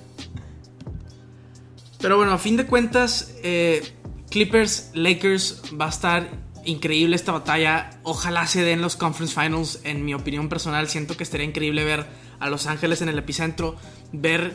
Pero 2.01 2.17
bueno, 2.17 2.33
a 2.33 2.39
fin 2.39 2.57
de 2.57 2.65
cuentas, 2.65 3.35
eh, 3.43 3.95
Clippers, 4.31 4.91
Lakers 4.95 5.61
va 5.79 5.85
a 5.87 5.91
estar 5.91 6.31
increíble 6.65 7.17
esta 7.17 7.33
batalla. 7.33 7.91
Ojalá 8.03 8.47
se 8.47 8.63
den 8.63 8.81
los 8.81 8.97
conference 8.97 9.39
finals. 9.39 9.81
En 9.85 10.05
mi 10.05 10.15
opinión 10.15 10.49
personal, 10.49 10.89
siento 10.89 11.17
que 11.17 11.23
estaría 11.23 11.47
increíble 11.47 11.85
ver 11.85 12.07
a 12.39 12.49
Los 12.49 12.67
Ángeles 12.67 13.03
en 13.03 13.09
el 13.09 13.19
epicentro, 13.19 13.77
ver 14.13 14.55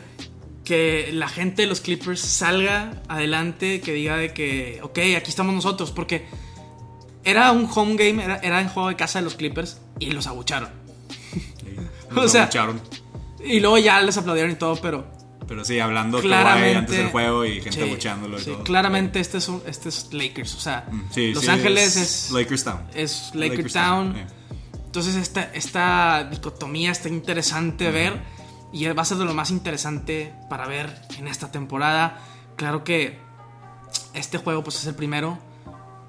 que 0.64 1.10
la 1.12 1.28
gente 1.28 1.62
de 1.62 1.68
los 1.68 1.80
Clippers 1.80 2.20
salga 2.20 3.00
adelante, 3.08 3.80
que 3.80 3.92
diga 3.92 4.16
de 4.16 4.34
que, 4.34 4.80
ok, 4.82 4.98
aquí 5.16 5.30
estamos 5.30 5.54
nosotros, 5.54 5.92
porque 5.92 6.26
era 7.24 7.52
un 7.52 7.68
home 7.72 7.94
game, 7.96 8.22
era, 8.22 8.36
era 8.38 8.60
en 8.60 8.68
juego 8.68 8.88
de 8.88 8.96
casa 8.96 9.20
de 9.20 9.24
los 9.24 9.34
Clippers 9.34 9.80
y 10.00 10.10
los 10.10 10.26
abucharon. 10.26 10.70
Sí. 11.32 11.46
O 12.16 12.28
sea, 12.28 12.44
abucharon. 12.44 12.80
Y 13.44 13.60
luego 13.60 13.78
ya 13.78 14.00
les 14.00 14.16
aplaudieron 14.16 14.52
y 14.52 14.54
todo, 14.54 14.76
pero 14.76 15.06
Pero 15.48 15.64
sí, 15.64 15.78
hablando 15.78 16.20
claramente 16.20 16.76
antes 16.78 16.96
del 16.96 17.08
juego 17.08 17.44
y 17.44 17.60
gente 17.60 17.70
sí, 17.70 17.78
y 17.78 18.40
sí, 18.40 18.50
todo. 18.50 18.64
claramente 18.64 19.20
este 19.20 19.38
es, 19.38 19.48
un- 19.48 19.62
este 19.66 19.88
es 19.90 20.12
Lakers 20.12 20.54
o 20.54 20.60
sea 20.60 20.86
Sí, 21.12 21.32
Los 21.34 21.48
Ángeles 21.48 21.96
es, 21.96 22.30
Lakers 22.32 22.64
Town. 22.64 22.80
es 22.94 23.30
Laker 23.34 23.50
Lakers 23.58 23.72
Town 23.72 24.14
sí. 24.14 24.34
entonces 24.86 25.14
esta, 25.14 25.42
esta 25.54 26.24
dicotomía 26.30 26.90
está 26.90 27.08
interesante 27.08 27.90
ver 27.92 28.20
y 28.72 28.86
va 28.88 29.02
a 29.02 29.04
ser 29.04 29.18
de 29.18 29.24
lo 29.24 29.34
más 29.34 29.50
interesante 29.52 30.34
para 30.50 30.66
ver 30.66 30.92
en 31.18 31.28
esta 31.28 31.52
temporada 31.52 32.18
claro 32.56 32.82
que 32.82 33.18
este 34.14 34.38
juego 34.38 34.64
pues 34.64 34.76
es 34.80 34.86
el 34.86 34.94
primero 34.96 35.38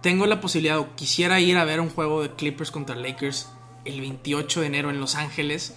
tengo 0.02 0.26
la 0.26 0.42
posibilidad 0.42 0.80
o 0.80 0.96
quisiera 0.96 1.40
ir 1.40 1.58
a 1.58 1.66
ver 1.66 1.80
un 1.80 1.90
juego 1.90 2.22
de 2.24 2.32
Clippers 2.34 2.72
contra 2.72 2.96
Lakers 2.96 3.50
el 3.86 4.00
28 4.02 4.62
de 4.62 4.68
enero 4.68 4.90
en 4.90 5.00
Los 5.00 5.16
Ángeles 5.16 5.76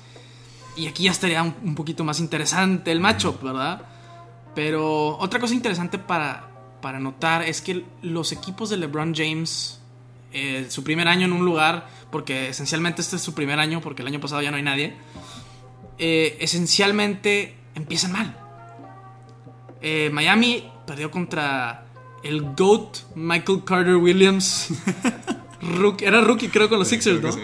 y 0.80 0.86
aquí 0.86 1.04
ya 1.04 1.10
estaría 1.10 1.42
un, 1.42 1.54
un 1.62 1.74
poquito 1.74 2.04
más 2.04 2.20
interesante 2.20 2.90
el 2.92 3.00
matchup, 3.00 3.42
¿verdad? 3.42 3.82
Pero 4.54 5.16
otra 5.18 5.38
cosa 5.38 5.54
interesante 5.54 5.98
para, 5.98 6.48
para 6.80 6.98
notar 6.98 7.42
es 7.42 7.60
que 7.60 7.84
los 8.02 8.32
equipos 8.32 8.70
de 8.70 8.76
LeBron 8.78 9.14
James, 9.14 9.80
eh, 10.32 10.66
su 10.68 10.82
primer 10.82 11.06
año 11.08 11.26
en 11.26 11.32
un 11.32 11.44
lugar, 11.44 11.88
porque 12.10 12.48
esencialmente 12.48 13.00
este 13.02 13.16
es 13.16 13.22
su 13.22 13.34
primer 13.34 13.58
año, 13.60 13.80
porque 13.80 14.02
el 14.02 14.08
año 14.08 14.20
pasado 14.20 14.42
ya 14.42 14.50
no 14.50 14.56
hay 14.56 14.62
nadie, 14.62 14.96
eh, 15.98 16.36
esencialmente 16.40 17.56
empiezan 17.74 18.12
mal. 18.12 18.36
Eh, 19.82 20.10
Miami 20.12 20.68
perdió 20.86 21.10
contra 21.10 21.84
el 22.22 22.42
GOAT 22.54 22.98
Michael 23.14 23.64
Carter 23.64 23.96
Williams. 23.96 24.70
Era 26.00 26.22
rookie 26.22 26.48
creo 26.48 26.68
con 26.68 26.78
los 26.78 26.88
Sí, 26.88 26.96
Sixers, 26.96 27.22
¿no? 27.22 27.33
sí. 27.33 27.40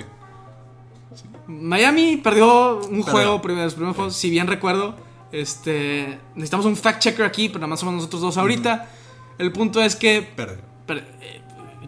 Miami 1.49 2.17
perdió 2.17 2.77
un 2.79 2.83
Perdió. 2.99 3.05
juego, 3.13 3.43
primeros, 3.43 3.75
primeros 3.75 3.97
juegos, 3.97 4.17
si 4.17 4.31
bien 4.31 4.47
recuerdo. 4.47 4.97
Este, 5.33 6.19
necesitamos 6.35 6.67
un 6.67 6.77
fact 6.77 7.01
checker 7.03 7.25
aquí, 7.25 7.49
pero 7.49 7.61
nada 7.61 7.69
más 7.69 7.81
somos 7.81 7.95
nosotros 7.95 8.23
dos 8.23 8.37
ahorita. 8.37 8.89
El 9.39 9.53
punto 9.53 9.83
es 9.83 9.97
que, 9.97 10.23
Perdió. 10.23 10.63
per- 10.87 11.07
eh, 11.21 11.41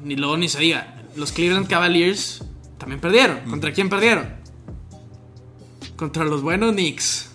ni 0.03 0.17
luego 0.17 0.37
ni 0.37 0.49
se 0.49 0.59
diga, 0.61 0.97
los 1.17 1.33
Cleveland 1.33 1.67
Cavaliers 1.69 2.45
también 2.79 3.01
perdieron. 3.01 3.41
¿Contra 3.49 3.73
quién 3.73 3.89
perdieron? 3.89 4.37
Contra 5.97 6.25
los 6.25 6.43
buenos 6.43 6.73
Knicks. 6.73 7.31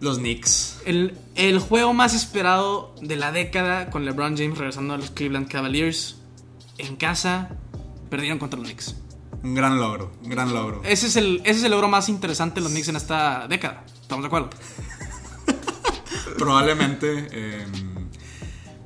Los 0.00 0.18
Knicks. 0.18 0.80
El, 0.86 1.16
el 1.34 1.58
juego 1.58 1.92
más 1.92 2.14
esperado 2.14 2.94
de 3.02 3.16
la 3.16 3.32
década 3.32 3.90
con 3.90 4.04
LeBron 4.04 4.36
James 4.36 4.56
regresando 4.58 4.94
a 4.94 4.98
los 4.98 5.10
Cleveland 5.10 5.48
Cavaliers 5.48 6.16
en 6.78 6.96
casa 6.96 7.50
perdieron 8.08 8.38
contra 8.38 8.58
los 8.58 8.68
Knicks. 8.68 8.96
Un 9.42 9.54
gran 9.54 9.78
logro, 9.78 10.12
un 10.22 10.28
gran 10.30 10.52
logro. 10.52 10.82
Ese 10.84 11.06
es 11.06 11.16
el, 11.16 11.40
ese 11.44 11.58
es 11.60 11.64
el 11.64 11.70
logro 11.70 11.88
más 11.88 12.08
interesante 12.08 12.56
de 12.56 12.60
los 12.62 12.72
Knicks 12.72 12.88
en 12.88 12.96
esta 12.96 13.46
década. 13.48 13.84
¿Estamos 14.02 14.22
de 14.22 14.26
acuerdo? 14.26 14.50
Probablemente. 16.38 17.28
eh, 17.32 17.66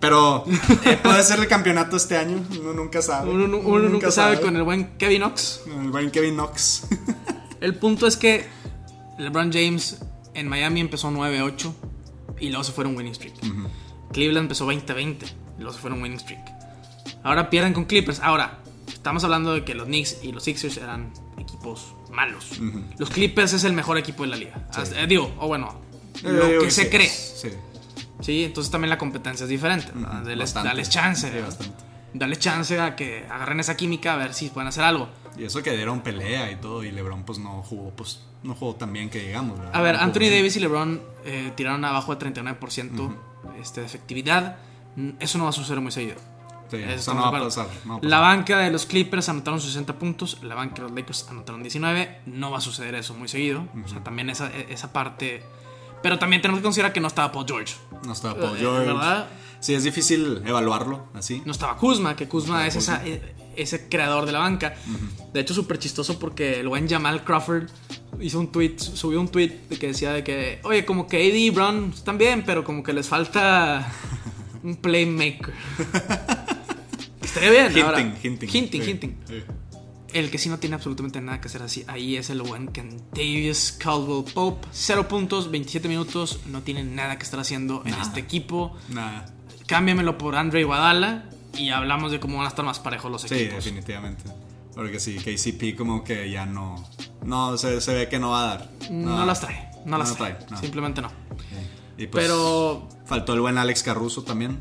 pero 0.00 0.44
eh, 0.84 0.98
puede 1.02 1.22
ser 1.22 1.38
el 1.40 1.48
campeonato 1.48 1.96
este 1.96 2.16
año. 2.18 2.44
Uno 2.60 2.72
nunca 2.74 3.00
sabe. 3.00 3.30
Uno, 3.30 3.44
uno- 3.46 3.56
uno 3.58 3.88
nunca 3.88 4.10
sabe 4.10 4.38
con 4.40 4.54
el 4.54 4.62
buen 4.62 4.98
Kevin 4.98 5.22
Knox. 5.22 5.62
el 5.66 5.90
buen 5.90 6.10
Kevin 6.10 6.34
Knox. 6.34 6.86
El 7.60 7.76
punto 7.76 8.06
es 8.06 8.18
que 8.18 8.46
LeBron 9.18 9.50
James 9.50 9.98
en 10.34 10.48
Miami 10.48 10.80
empezó 10.80 11.10
9-8 11.10 11.72
y 12.40 12.48
luego 12.50 12.62
se 12.62 12.72
fue 12.72 12.84
un 12.84 12.94
winning 12.94 13.14
streak. 13.14 13.32
Cleveland 14.12 14.44
empezó 14.44 14.66
20-20 14.70 15.16
y 15.56 15.60
luego 15.62 15.72
se 15.72 15.78
fue 15.80 15.90
un 15.90 16.02
winning 16.02 16.18
streak. 16.20 16.42
Ahora 17.22 17.48
pierden 17.48 17.72
con 17.72 17.86
Clippers. 17.86 18.20
Ahora, 18.20 18.58
estamos 19.04 19.22
hablando 19.22 19.52
de 19.52 19.64
que 19.66 19.74
los 19.74 19.84
Knicks 19.86 20.20
y 20.22 20.32
los 20.32 20.44
Sixers 20.44 20.78
eran 20.78 21.12
equipos 21.36 21.94
malos. 22.10 22.58
Los 22.96 23.10
Clippers 23.10 23.52
es 23.52 23.64
el 23.64 23.74
mejor 23.74 23.98
equipo 23.98 24.22
de 24.22 24.30
la 24.30 24.36
liga. 24.36 24.66
Hasta- 24.74 24.98
eh, 25.02 25.06
digo, 25.06 25.30
o 25.38 25.46
bueno, 25.46 25.78
lo 26.22 26.46
Eh, 26.46 26.58
que 26.62 26.70
se 26.70 26.84
sí, 26.84 26.88
cree. 26.88 27.08
Sí. 27.10 27.50
Sí, 28.22 28.44
entonces 28.44 28.70
también 28.70 28.88
la 28.88 28.96
competencia 28.96 29.44
es 29.44 29.50
diferente. 29.50 29.88
Dales, 29.94 30.38
bastante. 30.38 30.68
dales 30.68 30.88
chance. 30.88 31.30
Sí, 31.30 31.38
bastante. 31.38 31.84
Dale 32.14 32.36
chance 32.36 32.80
a 32.80 32.96
que 32.96 33.26
agarren 33.28 33.60
esa 33.60 33.76
química 33.76 34.14
a 34.14 34.16
ver 34.16 34.32
si 34.32 34.48
pueden 34.48 34.68
hacer 34.68 34.84
algo. 34.84 35.10
Y 35.36 35.44
eso 35.44 35.62
que 35.62 35.72
dieron 35.76 36.00
pelea 36.00 36.50
y 36.50 36.56
todo. 36.56 36.82
Y 36.82 36.90
LeBron, 36.90 37.24
pues 37.24 37.38
no 37.38 37.62
jugó, 37.62 37.90
pues 37.90 38.22
no 38.42 38.54
jugó 38.54 38.74
tan 38.76 38.90
bien 38.90 39.10
que 39.10 39.18
digamos. 39.18 39.58
¿verdad? 39.58 39.76
A 39.76 39.82
ver, 39.82 39.96
No 39.96 40.00
Anthony 40.00 40.20
bien. 40.20 40.32
Davis 40.36 40.56
y 40.56 40.60
LeBron 40.60 41.02
eh, 41.26 41.52
tiraron 41.56 41.84
abajo 41.84 42.14
de 42.16 42.20
39% 42.32 43.14
este, 43.60 43.80
de 43.80 43.86
efectividad. 43.86 44.56
Eso 45.20 45.36
no 45.36 45.44
va 45.44 45.50
a 45.50 45.52
suceder 45.52 45.80
muy 45.82 45.92
seguido. 45.92 46.16
Sí, 46.70 46.78
Eso 46.78 47.14
no 47.14 47.30
va 47.30 47.38
a 47.38 47.42
pasar. 47.42 47.66
no 47.84 47.92
va 47.92 47.96
a 47.96 48.00
pasar. 48.00 48.10
La 48.10 48.20
banca 48.20 48.58
de 48.58 48.70
los 48.70 48.86
Clippers 48.86 49.28
anotaron 49.28 49.60
60 49.60 49.98
puntos, 49.98 50.38
la 50.42 50.54
banca 50.54 50.76
de 50.76 50.82
los 50.82 50.92
Lakers 50.92 51.26
anotaron 51.30 51.62
19. 51.62 52.20
No 52.26 52.50
va 52.50 52.58
a 52.58 52.60
suceder 52.60 52.94
eso 52.94 53.14
muy 53.14 53.28
seguido. 53.28 53.66
O 53.84 53.88
sea, 53.88 54.02
también 54.02 54.30
esa, 54.30 54.50
esa 54.68 54.92
parte. 54.92 55.42
Pero 56.02 56.18
también 56.18 56.42
tenemos 56.42 56.60
que 56.60 56.64
considerar 56.64 56.92
que 56.92 57.00
no 57.00 57.08
estaba 57.08 57.30
Paul 57.32 57.46
George. 57.46 57.74
No 58.04 58.12
estaba 58.12 58.34
Paul 58.34 58.56
Eh, 58.56 58.60
George. 58.60 58.86
¿verdad? 58.86 59.26
Sí, 59.60 59.74
es 59.74 59.84
difícil 59.84 60.42
evaluarlo 60.44 61.06
así. 61.14 61.42
No 61.46 61.52
estaba 61.52 61.76
Kuzma, 61.76 62.14
que 62.16 62.28
Kuzma 62.28 62.66
es 62.66 62.76
esa, 62.76 63.02
eh, 63.06 63.34
ese 63.56 63.88
creador 63.88 64.26
de 64.26 64.32
la 64.32 64.40
banca. 64.40 64.74
De 65.32 65.40
hecho, 65.40 65.54
súper 65.54 65.78
chistoso 65.78 66.18
porque 66.18 66.60
el 66.60 66.68
buen 66.68 66.86
Jamal 66.88 67.24
Crawford 67.24 67.70
hizo 68.20 68.38
un 68.40 68.52
tweet, 68.52 68.76
subió 68.78 69.18
un 69.20 69.28
tweet 69.28 69.60
que 69.80 69.86
decía 69.88 70.12
de 70.12 70.22
que, 70.22 70.60
oye, 70.64 70.84
como 70.84 71.06
que 71.06 71.16
AD 71.16 71.34
y 71.34 71.48
Brown 71.50 71.92
están 71.94 72.18
bien, 72.18 72.42
pero 72.44 72.62
como 72.64 72.82
que 72.82 72.92
les 72.92 73.08
falta 73.08 73.90
un 74.62 74.76
playmaker. 74.76 75.54
Estaría 77.34 77.50
bien, 77.50 77.66
Hinting, 77.66 77.82
ahora. 77.84 78.00
hinting. 78.00 78.22
Hinting, 78.52 78.82
Sí, 78.82 78.90
hinting. 78.90 79.16
sí. 79.28 79.42
El 80.12 80.30
que 80.30 80.38
sí 80.38 80.48
no 80.48 80.58
tiene 80.58 80.76
absolutamente 80.76 81.20
nada 81.20 81.40
que 81.40 81.48
hacer 81.48 81.62
así, 81.62 81.84
ahí 81.88 82.14
es 82.16 82.30
el 82.30 82.40
buen 82.42 82.70
Davis 83.12 83.76
Caldwell 83.80 84.24
Pope. 84.32 84.68
0 84.70 85.08
puntos, 85.08 85.50
27 85.50 85.88
minutos, 85.88 86.38
no 86.46 86.62
tiene 86.62 86.84
nada 86.84 87.16
que 87.18 87.24
estar 87.24 87.40
haciendo 87.40 87.82
en 87.84 87.94
este 87.94 88.20
equipo. 88.20 88.76
Nada. 88.90 89.26
Cámbiamelo 89.66 90.16
por 90.16 90.36
Andre 90.36 90.60
Iguadala 90.60 91.24
y 91.58 91.70
hablamos 91.70 92.12
de 92.12 92.20
cómo 92.20 92.36
van 92.36 92.46
a 92.46 92.48
estar 92.48 92.64
más 92.64 92.78
parejos 92.78 93.10
los 93.10 93.22
Sí, 93.22 93.34
equipos. 93.34 93.64
definitivamente. 93.64 94.22
Porque 94.76 95.00
sí, 95.00 95.16
KCP 95.16 95.76
como 95.76 96.04
que 96.04 96.30
ya 96.30 96.46
no. 96.46 96.76
No, 97.24 97.56
se, 97.58 97.80
se 97.80 97.94
ve 97.94 98.08
que 98.08 98.20
no 98.20 98.30
va 98.30 98.42
a 98.42 98.46
dar. 98.56 98.70
No, 98.92 99.24
las 99.26 99.40
trae, 99.40 99.70
no 99.84 99.98
las 99.98 100.10
no 100.10 100.16
trae. 100.16 100.34
trae, 100.34 100.46
no. 100.50 100.58
Simplemente 100.58 101.00
no. 101.02 101.10
Y 101.98 102.06
pues, 102.06 102.24
Pero 102.24 102.88
Faltó 103.06 103.34
el 103.34 103.40
buen 103.40 103.58
Alex 103.58 103.82
Caruso 103.82 104.22
también. 104.22 104.60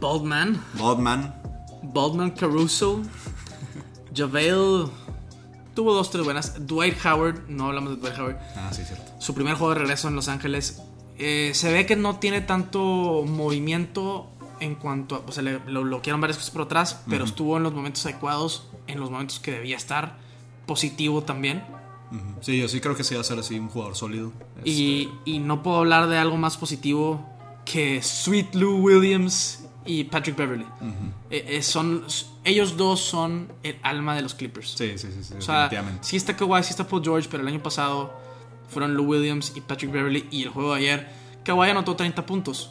Baldman, 0.00 0.60
Bodman. 0.74 1.34
Baldman 1.82 2.30
Caruso, 2.32 3.02
JaVale 4.14 4.88
tuvo 5.74 5.94
dos, 5.94 6.10
tres 6.10 6.24
buenas. 6.24 6.66
Dwight 6.66 6.96
Howard, 7.04 7.48
no 7.48 7.66
hablamos 7.68 7.96
de 7.96 7.96
Dwight 8.00 8.18
Howard. 8.18 8.36
Ah, 8.56 8.70
sí, 8.72 8.82
cierto. 8.84 9.12
Su 9.18 9.34
primer 9.34 9.54
juego 9.54 9.72
de 9.74 9.80
regreso 9.80 10.08
en 10.08 10.14
Los 10.16 10.28
Ángeles. 10.28 10.82
eh, 11.18 11.52
se 11.54 11.72
ve 11.72 11.86
que 11.86 11.96
no 11.96 12.16
tiene 12.16 12.40
tanto 12.40 13.24
movimiento 13.26 14.28
en 14.60 14.74
cuanto 14.74 15.16
a. 15.16 15.18
O 15.26 15.32
sea, 15.32 15.42
le, 15.42 15.60
lo 15.66 15.82
bloquearon 15.82 16.20
varias 16.20 16.36
cosas 16.36 16.50
por 16.50 16.62
atrás, 16.62 17.02
pero 17.08 17.24
estuvo 17.24 17.56
en 17.56 17.62
los 17.62 17.72
momentos 17.72 18.04
adecuados, 18.06 18.68
en 18.86 19.00
los 19.00 19.10
momentos 19.10 19.38
que 19.40 19.52
debía 19.52 19.76
estar. 19.76 20.18
Positivo 20.66 21.22
también. 21.22 21.64
Sí, 22.42 22.58
yo 22.60 22.68
sí 22.68 22.80
creo 22.80 22.94
que 22.94 23.04
sí 23.04 23.14
va 23.14 23.22
a 23.22 23.24
ser 23.24 23.38
así 23.38 23.58
un 23.58 23.68
jugador 23.68 23.96
sólido. 23.96 24.32
Y, 24.64 25.08
y 25.24 25.38
no 25.38 25.62
puedo 25.62 25.78
hablar 25.78 26.08
de 26.08 26.18
algo 26.18 26.36
más 26.36 26.56
positivo 26.58 27.26
que 27.64 28.02
Sweet 28.02 28.54
Lou 28.54 28.76
Williams 28.78 29.61
y 29.84 30.04
Patrick 30.04 30.36
Beverly. 30.36 30.66
Eh, 31.30 31.44
eh, 31.48 31.62
son, 31.62 32.04
ellos 32.44 32.76
dos 32.76 33.00
son 33.00 33.52
el 33.62 33.76
alma 33.82 34.14
de 34.14 34.22
los 34.22 34.34
Clippers. 34.34 34.70
Sí, 34.76 34.96
sí, 34.98 35.08
sí, 35.12 35.22
sí, 35.24 35.34
O 35.38 35.40
sea, 35.42 35.70
sí 36.02 36.16
está 36.16 36.36
Kawhi, 36.36 36.62
sí 36.62 36.70
está 36.70 36.86
Paul 36.86 37.02
George, 37.02 37.28
pero 37.30 37.42
el 37.42 37.48
año 37.48 37.62
pasado 37.62 38.12
fueron 38.68 38.94
Lou 38.94 39.04
Williams 39.06 39.52
y 39.56 39.60
Patrick 39.60 39.90
Beverly. 39.92 40.26
Y 40.30 40.42
el 40.44 40.48
juego 40.50 40.74
de 40.74 40.80
ayer, 40.80 41.08
Kawhi 41.44 41.70
anotó 41.70 41.96
30 41.96 42.24
puntos. 42.26 42.70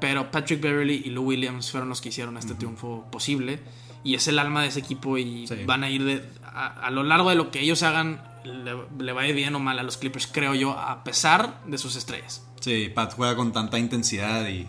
Pero 0.00 0.30
Patrick 0.32 0.60
Beverly 0.60 1.02
y 1.04 1.10
Lou 1.10 1.24
Williams 1.24 1.70
fueron 1.70 1.88
los 1.88 2.00
que 2.00 2.08
hicieron 2.08 2.36
este 2.36 2.54
triunfo 2.54 3.06
posible. 3.12 3.60
Y 4.04 4.16
es 4.16 4.26
el 4.26 4.40
alma 4.40 4.62
de 4.62 4.68
ese 4.68 4.80
equipo 4.80 5.16
y 5.16 5.46
Sí. 5.46 5.54
van 5.64 5.84
a 5.84 5.90
ir 5.90 6.02
de, 6.04 6.28
a, 6.44 6.86
a 6.86 6.90
lo 6.90 7.04
largo 7.04 7.30
de 7.30 7.36
lo 7.36 7.52
que 7.52 7.60
ellos 7.60 7.84
hagan, 7.84 8.20
le, 8.44 8.72
le 8.98 9.12
va 9.12 9.20
a 9.22 9.28
ir 9.28 9.34
bien 9.36 9.54
o 9.54 9.60
mal 9.60 9.78
a 9.78 9.84
los 9.84 9.96
Clippers, 9.98 10.26
creo 10.26 10.56
yo, 10.56 10.72
a 10.72 11.04
pesar 11.04 11.62
de 11.66 11.78
sus 11.78 11.94
estrellas. 11.94 12.44
Sí, 12.60 12.90
Pat 12.92 13.14
juega 13.14 13.36
con 13.36 13.52
tanta 13.52 13.78
intensidad 13.78 14.48
y 14.48 14.66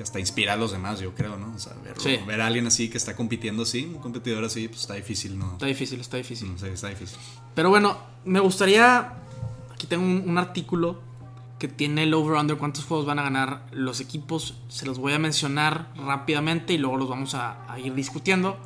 que 0.00 0.04
hasta 0.04 0.18
inspira 0.18 0.54
a 0.54 0.56
los 0.56 0.72
demás, 0.72 0.98
yo 0.98 1.14
creo, 1.14 1.36
¿no? 1.36 1.52
O 1.54 1.58
sea, 1.58 1.74
verlo- 1.84 2.00
Sí. 2.00 2.18
ver 2.26 2.40
a 2.40 2.46
alguien 2.46 2.66
así 2.66 2.88
que 2.88 2.96
está 2.96 3.14
compitiendo 3.14 3.64
así, 3.64 3.84
un 3.84 4.00
competidor 4.00 4.42
así, 4.42 4.66
pues 4.66 4.80
está 4.80 4.94
difícil, 4.94 5.38
¿no? 5.38 5.52
Está 5.52 5.66
difícil, 5.66 6.00
está 6.00 6.16
difícil. 6.16 6.54
Sí, 6.58 6.66
está 6.68 6.88
difícil. 6.88 7.18
Pero 7.54 7.68
bueno, 7.68 7.98
me 8.24 8.40
gustaría. 8.40 9.12
Aquí 9.74 9.86
tengo 9.86 10.02
un, 10.02 10.24
un 10.26 10.38
artículo 10.38 11.02
que 11.58 11.68
tiene 11.68 12.04
el 12.04 12.14
over-under, 12.14 12.56
cuántos 12.56 12.86
juegos 12.86 13.04
van 13.04 13.18
a 13.18 13.22
ganar 13.24 13.66
los 13.72 14.00
equipos. 14.00 14.54
Se 14.68 14.86
los 14.86 14.96
voy 14.98 15.12
a 15.12 15.18
mencionar 15.18 15.92
rápidamente 15.96 16.72
y 16.72 16.78
luego 16.78 16.96
los 16.96 17.10
vamos 17.10 17.34
a, 17.34 17.70
a 17.70 17.78
ir 17.78 17.94
discutiendo. 17.94 18.56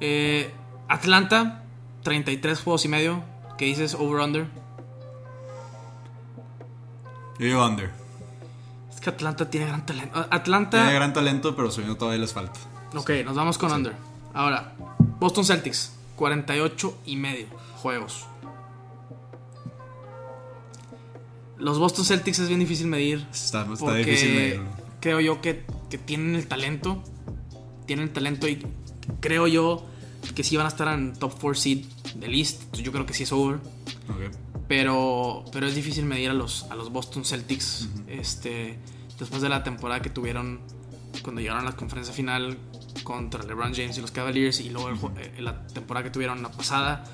Eh, 0.00 0.52
Atlanta, 0.86 1.64
33 2.04 2.60
juegos 2.60 2.84
y 2.84 2.88
medio. 2.88 3.24
¿Qué 3.58 3.64
dices 3.64 3.94
over-under? 3.98 4.46
Yo 7.40 7.66
under. 7.66 7.90
Que 9.02 9.10
Atlanta 9.10 9.50
tiene 9.50 9.66
gran 9.66 9.84
talento. 9.84 10.26
Atlanta. 10.30 10.78
Tiene 10.78 10.94
gran 10.94 11.12
talento, 11.12 11.56
pero 11.56 11.70
sueño 11.70 11.96
todavía 11.96 12.20
les 12.20 12.32
falta. 12.32 12.60
Ok, 12.94 13.10
nos 13.24 13.34
vamos 13.34 13.58
con 13.58 13.72
under. 13.72 13.94
Ahora, 14.32 14.74
Boston 15.18 15.44
Celtics, 15.44 15.92
48 16.16 16.98
y 17.06 17.16
medio 17.16 17.46
juegos. 17.76 18.26
Los 21.58 21.78
Boston 21.78 22.04
Celtics 22.04 22.38
es 22.38 22.48
bien 22.48 22.60
difícil 22.60 22.86
medir. 22.86 23.26
Está, 23.32 23.64
difícil 23.64 24.34
medirlo. 24.34 24.70
creo 25.00 25.20
yo 25.20 25.40
que, 25.40 25.64
que 25.90 25.98
tienen 25.98 26.36
el 26.36 26.46
talento. 26.46 27.02
Tienen 27.86 28.06
el 28.06 28.12
talento 28.12 28.48
y 28.48 28.64
creo 29.20 29.48
yo 29.48 29.84
que 30.34 30.44
sí 30.44 30.56
van 30.56 30.66
a 30.66 30.68
estar 30.68 30.86
en 30.88 31.14
top 31.14 31.32
4 31.40 31.54
seed 31.54 31.86
del. 32.16 32.34
Entonces 32.34 32.82
Yo 32.82 32.92
creo 32.92 33.04
que 33.04 33.14
sí 33.14 33.24
es 33.24 33.32
over. 33.32 33.58
Pero, 34.74 35.44
pero 35.52 35.66
es 35.66 35.74
difícil 35.74 36.06
medir 36.06 36.30
a 36.30 36.32
los, 36.32 36.64
a 36.70 36.74
los 36.74 36.90
Boston 36.90 37.26
Celtics. 37.26 37.88
este, 38.08 38.78
después 39.18 39.42
de 39.42 39.50
la 39.50 39.62
temporada 39.62 40.00
que 40.00 40.08
tuvieron 40.08 40.60
cuando 41.22 41.42
llegaron 41.42 41.66
a 41.66 41.70
la 41.72 41.76
conferencia 41.76 42.14
final 42.14 42.56
contra 43.04 43.42
LeBron 43.42 43.74
James 43.74 43.98
y 43.98 44.00
los 44.00 44.10
Cavaliers 44.12 44.60
y 44.60 44.70
luego 44.70 44.88
ju- 44.92 45.12
eh, 45.18 45.42
la 45.42 45.66
temporada 45.66 46.04
que 46.04 46.10
tuvieron 46.10 46.42
la 46.42 46.50
pasada. 46.50 47.04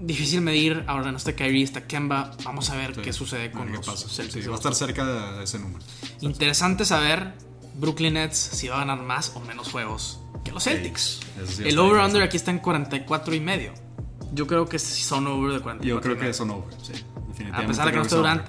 Difícil 0.00 0.40
medir. 0.40 0.82
Ahora 0.86 1.10
no 1.12 1.18
está 1.18 1.36
Kyrie, 1.36 1.62
está 1.62 1.86
Kemba. 1.86 2.30
Vamos 2.42 2.70
a 2.70 2.76
ver 2.76 2.94
Sí, 2.94 3.02
qué 3.02 3.12
sucede 3.12 3.50
con 3.50 3.70
los 3.70 3.84
pasa. 3.84 4.08
Celtics. 4.08 4.42
Sí, 4.44 4.48
va 4.48 4.54
a 4.54 4.58
estar 4.58 4.74
cerca 4.74 5.04
de 5.36 5.44
ese 5.44 5.58
número. 5.58 5.84
Interesante 6.22 6.86
saber 6.86 7.34
Brooklyn 7.74 8.14
Nets 8.14 8.38
si 8.38 8.68
va 8.68 8.76
a 8.76 8.78
ganar 8.86 9.02
más 9.04 9.32
o 9.34 9.40
menos 9.40 9.70
juegos 9.70 10.20
que 10.42 10.52
los 10.52 10.64
Celtics. 10.64 11.20
sí 11.54 11.64
el 11.66 11.78
over-under 11.78 12.22
aquí 12.22 12.38
está 12.38 12.50
en 12.50 12.60
44 12.60 13.34
y 13.34 13.40
medio. 13.40 13.74
Yo 14.32 14.46
creo 14.46 14.68
que 14.68 14.78
sí 14.78 15.02
son 15.02 15.26
over 15.26 15.52
de 15.54 15.60
44 15.60 15.86
Yo 15.88 16.00
creo 16.00 16.14
que 16.16 16.20
medio. 16.20 16.34
son 16.34 16.50
over, 16.50 16.74
sí. 16.82 16.92
Definitivamente. 17.28 17.64
A 17.64 17.66
pesar 17.66 17.86
de 17.86 17.92
que 17.92 17.96
no 17.98 18.02
esté 18.02 18.16
Durant. 18.16 18.42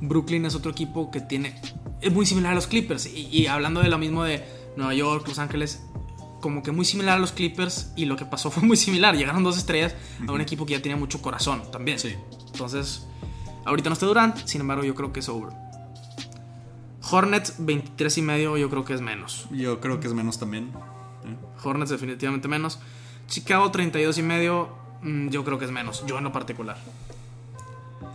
Brooklyn 0.00 0.44
es 0.46 0.54
otro 0.54 0.70
equipo 0.70 1.10
que 1.10 1.20
tiene. 1.20 1.60
Es 2.00 2.12
muy 2.12 2.26
similar 2.26 2.52
a 2.52 2.54
los 2.54 2.66
Clippers. 2.66 3.06
Y, 3.06 3.28
y 3.30 3.46
hablando 3.46 3.80
de 3.80 3.88
lo 3.88 3.98
mismo 3.98 4.24
de 4.24 4.44
Nueva 4.76 4.94
York, 4.94 5.26
Los 5.28 5.38
Ángeles, 5.38 5.82
como 6.40 6.62
que 6.62 6.72
muy 6.72 6.84
similar 6.84 7.16
a 7.16 7.18
los 7.18 7.32
Clippers. 7.32 7.92
Y 7.96 8.04
lo 8.04 8.16
que 8.16 8.24
pasó 8.26 8.50
fue 8.52 8.62
muy 8.62 8.76
similar. 8.76 9.16
Llegaron 9.16 9.42
dos 9.42 9.56
estrellas 9.58 9.94
a 10.26 10.32
un 10.32 10.40
equipo 10.40 10.66
que 10.66 10.72
ya 10.72 10.82
tenía 10.82 10.96
mucho 10.96 11.20
corazón 11.22 11.62
también. 11.72 11.98
Sí. 11.98 12.14
Entonces, 12.52 13.06
ahorita 13.64 13.88
no 13.90 13.94
está 13.94 14.06
Durant, 14.06 14.36
sin 14.46 14.60
embargo, 14.60 14.84
yo 14.84 14.94
creo 14.94 15.12
que 15.12 15.20
es 15.20 15.28
over. 15.28 15.52
Hornets, 17.10 17.56
23 17.58 18.18
y 18.18 18.22
medio, 18.22 18.56
yo 18.56 18.70
creo 18.70 18.84
que 18.84 18.94
es 18.94 19.00
menos. 19.00 19.46
Yo 19.50 19.80
creo 19.80 20.00
que 20.00 20.06
es 20.06 20.14
menos 20.14 20.38
también. 20.38 20.70
¿eh? 21.24 21.36
Hornets, 21.62 21.90
definitivamente 21.90 22.48
menos. 22.48 22.78
Chicago, 23.26 23.70
32 23.70 24.18
y 24.18 24.22
medio, 24.22 24.68
yo 25.04 25.44
creo 25.44 25.58
que 25.58 25.64
es 25.66 25.70
menos. 25.70 26.04
Yo 26.06 26.18
en 26.18 26.24
lo 26.24 26.32
particular. 26.32 26.76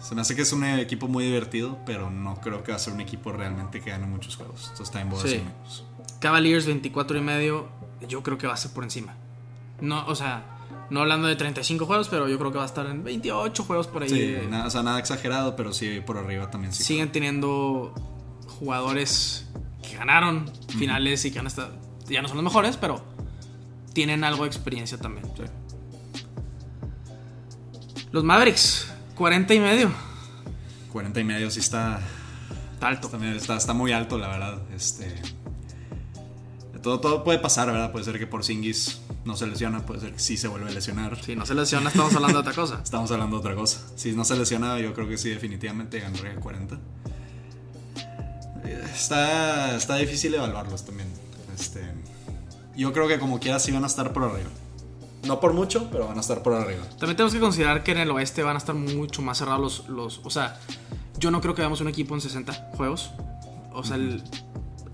Se 0.02 0.16
me 0.16 0.22
hace 0.22 0.36
que 0.36 0.44
es 0.44 0.54
un 0.54 0.64
equipo 0.64 1.08
muy 1.08 1.26
divertido, 1.26 1.78
pero 1.86 2.10
no 2.10 2.36
creo 2.42 2.64
que 2.64 2.72
va 2.72 2.78
a 2.78 2.80
ser 2.80 2.94
un 2.94 3.02
equipo 3.02 3.32
realmente 3.32 3.82
que 3.82 3.90
gane 3.90 4.08
muchos 4.08 4.36
juegos. 4.38 4.62
Entonces 4.72 4.88
está 4.88 5.02
en 5.02 5.10
bodas 5.10 5.30
Sí. 5.30 5.36
y 5.36 5.40
menos. 5.40 5.84
Cavaliers 6.20 6.66
24 6.66 7.18
y 7.18 7.22
medio, 7.22 7.68
yo 8.08 8.24
creo 8.24 8.38
que 8.38 8.48
va 8.48 8.54
a 8.54 8.58
ser 8.58 8.72
por 8.72 8.84
encima. 8.84 9.16
No, 9.82 10.06
o 10.08 10.16
sea, 10.16 10.44
no 10.90 11.02
hablando 11.02 11.28
de 11.28 11.36
35 11.36 11.86
juegos, 11.86 12.08
pero 12.10 12.28
yo 12.30 12.38
creo 12.40 12.52
que 12.52 12.58
va 12.58 12.64
a 12.64 12.68
estar 12.68 12.86
en 12.86 13.04
28 13.04 13.64
juegos 13.64 13.88
por 13.88 14.04
ahí. 14.04 14.10
Sí, 14.10 14.36
nada, 14.50 14.68
o 14.68 14.70
sea, 14.70 14.84
nada 14.84 15.00
exagerado, 15.00 15.56
pero 15.56 15.74
sí 15.74 16.02
por 16.06 16.18
arriba 16.18 16.50
también 16.50 16.74
sí. 16.74 16.84
Siguen 16.84 17.12
teniendo 17.12 17.94
jugadores 18.60 19.48
que 19.82 19.96
ganaron 19.98 20.52
finales 20.78 21.24
y 21.26 21.32
que 21.32 21.40
han 21.40 21.48
estado, 21.48 21.74
ya 22.08 22.22
no 22.22 22.28
son 22.28 22.38
los 22.38 22.44
mejores, 22.44 22.78
pero 22.78 23.02
tienen 23.94 24.24
algo 24.24 24.44
de 24.44 24.50
experiencia 24.50 24.98
también. 24.98 25.26
Sí. 25.38 25.44
Los 28.12 28.24
Mavericks, 28.24 28.88
40 29.16 29.54
y 29.54 29.60
medio. 29.60 29.92
40 30.92 31.20
y 31.20 31.24
medio 31.24 31.52
sí 31.52 31.60
está, 31.60 32.00
Está 32.74 32.88
alto. 32.88 33.12
está, 33.36 33.58
está 33.58 33.74
muy 33.74 33.92
alto, 33.92 34.18
la 34.18 34.30
verdad. 34.30 34.62
Este, 34.74 35.14
todo, 36.82 37.00
todo 37.02 37.24
puede 37.26 37.40
pasar, 37.40 37.68
¿verdad? 37.72 37.92
Puede 37.92 38.06
ser 38.06 38.18
que 38.18 38.26
por 38.26 38.44
Singis 38.46 39.02
no 39.26 39.36
se 39.36 39.46
lesiona, 39.46 39.86
puede 39.86 40.00
ser 40.00 40.14
que 40.14 40.20
sí 40.20 40.38
se 40.38 40.48
vuelve 40.48 40.70
a 40.70 40.74
lesionar. 40.74 41.22
Si 41.22 41.36
no 41.36 41.46
se 41.46 41.54
lesiona, 41.54 41.90
estamos 41.90 42.16
hablando 42.16 42.42
de 42.42 42.50
otra 42.50 42.54
cosa. 42.54 42.80
Estamos 42.84 43.12
hablando 43.12 43.36
de 43.36 43.40
otra 43.42 43.56
cosa. 43.56 43.82
Si 43.98 44.14
no 44.14 44.24
se 44.24 44.38
lesiona, 44.38 44.80
yo 44.80 44.94
creo 44.94 45.10
que 45.10 45.18
sí, 45.18 45.30
definitivamente 45.30 46.00
ganaría 46.00 46.32
el 46.32 46.40
40. 46.40 46.80
Eh, 48.64 48.84
Está, 48.96 49.76
está 49.76 49.98
difícil 49.98 50.34
evaluarlos 50.34 50.86
también. 50.86 51.10
Este, 51.60 51.82
yo 52.78 52.94
creo 52.94 53.10
que 53.10 53.20
como 53.20 53.40
quiera 53.42 53.60
sí 53.60 53.74
van 53.74 53.84
a 53.84 53.88
estar 53.88 54.14
por 54.14 54.24
arriba. 54.24 54.50
No 55.28 55.40
por 55.40 55.54
mucho, 55.54 55.90
pero 55.92 56.08
van 56.08 56.18
a 56.18 56.22
estar 56.22 56.42
por 56.44 56.54
arriba. 56.54 56.82
También 56.98 57.16
tenemos 57.18 57.34
que 57.34 57.40
considerar 57.40 57.84
que 57.84 57.92
en 57.92 57.98
el 58.00 58.12
oeste 58.12 58.42
van 58.44 58.56
a 58.56 58.58
estar 58.60 58.74
mucho 58.76 59.22
más 59.22 59.38
cerrados 59.38 59.86
los, 59.88 59.90
los- 59.90 60.22
O 60.26 60.30
sea, 60.30 60.60
yo 61.20 61.30
no 61.32 61.42
creo 61.42 61.54
que 61.56 61.62
veamos 61.62 61.82
un 61.82 61.88
equipo 61.90 62.16
en 62.16 62.22
60 62.22 62.54
juegos. 62.76 63.12
O 63.74 63.84
sea, 63.84 63.98
el- 63.98 64.24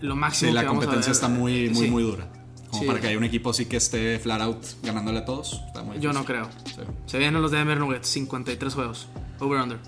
lo 0.01 0.15
máximo 0.15 0.49
Sí, 0.49 0.55
la 0.55 0.61
que 0.61 0.67
vamos 0.67 0.84
a 0.84 0.86
competencia 0.88 1.09
ver- 1.11 1.15
está 1.15 1.28
muy, 1.28 1.69
muy, 1.69 1.86
sí, 1.86 1.91
muy 1.91 2.03
dura. 2.03 2.28
Como 2.69 2.82
Sí. 2.82 2.88
para 2.88 2.99
que 2.99 3.07
haya 3.07 3.17
un 3.17 3.23
equipo 3.23 3.51
así 3.51 3.65
que 3.67 3.78
esté 3.78 4.19
flat 4.19 4.41
out 4.41 4.63
ganándole 4.84 5.19
a 5.19 5.26
todos. 5.26 5.61
Está 5.67 5.84
muy 5.84 5.99
Yo 5.99 6.11
no 6.11 6.26
creo. 6.26 6.49
Sí. 6.65 6.82
Se 7.05 7.17
vienen 7.19 7.41
los 7.41 7.51
Denver 7.51 7.78
Nuggets, 7.80 8.07
53 8.09 8.73
juegos. 8.73 9.07
Over 9.39 9.61
under. 9.61 9.80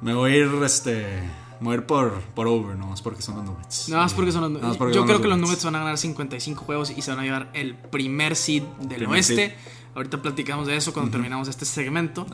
Me 0.00 0.14
voy 0.14 0.32
a 0.32 0.36
ir, 0.36 0.48
este, 0.64 1.06
ir 1.74 1.84
por, 1.86 2.20
por 2.34 2.46
over, 2.46 2.76
nomás 2.76 3.02
porque 3.02 3.20
son 3.22 3.36
los 3.36 3.44
Nuggets. 3.44 3.88
Nada 3.90 4.02
más 4.04 4.14
porque 4.14 4.32
son 4.32 4.52
los 4.52 4.62
más 4.62 4.78
Yo 4.94 5.04
creo 5.04 5.20
que 5.20 5.28
los 5.28 5.38
Nuggets 5.38 5.64
van 5.64 5.74
a 5.76 5.78
ganar 5.80 5.98
55 5.98 6.64
juegos 6.64 6.90
y 6.90 7.02
se 7.02 7.10
van 7.10 7.20
a 7.20 7.22
llevar 7.24 7.50
el 7.52 7.74
primer 7.74 8.34
seed 8.36 8.62
del 8.80 8.98
Primer 8.98 9.08
oeste. 9.16 9.34
seed. 9.34 9.52
Ahorita 9.94 10.22
platicamos 10.22 10.66
de 10.66 10.76
eso 10.76 10.92
cuando 10.92 11.10
terminamos 11.10 11.48
este 11.48 11.64
segmento. 11.64 12.26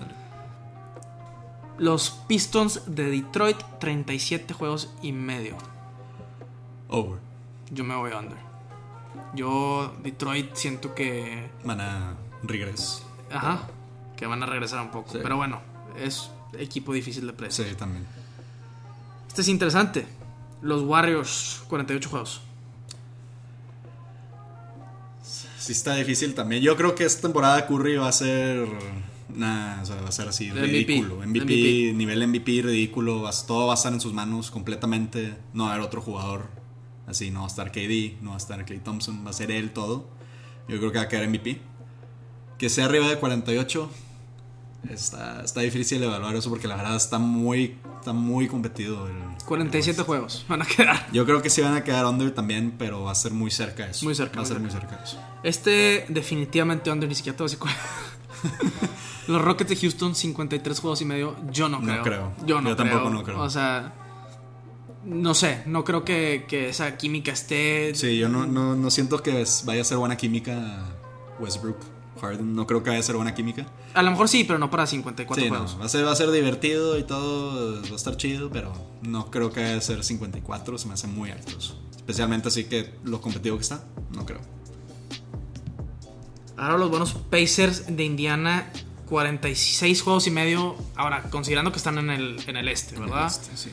Los 1.78 2.10
Pistons 2.26 2.82
de 2.86 3.10
Detroit, 3.10 3.56
37 3.80 4.54
juegos 4.54 4.90
y 5.02 5.12
medio. 5.12 5.56
Over. 6.88 7.18
Yo 7.70 7.84
me 7.84 7.94
voy 7.96 8.12
under. 8.12 8.38
Yo, 9.34 9.94
Detroit, 10.02 10.54
siento 10.54 10.94
que. 10.94 11.50
Van 11.64 11.80
a 11.80 12.14
regres. 12.42 13.02
Ajá. 13.30 13.66
Que 14.16 14.26
van 14.26 14.42
a 14.42 14.46
regresar 14.46 14.80
un 14.80 14.90
poco. 14.90 15.12
Sí. 15.12 15.18
Pero 15.22 15.36
bueno, 15.36 15.60
es 15.98 16.30
equipo 16.58 16.92
difícil 16.94 17.24
de 17.26 17.32
Sí, 17.32 17.36
predecir. 17.36 17.76
también. 17.76 18.06
Este 19.36 19.42
es 19.42 19.48
interesante. 19.48 20.06
Los 20.62 20.80
Warriors, 20.80 21.60
48 21.68 22.08
juegos. 22.08 22.40
Sí 25.22 25.72
está 25.72 25.94
difícil 25.94 26.34
también. 26.34 26.62
Yo 26.62 26.74
creo 26.74 26.94
que 26.94 27.04
esta 27.04 27.20
temporada 27.20 27.66
Curry 27.66 27.98
va 27.98 28.08
a 28.08 28.12
ser... 28.12 28.66
Nah, 29.28 29.82
o 29.82 29.84
sea, 29.84 29.96
va 29.96 30.08
a 30.08 30.12
ser 30.12 30.28
así, 30.28 30.50
MVP. 30.50 30.66
ridículo. 30.66 31.16
MVP, 31.16 31.44
MVP. 31.44 31.92
nivel 31.92 32.26
MVP, 32.26 32.62
ridículo. 32.62 33.30
todo 33.46 33.66
va 33.66 33.72
a 33.72 33.74
estar 33.74 33.92
en 33.92 34.00
sus 34.00 34.14
manos 34.14 34.50
completamente. 34.50 35.36
No 35.52 35.64
va 35.64 35.72
a 35.72 35.74
haber 35.74 35.86
otro 35.86 36.00
jugador. 36.00 36.48
Así, 37.06 37.30
no 37.30 37.40
va 37.40 37.44
a 37.44 37.48
estar 37.48 37.70
KD, 37.70 38.22
no 38.22 38.30
va 38.30 38.36
a 38.36 38.38
estar 38.38 38.64
Clay 38.64 38.78
Thompson, 38.78 39.22
va 39.22 39.28
a 39.28 39.34
ser 39.34 39.50
él 39.50 39.70
todo. 39.70 40.08
Yo 40.66 40.78
creo 40.78 40.92
que 40.92 40.96
va 40.96 41.04
a 41.04 41.08
quedar 41.08 41.28
MVP. 41.28 41.60
Que 42.56 42.70
sea 42.70 42.86
arriba 42.86 43.06
de 43.06 43.18
48, 43.18 43.90
está, 44.90 45.42
está 45.42 45.60
difícil 45.60 46.02
evaluar 46.02 46.34
eso 46.36 46.48
porque 46.50 46.68
la 46.68 46.76
verdad 46.76 46.96
está 46.96 47.18
muy, 47.18 47.76
está 47.98 48.12
muy 48.12 48.48
competido. 48.48 49.06
el- 49.08 49.14
47 49.46 50.02
juegos 50.02 50.44
van 50.48 50.62
a 50.62 50.66
quedar. 50.66 51.06
Yo 51.12 51.24
creo 51.24 51.40
que 51.40 51.50
sí 51.50 51.60
van 51.62 51.74
a 51.74 51.84
quedar 51.84 52.04
under 52.06 52.32
también, 52.32 52.74
pero 52.76 53.04
va 53.04 53.12
a 53.12 53.14
ser 53.14 53.32
muy 53.32 53.50
cerca 53.50 53.84
de 53.84 53.92
eso. 53.92 54.04
Muy 54.04 54.14
cerca, 54.14 54.36
Va 54.38 54.42
a 54.42 54.46
ser 54.46 54.58
muy 54.58 54.70
cerca 54.70 54.96
de 54.96 55.04
eso. 55.04 55.18
Este, 55.44 56.04
definitivamente 56.08 56.90
under, 56.90 57.08
ni 57.08 57.14
siquiera 57.14 57.36
te 57.36 57.42
voy 57.44 57.46
a 57.46 57.50
decir 57.50 57.58
cuál. 57.60 57.74
Los 59.28 59.42
Rockets 59.42 59.70
de 59.70 59.76
Houston, 59.76 60.14
53 60.14 60.80
juegos 60.80 61.00
y 61.00 61.04
medio. 61.04 61.36
Yo 61.50 61.68
no 61.68 61.78
No 61.80 61.86
creo. 61.86 62.02
creo. 62.02 62.32
Yo 62.46 62.60
no 62.60 62.70
Yo 62.70 62.76
creo. 62.76 62.88
tampoco 62.90 63.10
no 63.10 63.22
creo. 63.24 63.40
O 63.40 63.50
sea, 63.50 63.92
no 65.04 65.34
sé. 65.34 65.62
No 65.66 65.84
creo 65.84 66.04
que, 66.04 66.44
que 66.48 66.68
esa 66.68 66.96
química 66.96 67.32
esté. 67.32 67.92
Sí, 67.94 68.16
yo 68.18 68.28
no, 68.28 68.46
no, 68.46 68.74
no 68.76 68.90
siento 68.90 69.22
que 69.22 69.44
vaya 69.64 69.80
a 69.80 69.84
ser 69.84 69.98
buena 69.98 70.16
química 70.16 70.84
Westbrook, 71.40 71.78
Harden. 72.20 72.54
No 72.54 72.66
creo 72.66 72.82
que 72.82 72.90
vaya 72.90 73.00
a 73.00 73.02
ser 73.02 73.16
buena 73.16 73.34
química. 73.34 73.66
A 73.94 74.02
lo 74.02 74.10
mejor 74.10 74.28
sí, 74.28 74.44
pero 74.44 74.58
no 74.58 74.70
para 74.70 74.86
54 74.86 75.42
Sí, 75.44 75.50
no, 75.50 75.56
juegos. 75.56 75.80
va, 75.80 75.84
a 75.86 75.88
ser, 75.88 76.06
va 76.06 76.12
a 76.12 76.16
ser 76.16 76.30
divertido 76.30 76.98
y 76.98 77.04
todo, 77.04 77.82
va 77.82 77.88
a 77.92 77.96
estar 77.96 78.16
chido, 78.16 78.50
pero 78.50 78.72
no 79.02 79.30
creo 79.30 79.52
que 79.52 79.60
vaya 79.62 79.76
a 79.76 79.80
ser 79.80 80.02
54, 80.02 80.78
se 80.78 80.88
me 80.88 80.94
hace 80.94 81.06
muy 81.06 81.30
alto 81.30 81.56
eso. 81.58 81.80
Especialmente 81.96 82.48
así 82.48 82.64
que 82.64 82.94
lo 83.04 83.20
competitivo 83.20 83.56
que 83.56 83.62
está, 83.62 83.84
no 84.12 84.24
creo. 84.26 84.40
Ahora 86.56 86.78
los 86.78 86.88
buenos 86.90 87.12
Pacers 87.12 87.96
de 87.96 88.04
Indiana, 88.04 88.70
46 89.08 90.02
juegos 90.02 90.26
y 90.26 90.30
medio. 90.30 90.74
Ahora, 90.94 91.24
considerando 91.30 91.70
que 91.70 91.78
están 91.78 91.98
en 91.98 92.10
el, 92.10 92.38
en 92.46 92.56
el 92.56 92.68
este, 92.68 92.98
¿verdad? 92.98 93.26
Este, 93.26 93.56
sí. 93.56 93.70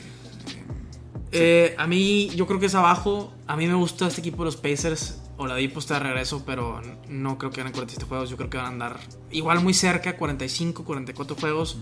Eh, 1.31 1.75
a 1.79 1.87
mí, 1.87 2.29
yo 2.35 2.45
creo 2.45 2.59
que 2.59 2.67
es 2.67 2.75
abajo. 2.75 3.33
A 3.47 3.55
mí 3.55 3.67
me 3.67 3.73
gusta 3.73 4.07
este 4.07 4.21
equipo 4.21 4.39
de 4.39 4.45
los 4.45 4.57
Pacers. 4.57 5.19
Oladipo 5.43 5.79
está 5.79 5.95
de 5.95 5.99
regreso, 6.01 6.43
pero 6.45 6.81
no 7.07 7.37
creo 7.37 7.51
que 7.51 7.57
ganen 7.61 7.73
47 7.73 8.05
juegos. 8.07 8.29
Yo 8.29 8.37
creo 8.37 8.49
que 8.49 8.57
van 8.57 8.65
a 8.65 8.69
andar 8.69 8.99
igual 9.31 9.61
muy 9.61 9.73
cerca, 9.73 10.17
45, 10.17 10.83
44 10.83 11.35
juegos. 11.35 11.77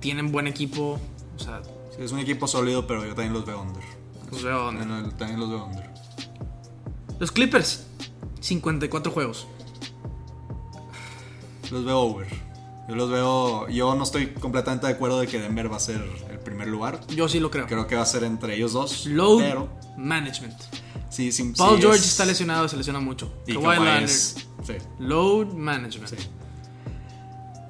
Tienen 0.00 0.32
buen 0.32 0.46
equipo. 0.46 0.98
O 1.36 1.38
sea, 1.38 1.62
Sí, 1.96 2.02
es 2.02 2.12
un 2.12 2.18
equipo 2.18 2.46
sólido, 2.46 2.86
pero 2.86 3.02
yo 3.04 3.14
también 3.14 3.32
los 3.32 3.46
veo 3.46 3.60
under. 3.62 3.82
los 4.30 4.42
veo 4.42 4.64
donde. 4.64 4.80
También, 4.84 5.16
también 5.16 5.40
los 5.40 5.48
veo 5.50 5.64
under. 5.64 5.90
Los 7.18 7.32
Clippers, 7.32 7.86
54 8.40 9.10
juegos. 9.12 9.46
Los 11.70 11.84
veo 11.84 11.98
over. 12.00 12.28
Yo 12.88 12.94
los 12.94 13.10
veo. 13.10 13.68
Yo 13.68 13.94
no 13.94 14.04
estoy 14.04 14.28
completamente 14.28 14.86
de 14.86 14.92
acuerdo 14.92 15.18
de 15.20 15.26
que 15.26 15.40
Denver 15.40 15.70
va 15.72 15.76
a 15.76 15.80
ser 15.80 16.04
el 16.30 16.38
primer 16.38 16.68
lugar. 16.68 17.00
Yo 17.08 17.28
sí 17.28 17.40
lo 17.40 17.50
creo. 17.50 17.66
Creo 17.66 17.86
que 17.86 17.96
va 17.96 18.02
a 18.02 18.06
ser 18.06 18.22
entre 18.24 18.54
ellos 18.54 18.72
dos. 18.72 19.06
Load 19.06 19.38
Pero 19.38 19.68
management. 19.96 20.54
Sí, 21.16 21.32
sí, 21.32 21.52
Paul 21.56 21.76
sí 21.76 21.82
George 21.82 21.98
es- 22.00 22.06
está 22.08 22.24
lesionado, 22.24 22.68
se 22.68 22.76
lesiona 22.76 23.00
mucho. 23.00 23.32
Y 23.46 23.54
Kawhi 23.54 23.76
Leonard, 23.76 24.02
es- 24.04 24.46
sí, 24.64 24.74
Load 24.98 25.52
management. 25.54 26.08
sí. 26.08 26.16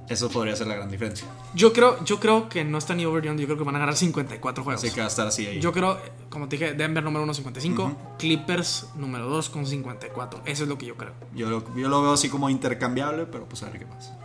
Eso 0.09 0.28
podría 0.30 0.55
ser 0.55 0.68
la 0.68 0.76
gran 0.76 0.88
diferencia. 0.88 1.26
Yo 1.53 1.72
creo, 1.72 2.05
yo 2.05 2.20
creo 2.20 2.49
que 2.49 2.64
no 2.64 2.78
está 2.78 2.94
ni 2.94 3.05
over 3.05 3.24
Yo 3.24 3.34
creo 3.34 3.59
que 3.59 3.64
van 3.64 3.74
a 3.74 3.80
ganar 3.80 3.97
54 3.97 4.62
juegos. 4.62 4.84
Así 4.84 4.94
que 4.94 5.01
va 5.01 5.07
a 5.07 5.09
estar 5.11 5.26
así 5.26 5.44
ahí. 5.47 5.59
Yo 5.61 5.72
creo, 5.72 5.99
como 6.30 6.49
te 6.49 6.57
dije, 6.57 6.74
Denver 6.74 7.03
número 7.03 7.24
1, 7.24 7.34
55. 7.34 7.82
Ujú. 7.86 7.97
Clippers 8.16 8.86
número 8.94 9.26
2 9.28 9.49
con 9.51 9.66
54. 9.66 10.42
Eso 10.44 10.62
es 10.62 10.68
lo 10.68 10.78
que 10.78 10.86
yo 10.86 10.97
creo. 10.97 11.12
Yo, 11.34 11.51
lo, 11.51 11.74
yo 11.74 11.88
lo 11.88 12.03
veo 12.03 12.12
así 12.12 12.28
como 12.28 12.49
intercambiable, 12.49 13.26
pero 13.26 13.49
pues 13.49 13.64
a 13.64 13.70
ver 13.70 13.80
qué 13.80 13.86
pasa. 13.86 14.16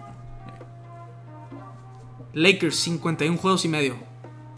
Lakers, 2.34 2.76
51 2.76 3.38
juegos 3.38 3.66
y 3.66 3.68
medio. 3.68 3.96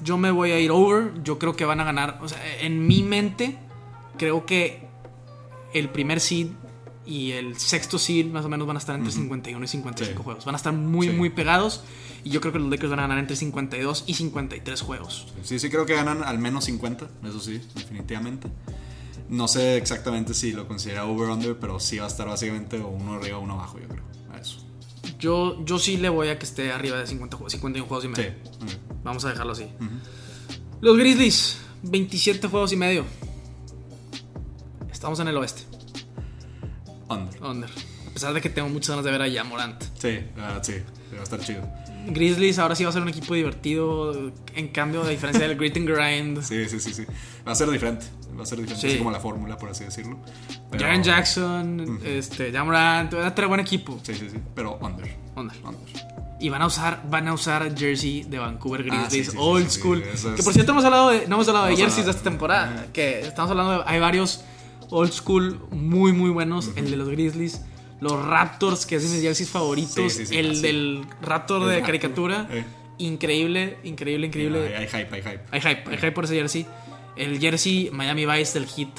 Yo 0.03 0.17
me 0.17 0.29
voy 0.31 0.51
a 0.51 0.59
ir 0.59 0.71
over. 0.71 1.13
Yo 1.23 1.39
creo 1.39 1.55
que 1.55 1.63
van 1.65 1.79
a 1.79 1.85
ganar. 1.85 2.19
O 2.21 2.27
sea, 2.27 2.37
en 2.59 2.85
mi 2.85 3.01
mente, 3.01 3.57
creo 4.17 4.45
que 4.45 4.87
el 5.73 5.89
primer 5.89 6.19
seed 6.19 6.47
y 7.05 7.31
el 7.31 7.57
sexto 7.57 7.99
seed 7.99 8.27
más 8.27 8.45
o 8.45 8.49
menos 8.49 8.65
van 8.65 8.77
a 8.77 8.79
estar 8.79 8.95
entre 8.95 9.11
51 9.11 9.63
y 9.65 9.67
55 9.67 10.17
Sí. 10.19 10.23
juegos. 10.23 10.45
Van 10.45 10.55
a 10.55 10.57
estar 10.57 10.71
muy, 10.73 11.07
Sí. 11.09 11.13
muy 11.13 11.29
pegados. 11.29 11.83
Y 12.23 12.29
yo 12.29 12.39
creo 12.39 12.53
que 12.53 12.59
los 12.59 12.69
Lakers 12.69 12.89
van 12.89 12.99
a 12.99 13.01
ganar 13.03 13.17
entre 13.19 13.35
52 13.35 14.05
y 14.07 14.13
53 14.13 14.81
juegos. 14.81 15.27
Sí, 15.43 15.59
sí 15.59 15.69
creo 15.69 15.85
que 15.85 15.93
ganan 15.95 16.23
al 16.23 16.39
menos 16.39 16.63
50, 16.65 17.09
eso 17.25 17.39
sí, 17.41 17.59
definitivamente. 17.75 18.47
No 19.29 19.47
sé 19.49 19.75
exactamente 19.77 20.33
si 20.33 20.53
lo 20.53 20.65
considera 20.67 21.05
over-under, 21.05 21.57
pero 21.59 21.79
sí 21.81 21.97
va 21.97 22.05
a 22.05 22.07
estar 22.07 22.27
básicamente 22.27 22.77
uno 22.79 23.15
arriba, 23.15 23.39
uno 23.39 23.53
abajo, 23.55 23.79
yo 23.81 23.87
creo. 23.89 24.03
A 24.31 24.37
eso. 24.37 24.59
Yo, 25.19 25.65
yo 25.65 25.79
sí 25.79 25.97
le 25.97 26.07
voy 26.07 26.29
a 26.29 26.39
que 26.39 26.45
esté 26.45 26.71
arriba 26.71 26.97
de 26.97 27.07
50 27.07 27.35
juegos, 27.35 27.51
51 27.51 27.87
juegos 27.87 28.05
y 28.05 28.07
Sí. 28.15 28.21
medio. 28.21 28.31
ok. 28.61 29.03
Vamos 29.03 29.25
a 29.25 29.29
dejarlo 29.29 29.51
así. 29.51 29.65
Los 30.79 30.97
Grizzlies, 30.97 31.57
27 31.83 32.47
juegos 32.47 32.71
y 32.71 32.77
medio. 32.77 33.05
Estamos 35.03 35.19
en 35.19 35.27
el 35.27 35.35
oeste. 35.35 35.63
Under. 37.09 37.43
Under. 37.43 37.69
A 38.07 38.13
pesar 38.13 38.33
de 38.33 38.39
que 38.39 38.49
tengo 38.49 38.69
muchas 38.69 38.91
ganas 38.91 39.03
de 39.03 39.11
ver 39.11 39.21
a 39.21 39.27
Yamorant. 39.27 39.83
Sí, 39.99 40.17
la 40.37 40.47
verdad 40.47 40.63
sí, 40.63 40.75
sí, 40.75 41.15
va 41.15 41.19
a 41.19 41.23
estar 41.23 41.41
chido. 41.41 41.67
Grizzlies 42.07 42.57
ahora 42.57 42.73
sí 42.73 42.85
va 42.85 42.89
a 42.89 42.93
ser 42.93 43.01
un 43.01 43.09
equipo 43.09 43.33
divertido. 43.33 44.31
En 44.55 44.69
cambio, 44.69 45.01
a 45.03 45.09
diferencia 45.09 45.45
del 45.45 45.57
Grit 45.57 45.75
and 45.75 45.89
Grind. 45.89 46.41
Sí, 46.41 46.69
sí, 46.69 46.79
sí, 46.79 46.93
sí. 46.93 47.03
Va 47.45 47.51
a 47.51 47.55
ser 47.55 47.69
diferente. 47.69 48.05
Va 48.39 48.43
a 48.43 48.45
ser 48.45 48.59
diferente, 48.59 48.79
Sí. 48.79 48.87
así 48.93 48.97
como 48.97 49.11
la 49.11 49.19
fórmula, 49.19 49.57
por 49.57 49.71
así 49.71 49.83
decirlo. 49.83 50.19
Pero- 50.71 50.85
Jaren 50.85 51.03
Jackson, 51.03 51.99
este, 52.05 52.49
Yamorant. 52.53 53.13
Va 53.13 53.27
a 53.27 53.35
tener 53.35 53.49
buen 53.49 53.59
equipo. 53.59 53.99
Sí, 54.03 54.13
sí, 54.15 54.29
sí. 54.31 54.37
Pero 54.55 54.77
under. 54.81 55.13
Under. 55.35 55.57
Under. 55.65 56.13
Y 56.39 56.47
van 56.47 56.61
a 56.61 56.67
usar, 56.67 57.03
van 57.09 57.27
a 57.27 57.33
usar 57.33 57.77
jersey 57.77 58.23
de 58.23 58.39
Vancouver 58.39 58.85
Ah, 58.89 59.07
sí, 59.09 59.17
Grizzlies, 59.17 59.31
sí, 59.31 59.37
old 59.37 59.69
school. 59.69 60.01
Que 60.37 60.43
por 60.43 60.53
cierto 60.53 60.71
hemos 60.71 60.85
hablado 60.85 61.09
de, 61.09 61.27
no 61.27 61.35
hemos 61.35 61.47
hablado 61.49 61.65
de 61.65 61.75
jerseys 61.75 62.05
de 62.05 62.11
esta 62.11 62.23
temporada. 62.23 62.87
Que 62.93 63.19
estamos 63.19 63.51
hablando 63.51 63.79
de, 63.79 63.83
hay 63.85 63.99
varios 63.99 64.45
old 64.93 65.11
school 65.11 65.59
muy 65.71 66.13
muy 66.13 66.29
buenos. 66.29 66.69
El 66.75 66.89
de 66.91 66.97
los 66.97 67.09
Grizzlies, 67.09 67.61
los 67.99 68.23
Raptors, 68.25 68.85
que 68.85 68.95
es 68.97 69.03
de 69.03 69.09
mis 69.09 69.21
jerseys 69.21 69.49
favoritos. 69.49 69.93
Sí, 69.95 70.09
sí, 70.09 70.25
sí, 70.27 70.37
el 70.37 70.61
del 70.61 71.05
Raptor 71.21 71.61
El 71.63 71.67
de 71.69 71.73
Raptor, 71.75 71.85
caricatura. 71.85 72.47
eh. 72.51 72.65
Increíble, 72.99 73.77
increíble, 73.83 74.27
increíble. 74.27 74.75
Hay, 74.77 74.83
hay 74.83 74.87
hype, 74.87 75.15
hay 75.15 75.21
hype. 75.23 75.39
Hay 75.51 75.61
hype, 75.61 75.89
hay 75.89 75.97
hype 75.97 76.11
por 76.11 76.25
ese 76.25 76.35
jersey. 76.35 76.65
El 77.15 77.39
jersey 77.39 77.89
Miami 77.91 78.25
Vice 78.25 78.57
del 78.59 78.67
Heat, 78.69 78.89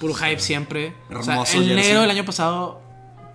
puro 0.00 0.14
hype 0.14 0.40
siempre. 0.40 0.94
O 1.14 1.22
sea, 1.22 1.34
Hermoso 1.34 1.58
el 1.58 1.64
jersey. 1.68 1.84
negro 1.86 2.00
del 2.00 2.10
año 2.10 2.24
pasado 2.24 2.80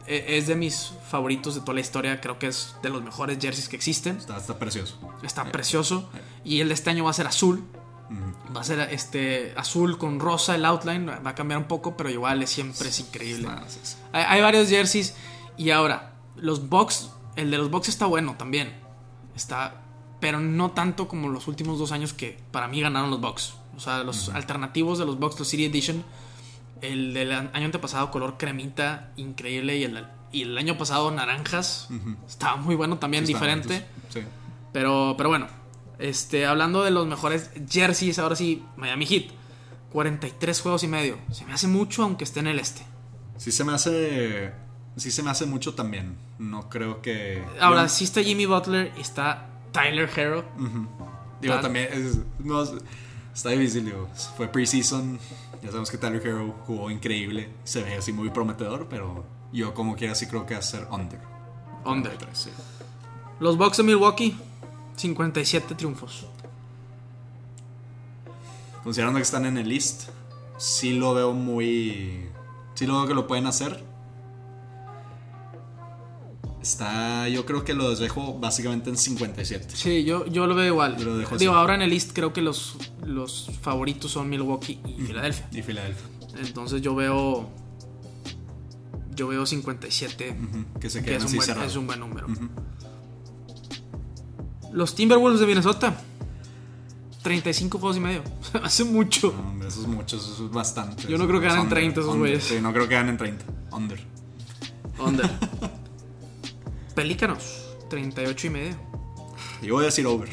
eh, 0.07 0.25
es 0.37 0.47
de 0.47 0.55
mis 0.55 0.91
favoritos 1.09 1.53
de 1.55 1.61
toda 1.61 1.75
la 1.75 1.81
historia. 1.81 2.19
Creo 2.19 2.39
que 2.39 2.47
es 2.47 2.75
de 2.81 2.89
los 2.89 3.03
mejores 3.03 3.37
jerseys 3.39 3.69
que 3.69 3.75
existen. 3.75 4.17
Está, 4.17 4.37
está 4.37 4.57
precioso. 4.57 4.99
Está 5.23 5.45
precioso. 5.51 6.09
Y 6.43 6.61
el 6.61 6.67
de 6.69 6.73
este 6.73 6.89
año 6.89 7.03
va 7.03 7.11
a 7.11 7.13
ser 7.13 7.27
azul. 7.27 7.63
Va 8.55 8.61
a 8.61 8.63
ser 8.63 8.79
este 8.91 9.53
azul 9.57 9.97
con 9.97 10.19
rosa 10.19 10.55
el 10.55 10.65
outline. 10.65 11.07
Va 11.09 11.31
a 11.31 11.35
cambiar 11.35 11.59
un 11.59 11.67
poco, 11.67 11.97
pero 11.97 12.09
igual 12.09 12.41
es 12.41 12.49
siempre 12.49 12.89
es 12.89 12.99
increíble. 12.99 13.47
Hay, 14.13 14.23
hay 14.27 14.41
varios 14.41 14.69
jerseys. 14.69 15.15
Y 15.57 15.71
ahora, 15.71 16.13
los 16.35 16.69
Bucks. 16.69 17.11
El 17.35 17.51
de 17.51 17.57
los 17.57 17.69
Bucks 17.69 17.89
está 17.89 18.05
bueno 18.05 18.35
también. 18.37 18.73
Está. 19.35 19.81
Pero 20.19 20.39
no 20.39 20.71
tanto 20.71 21.07
como 21.07 21.29
los 21.29 21.47
últimos 21.47 21.77
dos 21.77 21.91
años 21.91 22.13
que 22.13 22.39
para 22.51 22.67
mí 22.67 22.81
ganaron 22.81 23.11
los 23.11 23.21
Bucks. 23.21 23.53
O 23.75 23.79
sea, 23.79 24.03
los 24.03 24.29
alternativos 24.29 24.97
de 24.97 25.05
los 25.05 25.19
Bucks, 25.19 25.37
los 25.39 25.47
City 25.47 25.65
Edition. 25.65 26.03
El 26.81 27.13
del 27.13 27.31
año 27.31 27.65
antepasado, 27.65 28.09
color 28.11 28.37
cremita, 28.37 29.11
increíble. 29.17 29.77
Y 29.77 29.83
el, 29.83 30.07
y 30.31 30.43
el 30.43 30.57
año 30.57 30.77
pasado, 30.77 31.11
naranjas. 31.11 31.89
Estaba 32.27 32.55
muy 32.55 32.75
bueno 32.75 32.97
también, 32.97 33.25
Sí, 33.27 33.33
está 33.33 33.45
diferente. 33.45 33.85
Sí. 34.09 34.21
Pero, 34.73 35.15
pero 35.17 35.29
bueno, 35.29 35.47
este, 35.99 36.45
hablando 36.45 36.83
de 36.83 36.91
los 36.91 37.07
mejores 37.07 37.49
jerseys, 37.69 38.19
ahora 38.19 38.35
sí, 38.35 38.63
Miami 38.77 39.05
Heat. 39.05 39.31
43 39.91 40.61
juegos 40.61 40.83
y 40.83 40.87
medio. 40.87 41.17
Se 41.31 41.45
me 41.45 41.53
hace 41.53 41.67
mucho 41.67 42.03
aunque 42.03 42.23
esté 42.25 42.41
en 42.41 42.47
el 42.47 42.59
este. 42.59 42.81
Sí 43.37 43.51
se 43.51 43.63
me 43.63 43.73
hace. 43.73 44.51
Sí 44.97 45.11
se 45.11 45.23
me 45.23 45.29
hace 45.29 45.45
mucho 45.45 45.73
también. 45.75 46.17
No 46.39 46.69
creo 46.69 47.01
que. 47.01 47.43
Ahora, 47.59 47.83
yo- 47.83 47.89
sí 47.89 48.03
está 48.03 48.21
Jimmy 48.21 48.45
Butler 48.45 48.91
y 48.97 49.01
está 49.01 49.47
Tyler 49.71 50.09
Hero. 50.15 50.43
Digo, 51.41 51.53
Tal- 51.53 51.63
también 51.63 51.87
es- 51.91 52.19
no, 52.39 52.61
es- 52.63 52.73
está 53.33 53.49
difícil, 53.49 53.85
digo. 53.85 54.09
Fue 54.35 54.47
preseason. 54.47 55.19
Ya 55.61 55.67
sabemos 55.69 55.89
que 55.89 55.97
Tyler 55.97 56.21
Hero 56.25 56.53
jugó 56.67 56.91
increíble. 56.91 57.49
Se 57.63 57.81
ve 57.83 57.95
así 57.95 58.11
muy 58.11 58.29
prometedor, 58.29 58.87
pero 58.89 59.25
yo 59.53 59.73
como 59.73 59.95
quiera 59.95 60.15
sí 60.15 60.27
creo 60.27 60.45
que 60.45 60.53
va 60.55 60.59
a 60.59 60.63
ser 60.63 60.85
under. 60.91 61.19
Under. 61.85 62.17
Sí. 62.33 62.49
Los 63.39 63.57
Bucks 63.57 63.77
de 63.77 63.83
Milwaukee, 63.83 64.37
57 64.97 65.75
triunfos. 65.75 66.25
Considerando 68.83 69.17
que 69.17 69.23
están 69.23 69.45
en 69.45 69.57
el 69.57 69.69
list, 69.69 70.09
sí 70.57 70.93
lo 70.93 71.13
veo 71.13 71.33
muy. 71.33 72.27
Sí 72.75 72.85
lo 72.85 72.97
veo 72.99 73.07
que 73.07 73.13
lo 73.13 73.27
pueden 73.27 73.45
hacer. 73.47 73.83
Está. 76.61 77.27
Yo 77.29 77.45
creo 77.45 77.63
que 77.63 77.73
lo 77.73 77.95
dejo 77.95 78.37
básicamente 78.39 78.89
en 78.89 78.97
57. 78.97 79.75
Sí, 79.75 80.03
yo, 80.03 80.25
yo 80.25 80.47
lo 80.47 80.55
veo 80.55 80.65
igual. 80.67 80.97
Yo 80.97 81.05
lo 81.05 81.17
dejo 81.17 81.37
Digo, 81.37 81.53
así. 81.53 81.59
ahora 81.59 81.75
en 81.75 81.81
el 81.81 81.89
list 81.89 82.11
creo 82.13 82.33
que 82.33 82.41
los, 82.41 82.75
los 83.05 83.49
favoritos 83.61 84.11
son 84.11 84.29
Milwaukee 84.29 84.79
y 84.85 85.01
Filadelfia. 85.03 85.47
Y 85.51 85.61
Filadelfia. 85.61 86.05
Entonces 86.39 86.81
yo 86.81 86.95
veo. 86.95 87.49
Yo 89.15 89.27
veo 89.27 89.45
57. 89.45 90.37
Ujú, 90.39 90.79
Que 90.79 90.89
se 90.89 91.03
que 91.03 91.15
es 91.15 91.23
un, 91.23 91.35
buen, 91.35 91.61
es 91.61 91.75
un 91.75 91.87
buen 91.87 91.99
número. 91.99 92.27
Ujú. 92.27 92.49
Los 94.77 94.93
Timberwolves 94.93 95.39
de 95.39 95.47
Minnesota. 95.47 95.97
35 97.23 97.79
juegos 97.79 97.97
y 97.97 97.99
medio. 97.99 98.21
Hace 98.63 98.83
mucho. 98.83 99.33
No, 99.35 99.49
hombre, 99.49 99.69
eso 99.69 99.81
es 99.81 99.87
mucho, 99.87 100.17
eso 100.17 100.45
es 100.45 100.51
bastante. 100.51 101.07
Yo 101.07 101.17
no 101.17 101.27
creo 101.27 101.39
que 101.39 101.47
ganen 101.47 101.63
under, 101.63 101.79
30 101.79 102.01
esos 102.01 102.15
güeyes. 102.15 102.43
Sí, 102.43 102.59
no 102.61 102.71
creo 102.71 102.87
que 102.87 102.93
ganen 102.93 103.17
30. 103.17 103.43
Under. 103.71 103.99
Under. 104.99 105.27
Pelícanos. 106.95 107.75
38 107.89 108.45
y 108.45 108.49
medio. 108.51 108.75
Yo 109.63 109.73
voy 109.73 109.81
a 109.81 109.85
decir 109.87 110.05
over. 110.05 110.29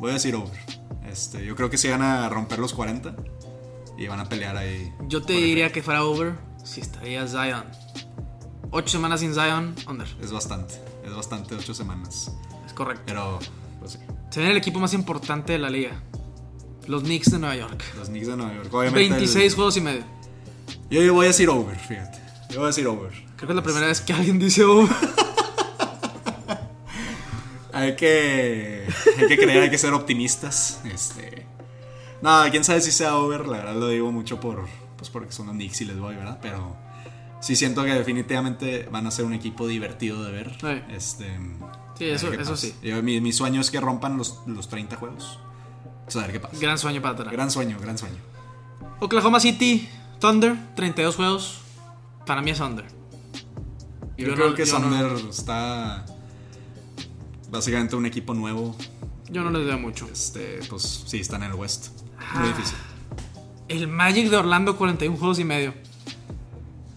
Voy 0.00 0.10
a 0.10 0.14
decir 0.14 0.34
over. 0.34 0.60
Este, 1.10 1.42
yo 1.42 1.56
creo 1.56 1.70
que 1.70 1.78
sí 1.78 1.88
van 1.88 2.02
a 2.02 2.28
romper 2.28 2.58
los 2.58 2.74
40 2.74 3.16
y 3.96 4.06
van 4.06 4.20
a 4.20 4.28
pelear 4.28 4.58
ahí. 4.58 4.92
Yo 5.08 5.22
te 5.22 5.32
diría 5.32 5.72
que 5.72 5.82
fuera 5.82 6.04
over 6.04 6.34
si 6.62 6.82
estaría 6.82 7.26
Zion. 7.26 7.64
8 8.70 8.86
semanas 8.86 9.20
sin 9.20 9.32
Zion, 9.32 9.74
under. 9.88 10.14
Es 10.20 10.30
bastante, 10.30 10.74
es 11.06 11.14
bastante 11.14 11.54
8 11.54 11.72
semanas. 11.72 12.30
Correcto. 12.76 13.02
Pero, 13.06 13.38
pues 13.80 13.92
sí. 13.92 13.98
Se 14.30 14.38
viene 14.40 14.52
el 14.52 14.58
equipo 14.58 14.78
más 14.78 14.92
importante 14.94 15.52
de 15.54 15.58
la 15.58 15.70
liga. 15.70 16.00
Los 16.86 17.02
Knicks 17.02 17.32
de 17.32 17.40
Nueva 17.40 17.56
York. 17.56 17.82
Los 17.96 18.08
Knicks 18.10 18.28
de 18.28 18.36
Nueva 18.36 18.54
York. 18.54 18.72
Obviamente 18.72 19.08
26 19.08 19.44
el- 19.44 19.54
juegos 19.56 19.76
y 19.76 19.80
medio. 19.80 20.04
Yo, 20.88 21.02
yo 21.02 21.14
voy 21.14 21.24
a 21.24 21.28
decir 21.28 21.48
over, 21.48 21.76
fíjate. 21.76 22.18
Yo 22.50 22.58
voy 22.58 22.64
a 22.64 22.66
decir 22.68 22.86
over. 22.86 23.10
Creo 23.10 23.48
que 23.48 23.52
es 23.52 23.56
la 23.56 23.62
primera 23.62 23.86
vez 23.88 24.00
que 24.00 24.12
alguien 24.12 24.38
dice 24.38 24.62
over. 24.62 24.94
Hay 27.72 27.94
que, 27.94 28.86
hay 29.18 29.26
que 29.28 29.36
creer, 29.36 29.64
hay 29.64 29.70
que 29.70 29.76
ser 29.76 29.92
optimistas. 29.92 30.80
Este. 30.84 31.44
No, 32.22 32.42
quién 32.50 32.64
sabe 32.64 32.80
si 32.80 32.90
sea 32.90 33.16
over. 33.18 33.46
La 33.46 33.58
verdad 33.58 33.74
lo 33.74 33.88
digo 33.88 34.10
mucho 34.10 34.40
por, 34.40 34.66
pues 34.96 35.10
porque 35.10 35.30
son 35.32 35.46
los 35.48 35.54
Knicks 35.56 35.82
y 35.82 35.84
les 35.84 35.98
voy, 35.98 36.14
¿verdad? 36.16 36.38
Pero 36.40 36.74
sí 37.40 37.54
siento 37.54 37.84
que 37.84 37.92
definitivamente 37.92 38.88
van 38.90 39.06
a 39.06 39.10
ser 39.10 39.26
un 39.26 39.34
equipo 39.34 39.68
divertido 39.68 40.24
de 40.24 40.32
ver. 40.32 40.56
Sí. 40.58 40.82
Este. 40.88 41.26
Sí, 41.98 42.04
eso- 42.08 42.32
eso 42.32 42.56
sí. 42.56 42.74
Yo- 42.82 43.02
mi, 43.02 43.20
mi 43.20 43.32
sueño 43.32 43.60
es 43.60 43.70
que 43.70 43.80
rompan 43.80 44.16
los, 44.16 44.40
los 44.46 44.68
30 44.68 44.96
juegos. 44.96 45.38
Pues 46.04 46.16
a 46.16 46.20
ver 46.20 46.32
qué 46.32 46.40
pasa. 46.40 46.56
Gran 46.60 46.78
sueño 46.78 47.00
para 47.02 47.14
atrás. 47.14 47.32
Gran 47.32 47.50
sueño, 47.50 47.78
gran 47.80 47.98
sueño. 47.98 48.16
Oklahoma 49.00 49.40
City 49.40 49.88
Thunder, 50.20 50.56
32 50.76 51.16
juegos. 51.16 51.58
Para 52.26 52.42
mí 52.42 52.50
es 52.50 52.60
under. 52.60 52.84
Yo, 54.16 54.28
Yo 54.28 54.34
creo 54.34 54.48
no- 54.50 54.54
que 54.54 54.64
yo 54.64 54.78
no- 54.78 54.88
Thunder 54.88 55.28
está 55.30 56.06
básicamente 57.50 57.96
un 57.96 58.06
equipo 58.06 58.34
nuevo. 58.34 58.76
Yo 59.30 59.42
no 59.42 59.50
les 59.50 59.66
veo 59.66 59.78
mucho. 59.78 60.08
Este, 60.12 60.60
pues 60.68 61.04
sí, 61.06 61.18
están 61.20 61.42
en 61.42 61.50
el 61.50 61.56
West. 61.56 61.88
Ah. 62.18 62.38
Muy 62.40 62.48
difícil. 62.48 62.76
El 63.68 63.88
Magic 63.88 64.30
de 64.30 64.36
Orlando, 64.36 64.76
41 64.76 65.16
juegos 65.18 65.38
y 65.40 65.44
medio. 65.44 65.74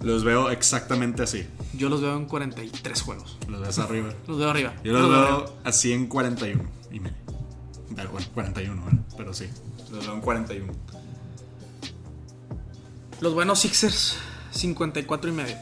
Los 0.01 0.23
veo 0.23 0.49
exactamente 0.49 1.23
así. 1.23 1.45
Yo 1.73 1.89
los 1.89 2.01
veo 2.01 2.15
en 2.15 2.25
43 2.25 3.01
juegos. 3.01 3.37
Los 3.47 3.61
ves 3.61 3.79
arriba. 3.79 4.13
Los 4.27 4.37
veo 4.37 4.49
arriba. 4.49 4.73
Yo 4.83 4.93
los 4.93 5.01
veo 5.01 5.11
veo 5.11 5.35
arriba. 5.35 5.51
así 5.65 5.91
en 5.91 6.07
41 6.07 6.63
y 6.91 6.99
medio. 7.01 7.17
Pero 7.95 8.11
bueno, 8.11 8.27
41, 8.33 8.85
¿verdad? 8.85 8.99
pero 9.17 9.33
sí. 9.33 9.47
Los 9.91 10.05
veo 10.05 10.13
en 10.15 10.21
41. 10.21 10.73
Los 13.19 13.33
buenos 13.33 13.59
Sixers, 13.59 14.15
54 14.51 15.29
y 15.29 15.33
medio. 15.33 15.57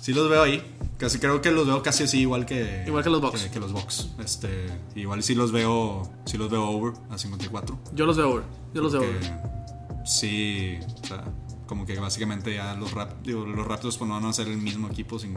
Sí 0.00 0.14
los 0.14 0.30
veo 0.30 0.42
ahí. 0.42 0.64
Casi 1.00 1.18
creo 1.18 1.40
que 1.40 1.50
los 1.50 1.66
veo 1.66 1.82
casi 1.82 2.04
así 2.04 2.20
igual 2.20 2.44
que 2.46 2.84
Igual 2.86 3.02
que 3.02 3.10
los 3.10 3.20
Bucks. 3.22 3.42
Que, 3.44 3.50
que 3.50 3.58
los 3.60 3.72
Bucks. 3.72 4.10
Este, 4.22 4.66
igual 4.94 5.22
sí 5.22 5.34
los 5.34 5.50
veo 5.50 6.02
sí 6.26 6.36
los 6.36 6.50
veo 6.50 6.62
over 6.68 6.92
a 7.10 7.16
54. 7.18 7.78
Yo 7.94 8.04
los 8.06 8.16
veo 8.18 8.30
over. 8.30 8.44
Yo 8.74 8.82
los 8.82 8.92
veo 8.92 9.00
over. 9.02 9.32
sí, 10.04 10.78
o 11.02 11.06
sea, 11.06 11.24
como 11.66 11.86
que 11.86 11.98
básicamente 11.98 12.54
ya 12.54 12.74
los 12.74 12.92
rap, 12.92 13.22
digo, 13.24 13.44
los 13.46 13.66
Raptors 13.66 13.96
pues 13.96 14.08
no 14.08 14.14
van 14.14 14.26
a 14.26 14.32
ser 14.32 14.48
el 14.48 14.58
mismo 14.58 14.88
equipo 14.88 15.18
sin, 15.18 15.34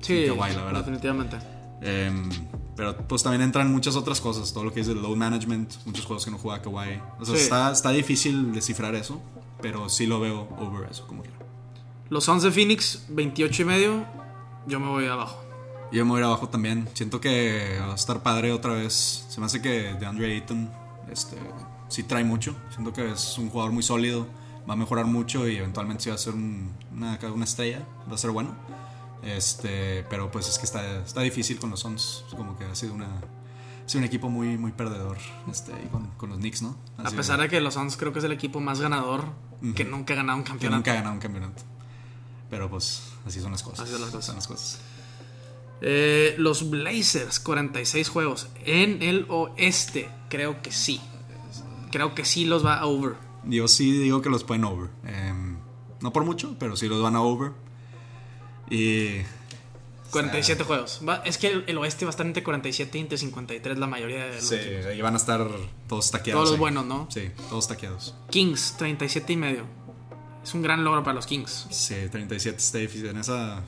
Sí, 0.00 0.26
sin 0.26 0.36
Kawhi, 0.36 0.52
la 0.54 0.64
verdad. 0.64 0.80
definitivamente. 0.80 1.38
Em, 1.82 2.28
pero 2.76 2.96
pues 3.08 3.22
también 3.22 3.42
entran 3.42 3.72
muchas 3.72 3.96
otras 3.96 4.20
cosas, 4.20 4.52
todo 4.52 4.64
lo 4.64 4.72
que 4.72 4.80
es 4.80 4.88
el 4.88 5.00
load 5.00 5.16
management, 5.16 5.72
muchos 5.86 6.04
juegos 6.04 6.24
que 6.24 6.30
no 6.30 6.38
juega 6.38 6.60
Kawhi. 6.62 7.00
O 7.20 7.24
sea, 7.24 7.36
Sí. 7.36 7.42
está, 7.42 7.72
está 7.72 7.90
difícil 7.90 8.52
descifrar 8.52 8.94
eso, 8.94 9.20
pero 9.62 9.88
sí 9.88 10.06
lo 10.06 10.20
veo 10.20 10.48
over 10.58 10.90
eso, 10.90 11.06
como 11.06 11.22
quiera. 11.22 11.38
Los 12.10 12.24
Suns 12.24 12.42
de 12.42 12.50
Phoenix, 12.50 13.04
28 13.08 13.62
y 13.62 13.64
medio. 13.64 14.04
Yo 14.66 14.78
me 14.80 14.88
voy 14.88 15.06
abajo. 15.06 15.42
Yo 15.92 16.04
me 16.04 16.12
voy 16.12 16.22
abajo 16.22 16.48
también. 16.48 16.88
Siento 16.94 17.20
que 17.20 17.78
va 17.80 17.92
a 17.92 17.94
estar 17.94 18.22
padre 18.22 18.52
otra 18.52 18.74
vez. 18.74 19.26
Se 19.28 19.40
me 19.40 19.46
hace 19.46 19.60
que 19.60 19.94
de 19.94 20.06
Andre 20.06 20.32
Ayton 20.34 20.70
este, 21.10 21.36
sí 21.88 22.02
trae 22.04 22.22
mucho. 22.24 22.54
Siento 22.70 22.92
que 22.92 23.10
es 23.10 23.38
un 23.38 23.50
jugador 23.50 23.72
muy 23.72 23.82
sólido. 23.82 24.26
Va 24.68 24.74
a 24.74 24.76
mejorar 24.76 25.06
mucho 25.06 25.48
y 25.48 25.56
eventualmente 25.56 26.04
sí 26.04 26.08
va 26.10 26.14
a 26.14 26.18
ser 26.18 26.34
un- 26.34 26.70
una, 26.94 27.18
una 27.34 27.44
estrella. 27.44 27.84
Va 28.08 28.14
a 28.14 28.18
ser 28.18 28.30
bueno. 28.30 28.54
Este, 29.22 30.04
pero 30.08 30.30
pues 30.30 30.48
es 30.48 30.58
que 30.58 30.64
está, 30.64 31.00
está 31.00 31.20
difícil 31.22 31.58
con 31.58 31.70
los 31.70 31.80
Suns. 31.80 32.24
Es 32.28 32.34
Como 32.34 32.56
que 32.56 32.64
ha 32.64 32.74
sido 32.74 32.94
una 32.94 33.08
sido 33.86 33.98
un 34.00 34.04
equipo 34.04 34.28
muy, 34.30 34.56
muy 34.56 34.70
perdedor 34.70 35.18
este, 35.50 35.72
y 35.84 35.88
con, 35.88 36.06
con 36.16 36.28
los 36.30 36.38
Knicks, 36.38 36.62
¿no? 36.62 36.76
A 36.98 37.10
pesar 37.10 37.40
de 37.40 37.48
que 37.48 37.60
los 37.60 37.74
Suns 37.74 37.96
creo 37.96 38.12
que 38.12 38.20
es 38.20 38.24
el 38.24 38.30
equipo 38.30 38.60
más 38.60 38.80
ganador 38.80 39.24
que 39.74 39.84
nunca 39.84 40.12
ha 40.14 40.16
ganado 40.18 40.38
un 40.38 40.44
que 40.44 40.50
campeonato. 40.50 40.76
nunca 40.76 40.92
ha 40.92 40.94
ganado 40.94 41.14
un 41.14 41.18
campeonato. 41.20 41.62
Pero 42.48 42.70
pues 42.70 43.09
así 43.26 43.40
son 43.40 43.52
las 43.52 43.62
cosas. 43.62 43.80
Así 43.80 43.92
son 43.92 44.00
las 44.02 44.10
cosas. 44.10 44.24
Son 44.26 44.36
las 44.36 44.46
cosas. 44.46 44.78
Eh, 45.82 46.34
los 46.38 46.68
Blazers, 46.70 47.40
46 47.40 48.08
juegos. 48.08 48.48
En 48.64 49.02
el 49.02 49.26
oeste, 49.28 50.10
creo 50.28 50.60
que 50.62 50.72
sí. 50.72 51.00
Creo 51.90 52.14
que 52.14 52.24
sí 52.24 52.44
los 52.44 52.64
va 52.64 52.78
a 52.78 52.86
over. 52.86 53.14
Yo 53.44 53.66
sí 53.68 53.90
digo 53.98 54.20
que 54.22 54.28
los 54.30 54.44
pueden 54.44 54.64
over. 54.64 54.90
Em, 55.04 55.56
no 56.00 56.12
por 56.12 56.24
mucho, 56.24 56.54
pero 56.58 56.76
sí 56.76 56.86
los 56.88 57.02
van 57.02 57.16
a 57.16 57.22
over. 57.22 57.52
Y 58.68 59.22
47 60.10 60.64
juegos. 60.64 61.00
Va- 61.08 61.22
es 61.24 61.38
que 61.38 61.48
el, 61.48 61.64
el 61.66 61.78
oeste 61.78 62.04
va 62.04 62.10
a 62.10 62.12
estar 62.12 62.26
entre 62.26 62.42
47 62.42 62.98
y 62.98 63.00
entre 63.00 63.18
53 63.18 63.78
la 63.78 63.86
mayoría 63.86 64.26
de 64.26 64.36
los 64.36 64.44
Sí, 64.48 64.56
equipos. 64.56 64.86
ahí 64.86 65.00
van 65.00 65.14
a 65.14 65.16
estar 65.16 65.48
todos 65.88 66.10
taqueados. 66.10 66.38
Todos 66.40 66.48
los 66.50 66.54
ahí. 66.56 66.60
buenos, 66.60 66.84
¿no? 66.86 67.06
Sí, 67.10 67.30
todos 67.48 67.66
taqueados. 67.68 68.14
Kings, 68.30 68.74
37 68.76 69.32
y 69.32 69.36
medio. 69.36 69.64
Es 70.42 70.54
un 70.54 70.62
gran 70.62 70.82
logro 70.84 71.02
para 71.02 71.14
los 71.14 71.26
Kings. 71.26 71.66
Sí, 71.70 71.94
37 72.10 72.56
está 72.58 72.78
difícil. 72.78 73.06
En 73.06 73.18
esa, 73.18 73.58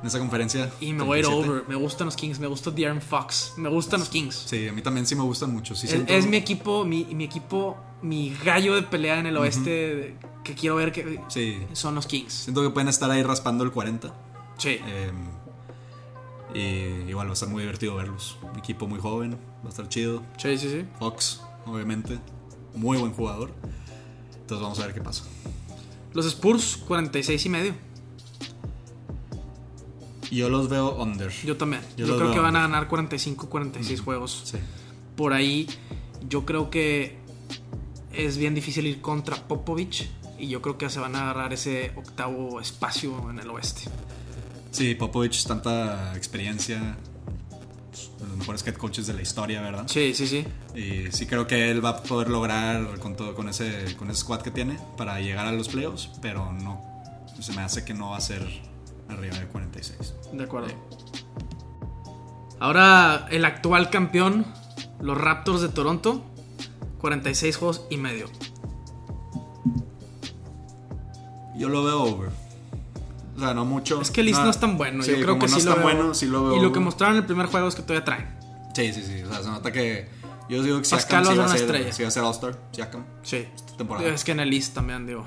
en 0.00 0.06
esa 0.06 0.18
conferencia. 0.18 0.70
Y 0.80 0.92
me 0.92 1.02
voy 1.04 1.16
a 1.16 1.20
ir 1.20 1.26
37. 1.26 1.50
over. 1.60 1.68
Me 1.68 1.74
gustan 1.74 2.06
los 2.06 2.16
Kings. 2.16 2.38
Me 2.38 2.46
gusta 2.46 2.70
De'Aaron 2.70 3.00
Fox. 3.02 3.54
Me 3.56 3.68
gustan 3.68 4.00
los 4.00 4.08
Kings. 4.08 4.34
Sí, 4.46 4.68
a 4.68 4.72
mí 4.72 4.80
también 4.82 5.06
sí 5.06 5.14
me 5.16 5.22
gustan 5.22 5.52
mucho. 5.52 5.74
Sí, 5.74 5.86
Es, 5.86 5.92
siento- 5.92 6.12
es 6.12 6.26
mi 6.26 6.36
equipo, 6.36 6.84
mi, 6.84 7.04
mi 7.06 7.24
equipo, 7.24 7.76
mi 8.02 8.34
gallo 8.44 8.76
de 8.76 8.82
pelea 8.82 9.18
en 9.18 9.26
el 9.26 9.36
oeste 9.36 10.16
que 10.44 10.54
quiero 10.54 10.76
ver 10.76 10.92
que 10.92 11.20
Sí, 11.28 11.58
son 11.72 11.94
los 11.96 12.06
Kings. 12.06 12.32
siento 12.32 12.62
que 12.62 12.70
pueden 12.70 12.88
estar 12.88 13.10
ahí 13.10 13.22
raspando 13.22 13.64
el 13.64 13.72
40. 13.72 14.14
Sí. 14.56 14.78
Eh, 14.86 15.12
y 16.54 17.10
igual 17.10 17.26
va 17.26 17.30
a 17.30 17.34
estar 17.34 17.48
muy 17.48 17.62
divertido 17.62 17.96
verlos. 17.96 18.38
Un 18.52 18.58
equipo 18.58 18.86
muy 18.86 19.00
joven, 19.00 19.32
va 19.62 19.66
a 19.66 19.68
estar 19.68 19.88
chido. 19.88 20.22
Sí, 20.38 20.56
sí, 20.56 20.70
sí. 20.70 20.84
Fox, 20.98 21.42
obviamente, 21.66 22.18
muy 22.74 22.96
buen 22.98 23.12
jugador. 23.12 23.50
Entonces 24.40 24.62
vamos 24.62 24.78
a 24.80 24.86
ver 24.86 24.94
qué 24.94 25.02
pasa. 25.02 25.24
Los 26.14 26.26
Spurs, 26.26 26.76
46 26.86 27.46
y 27.46 27.48
medio. 27.48 27.74
Yo 30.30 30.48
los 30.48 30.68
veo 30.68 30.94
under. 31.02 31.30
Yo 31.44 31.56
también. 31.56 31.82
Yo 31.96 32.16
creo 32.16 32.32
que 32.32 32.38
van 32.38 32.56
a 32.56 32.60
ganar 32.60 32.88
45, 32.88 33.48
46 33.48 34.00
juegos. 34.00 34.42
Sí. 34.44 34.58
Por 35.16 35.32
ahí, 35.32 35.68
yo 36.28 36.44
creo 36.44 36.70
que 36.70 37.18
es 38.12 38.36
bien 38.36 38.54
difícil 38.54 38.86
ir 38.86 39.00
contra 39.00 39.36
Popovich. 39.48 40.08
Y 40.38 40.48
yo 40.48 40.62
creo 40.62 40.78
que 40.78 40.88
se 40.88 41.00
van 41.00 41.16
a 41.16 41.22
agarrar 41.22 41.52
ese 41.52 41.92
octavo 41.96 42.60
espacio 42.60 43.28
en 43.30 43.40
el 43.40 43.50
oeste. 43.50 43.90
Sí, 44.70 44.94
Popovich, 44.94 45.44
tanta 45.44 46.16
experiencia. 46.16 46.96
Los 48.20 48.36
mejores 48.36 48.66
head 48.66 48.74
coaches 48.74 49.06
de 49.06 49.14
la 49.14 49.22
historia, 49.22 49.60
¿verdad? 49.60 49.84
Sí, 49.86 50.14
sí, 50.14 50.26
sí. 50.26 50.44
Y 50.74 51.10
sí 51.12 51.26
creo 51.26 51.46
que 51.46 51.70
él 51.70 51.84
va 51.84 51.90
a 51.90 52.02
poder 52.02 52.28
lograr 52.28 52.98
con 52.98 53.16
todo 53.16 53.34
con 53.34 53.48
ese 53.48 53.96
con 53.96 54.10
ese 54.10 54.20
squad 54.20 54.42
que 54.42 54.50
tiene 54.50 54.78
para 54.96 55.20
llegar 55.20 55.46
a 55.46 55.52
los 55.52 55.68
playoffs, 55.68 56.10
pero 56.20 56.52
no 56.52 56.88
se 57.40 57.52
me 57.52 57.62
hace 57.62 57.84
que 57.84 57.94
no 57.94 58.10
va 58.10 58.16
a 58.16 58.20
ser 58.20 58.46
arriba 59.08 59.38
de 59.38 59.46
46. 59.46 60.14
De 60.32 60.44
acuerdo. 60.44 60.68
Ahora, 62.60 63.28
el 63.30 63.44
actual 63.44 63.90
campeón, 63.90 64.44
los 65.00 65.16
Raptors 65.16 65.60
de 65.60 65.68
Toronto, 65.68 66.24
46 67.00 67.56
juegos 67.56 67.86
y 67.90 67.96
medio. 67.96 68.28
Yo 71.56 71.68
lo 71.68 71.84
veo 71.84 72.02
over. 72.02 72.30
O 73.38 73.40
sea, 73.40 73.54
no 73.54 73.64
mucho. 73.64 74.00
Es 74.02 74.10
que 74.10 74.20
el 74.22 74.28
East 74.28 74.42
no 74.42 74.50
es 74.50 74.58
tan 74.58 74.76
bueno. 74.76 75.02
Sí, 75.02 75.12
yo 75.12 75.16
creo 75.18 75.28
como 75.38 75.40
que 75.40 75.46
no 75.46 75.54
sí 75.54 75.58
es 75.60 75.64
lo 75.64 75.74
tan 75.74 75.84
veo. 75.86 75.94
bueno, 75.96 76.14
sí 76.14 76.26
lo 76.26 76.44
veo. 76.48 76.56
Y 76.56 76.60
lo 76.60 76.72
que 76.72 76.80
mostraron 76.80 77.16
en 77.16 77.22
el 77.22 77.26
primer 77.26 77.46
juego 77.46 77.68
es 77.68 77.74
que 77.76 77.82
todavía 77.82 78.04
traen. 78.04 78.26
Sí, 78.74 78.92
sí, 78.92 79.02
sí. 79.02 79.22
O 79.22 79.28
sea, 79.32 79.42
se 79.42 79.48
nota 79.48 79.70
que. 79.72 80.08
Yo 80.48 80.62
digo 80.62 80.80
que 80.82 80.88
Pascal 80.88 81.24
Siakam 81.24 81.32
sí 81.34 81.38
va 81.38 81.44
va 81.44 81.44
a 81.44 81.46
a 81.46 81.48
ser 81.50 81.58
ser, 81.58 81.68
una 81.68 81.76
estrella. 81.78 81.92
sí 81.94 82.02
va 82.02 82.08
a 82.08 82.10
ser 82.10 82.22
All-Star. 82.24 82.58
Siakam, 82.72 83.04
Sí. 83.22 83.46
temporada. 83.76 84.08
Es 84.08 84.24
que 84.24 84.32
en 84.32 84.40
el 84.40 84.52
East 84.52 84.74
también, 84.74 85.06
digo. 85.06 85.24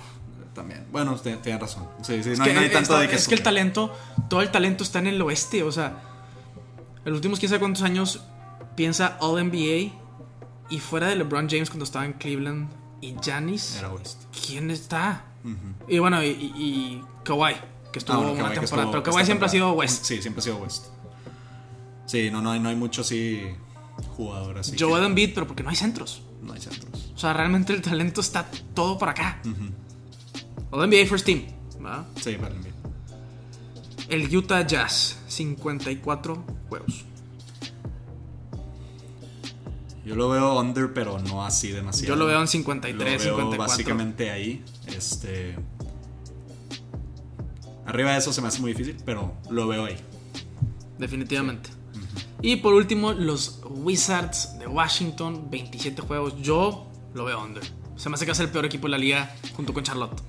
También. 0.53 0.85
Bueno, 0.91 1.13
usted 1.13 1.37
tiene 1.39 1.57
razón. 1.59 1.87
Sí, 2.01 2.21
sí, 2.23 2.31
no, 2.37 2.43
hay, 2.43 2.53
no 2.53 2.59
hay 2.59 2.65
tanto 2.69 2.79
está- 2.93 2.99
de 2.99 3.07
que 3.07 3.15
es 3.15 3.27
que 3.27 3.35
el 3.35 3.39
escoger. 3.39 3.43
talento, 3.43 3.93
todo 4.29 4.41
el 4.41 4.51
talento 4.51 4.83
está 4.83 4.99
en 4.99 5.07
el 5.07 5.21
oeste. 5.21 5.63
O 5.63 5.71
sea, 5.71 6.01
en 7.05 7.11
los 7.11 7.15
últimos 7.19 7.39
quién 7.39 7.49
sabe 7.49 7.59
cuántos 7.59 7.83
años 7.83 8.21
piensa 8.75 9.15
All 9.21 9.39
NBA 9.39 9.93
y 10.69 10.79
fuera 10.79 11.07
de 11.07 11.15
LeBron 11.15 11.47
James 11.49 11.69
cuando 11.69 11.85
estaba 11.85 12.05
en 12.05 12.13
Cleveland 12.13 12.69
y 12.99 13.15
Giannis, 13.21 13.77
Era 13.77 13.89
West. 13.93 14.23
¿quién 14.45 14.69
está? 14.71 15.23
Y 15.87 15.99
bueno, 15.99 16.21
y, 16.23 16.27
y, 16.27 16.53
y 16.55 17.03
Kawhi, 17.23 17.55
que 17.91 17.99
estuvo 17.99 18.15
Ah, 18.15 18.19
bueno, 18.19 18.33
una 18.33 18.43
Kawhi, 18.43 18.55
temporada. 18.59 18.83
estuvo 18.87 18.91
pero 18.91 19.03
Kawhi 19.03 19.25
siempre 19.25 19.45
ha 19.45 19.49
sido. 19.49 19.73
West. 19.73 20.05
Sí, 20.05 20.21
siempre 20.21 20.39
ha 20.39 20.43
sido 20.43 20.57
West. 20.57 20.87
Sí, 22.05 22.29
no, 22.31 22.41
no 22.41 22.51
hay, 22.51 22.59
no 22.59 22.69
hay 22.69 22.75
mucho 22.75 23.01
así 23.01 23.41
jugador 24.17 24.57
así. 24.59 24.75
Joel 24.77 25.03
Embiid, 25.05 25.33
pero 25.33 25.47
porque 25.47 25.63
no 25.63 25.69
hay 25.69 25.75
centros. 25.75 26.21
No 26.41 26.53
hay 26.53 26.61
centros. 26.61 27.11
O 27.13 27.17
sea, 27.17 27.33
realmente 27.33 27.73
el 27.73 27.81
talento 27.81 28.21
está 28.21 28.49
todo 28.73 28.97
por 28.97 29.09
acá. 29.09 29.41
All 30.71 30.89
NBA 30.89 31.05
First 31.07 31.25
Team. 31.25 31.43
¿verdad? 31.79 32.05
Sí, 32.21 32.33
para 32.35 32.49
el 32.49 32.55
Embiid. 32.57 32.71
El 34.09 34.35
Utah 34.35 34.65
Jazz, 34.65 35.19
54 35.27 36.43
juegos. 36.67 37.05
Yo 40.03 40.15
lo 40.15 40.29
veo 40.29 40.59
under, 40.59 40.91
pero 40.93 41.19
no 41.19 41.45
así 41.45 41.71
demasiado. 41.71 42.15
Yo 42.15 42.15
lo 42.15 42.25
veo 42.25 42.37
en 42.37 42.41
Lo 42.41 42.47
53, 42.47 42.97
veo 43.23 43.35
54. 43.35 43.57
básicamente 43.57 44.31
ahí. 44.31 44.63
Este. 44.87 45.55
Arriba 47.85 48.11
de 48.11 48.17
eso 48.19 48.31
se 48.33 48.41
me 48.41 48.47
hace 48.47 48.59
muy 48.61 48.71
difícil, 48.73 48.97
pero 49.05 49.33
lo 49.49 49.67
veo 49.67 49.85
ahí. 49.85 49.97
Definitivamente. 50.97 51.69
Y 52.41 52.57
por 52.57 52.73
último, 52.73 53.13
los 53.13 53.61
Wizards 53.69 54.57
de 54.59 54.67
Washington, 54.67 55.47
27 55.51 56.01
juegos. 56.01 56.33
Yo 56.41 56.87
lo 57.13 57.25
veo 57.25 57.43
under. 57.43 57.63
Se 57.95 58.09
me 58.09 58.15
hace 58.15 58.25
que 58.25 58.31
es 58.31 58.39
el 58.39 58.49
peor 58.49 58.65
equipo 58.65 58.87
de 58.87 58.91
la 58.91 58.97
liga 58.97 59.35
junto 59.55 59.73
con 59.73 59.83
Charlotte. 59.83 60.19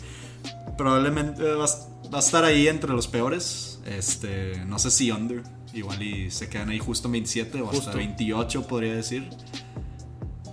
Probablemente 0.78 1.42
va, 1.42 1.64
a- 1.64 2.18
estar 2.18 2.44
ahí 2.44 2.68
entre 2.68 2.92
los 2.92 3.06
peores. 3.08 3.80
Este, 3.84 4.64
no 4.66 4.78
sé 4.78 4.90
si 4.90 5.10
under. 5.10 5.42
Igual 5.74 6.02
y 6.02 6.30
se 6.30 6.48
quedan 6.48 6.70
ahí 6.70 6.78
justo 6.78 7.08
en 7.08 7.12
27 7.12 7.60
o 7.60 7.66
hasta 7.66 7.76
Justo. 7.76 7.96
28, 7.96 8.66
podría 8.66 8.94
decir. 8.94 9.28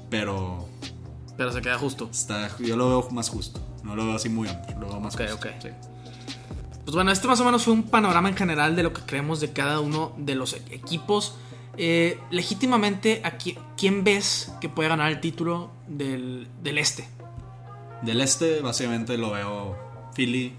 Pero 0.09 0.67
Pero 1.37 1.51
se 1.51 1.61
queda 1.61 1.77
justo. 1.77 2.09
está, 2.11 2.49
yo 2.59 2.75
lo 2.77 2.87
veo 2.89 3.09
más 3.11 3.29
justo. 3.29 3.59
No 3.83 3.95
lo 3.95 4.05
veo 4.05 4.15
así 4.15 4.29
muy 4.29 4.47
under. 4.47 4.77
Lo 4.77 4.87
veo 4.89 4.99
más 4.99 5.15
Ok, 5.15 5.21
justo. 5.31 5.35
ok. 5.47 5.53
sí. 5.61 5.69
Pues 6.87 6.95
bueno, 6.95 7.11
este 7.11 7.27
más 7.27 7.37
o 7.41 7.43
menos 7.43 7.65
fue 7.65 7.73
un 7.73 7.83
panorama 7.83 8.29
en 8.29 8.37
general 8.37 8.77
de 8.77 8.81
lo 8.83 8.93
que 8.93 9.01
creemos 9.01 9.41
de 9.41 9.51
cada 9.51 9.81
uno 9.81 10.13
de 10.17 10.35
los 10.35 10.53
e- 10.53 10.61
equipos. 10.71 11.35
Eh, 11.75 12.17
legítimamente, 12.31 13.19
¿a 13.25 13.37
qui- 13.37 13.57
quién 13.75 14.05
ves 14.05 14.53
que 14.61 14.69
puede 14.69 14.87
ganar 14.87 15.11
el 15.11 15.19
título 15.19 15.69
del, 15.89 16.47
del 16.63 16.77
este? 16.77 17.05
Del 18.03 18.21
este, 18.21 18.61
básicamente 18.61 19.17
lo 19.17 19.31
veo 19.31 19.75
Philly 20.15 20.53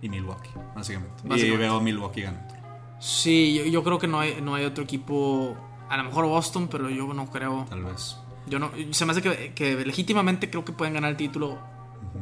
y 0.00 0.08
Milwaukee. 0.08 0.48
Básicamente. 0.74 1.14
Y 1.24 1.28
Básicamente. 1.28 1.58
veo 1.66 1.80
Milwaukee 1.82 2.22
ganando. 2.22 2.54
Sí, 2.98 3.52
yo, 3.52 3.64
yo 3.66 3.84
creo 3.84 3.98
que 3.98 4.06
no 4.08 4.20
hay, 4.20 4.40
no 4.40 4.54
hay 4.54 4.64
otro 4.64 4.84
equipo. 4.84 5.54
A 5.90 5.98
lo 5.98 6.04
mejor 6.04 6.24
Boston, 6.24 6.68
pero 6.68 6.88
yo 6.88 7.12
no 7.12 7.30
creo. 7.30 7.66
Tal 7.68 7.84
vez. 7.84 8.16
Yo 8.46 8.58
no, 8.58 8.70
se 8.92 9.04
me 9.04 9.12
hace 9.12 9.20
que, 9.20 9.52
que 9.52 9.74
legítimamente 9.84 10.48
creo 10.48 10.64
que 10.64 10.72
pueden 10.72 10.94
ganar 10.94 11.10
el 11.10 11.18
título. 11.18 11.58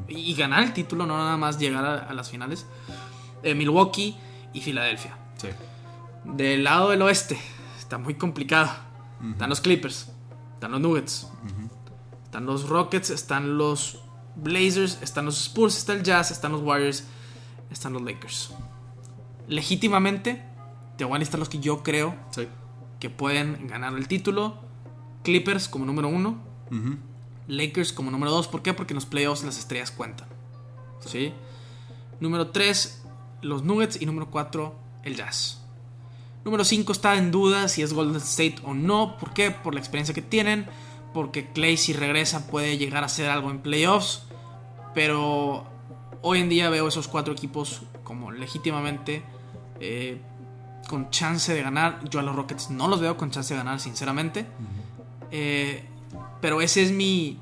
y, 0.08 0.16
y 0.32 0.34
ganar 0.34 0.64
el 0.64 0.72
título, 0.72 1.06
no 1.06 1.16
nada 1.16 1.36
más 1.36 1.60
llegar 1.60 1.84
a, 1.84 1.94
a 2.00 2.12
las 2.12 2.28
finales. 2.28 2.66
Eh, 3.46 3.54
Milwaukee 3.54 4.16
y 4.52 4.60
Filadelfia. 4.60 5.16
Sí. 5.36 5.48
Del 6.24 6.64
lado 6.64 6.90
del 6.90 7.00
oeste, 7.02 7.38
está 7.78 7.96
muy 7.98 8.14
complicado. 8.14 8.70
Están 9.30 9.48
los 9.48 9.60
Clippers, 9.60 10.10
están 10.54 10.72
los 10.72 10.80
Nuggets, 10.80 11.28
están 12.24 12.44
los 12.44 12.68
Rockets, 12.68 13.10
están 13.10 13.56
los 13.56 14.02
Blazers, 14.34 14.98
están 15.00 15.24
los 15.24 15.40
Spurs, 15.40 15.76
está 15.78 15.92
el 15.94 16.02
Jazz, 16.02 16.30
están 16.30 16.52
los 16.52 16.60
Warriors, 16.62 17.04
están 17.70 17.92
los 17.94 18.02
Lakers. 18.02 18.52
Legítimamente, 19.48 20.42
te 20.98 21.04
voy 21.04 21.16
a 21.16 21.18
listar 21.18 21.38
los 21.38 21.48
que 21.48 21.60
yo 21.60 21.82
creo 21.82 22.14
Sí. 22.30 22.48
que 23.00 23.08
pueden 23.10 23.68
ganar 23.68 23.94
el 23.94 24.08
título. 24.08 24.58
Clippers 25.22 25.68
como 25.68 25.84
número 25.86 26.08
uno. 26.08 26.38
Lakers 27.48 27.92
como 27.92 28.10
número 28.10 28.32
2. 28.32 28.48
¿Por 28.48 28.62
qué? 28.62 28.74
Porque 28.74 28.92
en 28.92 28.96
los 28.96 29.06
playoffs 29.06 29.44
las 29.44 29.56
estrellas 29.58 29.90
cuentan. 29.92 30.26
¿Sí? 31.00 31.32
Número 32.20 32.48
3, 32.48 33.04
los 33.42 33.62
Nuggets. 33.62 34.00
Y 34.00 34.06
número 34.06 34.30
4, 34.30 34.74
el 35.04 35.16
Jazz. 35.16 35.62
Número 36.44 36.64
5 36.64 36.92
está 36.92 37.16
en 37.16 37.30
duda 37.30 37.68
si 37.68 37.82
es 37.82 37.92
Golden 37.92 38.16
State 38.16 38.56
o 38.64 38.74
no. 38.74 39.16
¿Por 39.18 39.32
qué? 39.32 39.50
Por 39.50 39.74
la 39.74 39.80
experiencia 39.80 40.14
que 40.14 40.22
tienen. 40.22 40.66
Porque 41.12 41.50
Clay 41.52 41.76
si 41.76 41.92
regresa 41.92 42.46
puede 42.46 42.78
llegar 42.78 43.02
a 43.02 43.06
hacer 43.06 43.28
algo 43.30 43.50
en 43.50 43.60
playoffs. 43.60 44.22
Pero 44.94 45.66
hoy 46.22 46.40
en 46.40 46.48
día 46.48 46.70
veo 46.70 46.88
esos 46.88 47.08
cuatro 47.08 47.32
equipos 47.32 47.82
como 48.04 48.30
legítimamente 48.30 49.22
eh, 49.80 50.20
con 50.88 51.10
chance 51.10 51.52
de 51.52 51.62
ganar. 51.62 52.00
Yo 52.08 52.20
a 52.20 52.22
los 52.22 52.36
Rockets 52.36 52.70
no 52.70 52.88
los 52.88 53.00
veo 53.00 53.16
con 53.16 53.30
chance 53.30 53.52
de 53.54 53.58
ganar, 53.58 53.80
sinceramente. 53.80 54.46
Eh, 55.30 55.84
pero 56.40 56.60
ese 56.60 56.82
es 56.82 56.92
mi, 56.92 57.38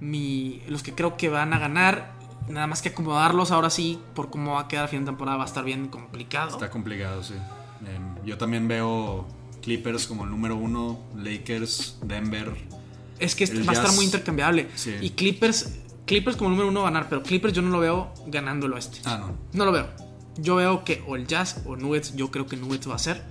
mi. 0.00 0.62
Los 0.66 0.82
que 0.82 0.94
creo 0.94 1.16
que 1.16 1.28
van 1.28 1.52
a 1.52 1.58
ganar. 1.58 2.18
Nada 2.50 2.66
más 2.66 2.82
que 2.82 2.88
acomodarlos 2.88 3.52
ahora 3.52 3.70
sí, 3.70 4.00
por 4.14 4.28
cómo 4.28 4.54
va 4.54 4.62
a 4.62 4.68
quedar 4.68 4.86
a 4.86 4.88
fin 4.88 5.00
de 5.00 5.06
temporada, 5.06 5.36
va 5.38 5.44
a 5.44 5.46
estar 5.46 5.64
bien 5.64 5.88
complicado. 5.88 6.50
Está 6.50 6.68
complicado, 6.68 7.22
sí. 7.22 7.34
Em, 7.86 8.24
yo 8.26 8.36
también 8.36 8.66
veo 8.66 9.26
Clippers 9.62 10.06
como 10.06 10.24
el 10.24 10.30
número 10.30 10.56
uno, 10.56 10.98
Lakers, 11.16 11.98
Denver. 12.02 12.52
Es 13.18 13.34
que 13.34 13.44
El 13.44 13.66
va 13.68 13.72
a 13.72 13.74
estar 13.76 13.92
muy 13.92 14.04
intercambiable. 14.04 14.68
Sí. 14.74 14.96
Y 15.00 15.10
Clippers, 15.10 15.78
Clippers 16.06 16.36
como 16.36 16.50
número 16.50 16.68
uno 16.68 16.80
va 16.80 16.88
a 16.88 16.90
ganar, 16.90 17.08
pero 17.08 17.22
Clippers 17.22 17.54
yo 17.54 17.62
no 17.62 17.70
lo 17.70 17.78
veo 17.78 18.12
ganando 18.26 18.66
el 18.66 18.72
oeste. 18.72 19.00
Ah, 19.04 19.18
no. 19.18 19.36
No 19.52 19.64
lo 19.64 19.72
veo. 19.72 19.88
Yo 20.36 20.56
veo 20.56 20.84
que 20.84 21.04
o 21.06 21.16
el 21.16 21.26
Jazz 21.26 21.62
o 21.66 21.76
Nuggets, 21.76 22.16
yo 22.16 22.30
creo 22.30 22.46
que 22.46 22.56
Nuggets 22.56 22.88
va 22.88 22.96
a 22.96 22.98
ser. 22.98 23.22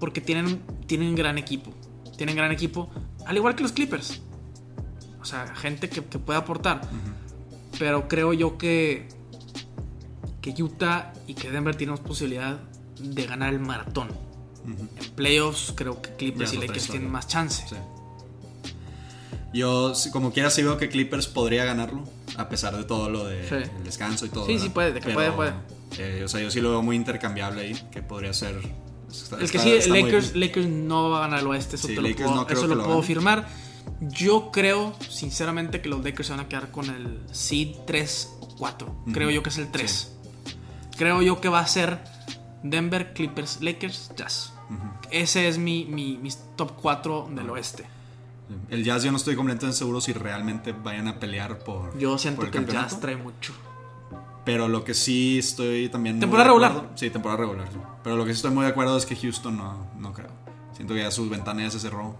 Porque 0.00 0.20
tienen, 0.20 0.60
tienen 0.86 1.14
gran 1.14 1.38
equipo. 1.38 1.72
Tienen 2.18 2.36
gran 2.36 2.52
equipo. 2.52 2.90
Al 3.26 3.36
igual 3.36 3.54
que 3.54 3.62
los 3.62 3.72
Clippers. 3.72 4.20
O 5.20 5.24
sea, 5.24 5.46
gente 5.54 5.88
que, 5.88 6.04
que 6.04 6.18
puede 6.18 6.38
aportar. 6.38 6.82
Pero 7.78 8.08
creo 8.08 8.32
yo 8.32 8.56
que. 8.58 9.08
que 10.40 10.62
Utah 10.62 11.12
y 11.26 11.34
que 11.34 11.50
Denver 11.50 11.74
tenemos 11.74 12.00
posibilidad 12.00 12.58
de 13.00 13.26
ganar 13.26 13.52
el 13.52 13.60
maratón. 13.60 14.08
En 14.66 14.88
playoffs 15.14 15.72
creo 15.74 16.00
que 16.00 16.10
Clippers 16.16 16.52
y 16.52 16.56
es 16.56 16.62
Lakers 16.62 16.88
tienen 16.88 17.10
más 17.10 17.26
chance. 17.28 17.64
Sí. 17.68 17.76
Yo, 19.52 19.92
como 20.12 20.32
quiera, 20.32 20.50
sí 20.50 20.62
veo 20.62 20.76
que 20.78 20.88
Clippers 20.88 21.28
podría 21.28 21.64
ganarlo, 21.64 22.04
a 22.36 22.48
pesar 22.48 22.76
de 22.76 22.84
todo 22.84 23.08
lo 23.08 23.24
de 23.26 23.48
Sí. 23.48 23.54
el 23.76 23.84
descanso 23.84 24.26
y 24.26 24.30
todo. 24.30 24.46
Sí, 24.46 24.52
¿verdad? 24.54 24.64
sí 24.66 24.70
puede, 24.70 24.92
de 24.92 25.00
que 25.00 25.06
Pero, 25.14 25.36
puede, 25.36 25.52
eh, 25.98 26.22
o 26.24 26.28
sea, 26.28 26.40
yo 26.40 26.50
sí 26.50 26.60
lo 26.60 26.70
veo 26.70 26.82
muy 26.82 26.96
intercambiable 26.96 27.60
ahí, 27.62 27.74
que 27.92 28.02
podría 28.02 28.32
ser. 28.32 28.56
está- 29.10 29.36
El 29.36 29.48
que 29.50 29.56
está- 29.58 29.62
sí, 29.62 29.70
está 29.76 29.94
Lakers. 29.94 30.34
Lakers 30.34 30.66
no 30.66 31.10
va 31.10 31.18
a 31.18 31.20
ganar 31.22 31.40
el 31.40 31.46
oeste, 31.46 31.76
eso 31.76 31.86
Sí, 31.86 31.94
te 31.94 32.00
lo 32.02 32.16
puedo, 32.16 32.34
no 32.34 32.48
eso 32.48 32.66
lo 32.66 32.74
lo 32.74 32.84
puedo 32.84 33.02
firmar. 33.02 33.46
Yo 34.00 34.50
creo, 34.50 34.94
sinceramente, 35.08 35.80
que 35.80 35.88
los 35.88 36.02
Lakers 36.04 36.26
se 36.28 36.32
van 36.32 36.40
a 36.40 36.48
quedar 36.48 36.70
con 36.70 36.88
el 36.90 37.20
seed 37.32 37.76
3 37.86 38.36
o 38.40 38.48
4. 38.56 38.94
Creo 39.12 39.30
yo 39.30 39.42
que 39.42 39.50
es 39.50 39.58
el 39.58 39.70
3. 39.70 40.16
Creo 40.96 41.22
yo 41.22 41.40
que 41.40 41.48
va 41.48 41.60
a 41.60 41.66
ser 41.66 42.02
Denver, 42.62 43.12
Clippers, 43.14 43.60
Lakers, 43.62 44.12
Jazz. 44.16 44.52
Ese 45.10 45.48
es 45.48 45.58
mi, 45.58 45.84
mi, 45.84 46.18
top 46.56 46.72
4 46.80 47.28
del 47.34 47.50
oeste. 47.50 47.84
El 48.68 48.84
Jazz, 48.84 49.02
yo 49.04 49.10
no 49.10 49.16
estoy 49.16 49.36
completamente 49.36 49.76
seguro 49.78 50.00
si 50.00 50.12
realmente 50.12 50.72
vayan 50.72 51.08
a 51.08 51.18
pelear 51.18 51.58
por. 51.60 51.96
Yo 51.98 52.18
siento 52.18 52.40
por 52.40 52.46
el 52.46 52.52
que 52.52 52.58
el. 52.58 52.66
Jazz 52.66 53.00
trae 53.00 53.16
mucho. 53.16 53.54
Pero 54.44 54.68
lo 54.68 54.84
que 54.84 54.92
sí 54.92 55.38
estoy 55.38 55.88
también. 55.88 56.20
¿Temporada 56.20 56.48
regular? 56.48 56.70
acuerdo- 56.72 56.90
Sí, 56.96 57.08
temporada 57.10 57.40
regular. 57.40 57.68
Pero 58.02 58.16
lo 58.16 58.24
que 58.24 58.32
sí 58.32 58.36
estoy 58.36 58.50
muy 58.50 58.64
de 58.64 58.70
acuerdo 58.70 58.96
es 58.98 59.06
que 59.06 59.16
Houston 59.16 59.56
no, 59.56 59.86
no 59.98 60.12
creo. 60.12 60.28
Siento 60.74 60.92
que 60.92 61.00
ya 61.00 61.10
su 61.10 61.28
ventana 61.30 61.62
ya 61.62 61.70
se 61.70 61.80
cerró. 61.80 62.16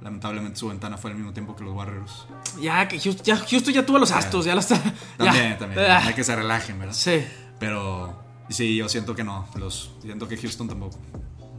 Lamentablemente 0.00 0.58
su 0.58 0.68
ventana 0.68 0.96
fue 0.96 1.10
al 1.10 1.16
mismo 1.16 1.32
tiempo 1.32 1.56
que 1.56 1.64
los 1.64 1.74
Warriors. 1.74 2.26
Ya 2.60 2.86
que 2.86 3.00
Houston 3.00 3.24
ya, 3.24 3.36
Houston 3.36 3.74
ya 3.74 3.84
tuvo 3.84 3.98
los 3.98 4.12
astros, 4.12 4.44
ya 4.44 4.54
lo 4.54 4.60
está. 4.60 4.80
También, 5.16 5.50
ya. 5.50 5.58
también. 5.58 5.90
Ah, 5.90 6.02
Hay 6.06 6.14
que 6.14 6.22
se 6.24 6.36
relajen, 6.36 6.78
¿verdad? 6.78 6.94
Sí, 6.94 7.24
Pero 7.58 8.22
sí, 8.48 8.76
yo 8.76 8.88
siento 8.88 9.14
que 9.14 9.24
no. 9.24 9.48
Los, 9.56 9.90
siento 10.00 10.28
que 10.28 10.36
Houston 10.36 10.68
tampoco. 10.68 10.98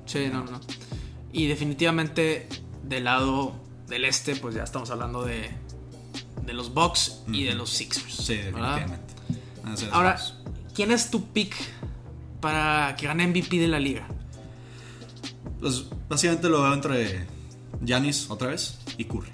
sí, 0.05 0.29
no, 0.31 0.43
no. 0.45 0.59
Y 1.31 1.47
definitivamente 1.47 2.47
del 2.83 3.03
lado 3.03 3.53
del 3.87 4.05
este, 4.05 4.35
pues 4.35 4.55
ya 4.55 4.63
estamos 4.63 4.89
hablando 4.89 5.23
de, 5.25 5.51
de 6.45 6.53
los 6.53 6.73
Bucks 6.73 7.23
y 7.27 7.43
de 7.43 7.55
los 7.55 7.69
Sixers. 7.69 8.13
Sí, 8.13 8.35
definitivamente. 8.35 9.13
Ahora. 9.91 10.17
¿quién 10.73 10.91
es 10.91 11.11
tu 11.11 11.27
pick 11.33 11.53
para 12.39 12.95
que 12.95 13.05
gane 13.05 13.27
MVP 13.27 13.57
de 13.57 13.67
la 13.67 13.79
liga? 13.79 14.07
Pues 15.59 15.85
básicamente 16.07 16.47
lo 16.47 16.61
veo 16.61 16.73
entre 16.73 17.27
Giannis 17.81 18.29
otra 18.29 18.49
vez 18.49 18.79
y 18.97 19.05
Curry. 19.05 19.29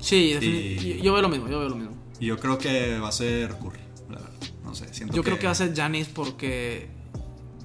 Sí, 0.00 0.36
Y- 0.40 1.02
yo, 1.02 1.12
veo 1.12 1.22
lo 1.22 1.28
mismo, 1.28 1.48
yo 1.48 1.58
veo 1.60 1.68
lo 1.68 1.76
mismo. 1.76 1.96
Y 2.20 2.26
yo 2.26 2.38
creo 2.38 2.58
que 2.58 2.98
va 2.98 3.08
a 3.08 3.12
ser 3.12 3.54
Curry, 3.58 3.80
la 4.10 4.16
verdad. 4.16 4.30
No 4.64 4.74
sé, 4.74 4.92
siento 4.92 5.14
Yo 5.14 5.22
creo 5.22 5.38
que 5.38 5.46
va 5.46 5.52
a 5.52 5.56
ser 5.56 5.74
Giannis 5.74 6.08
porque, 6.08 6.88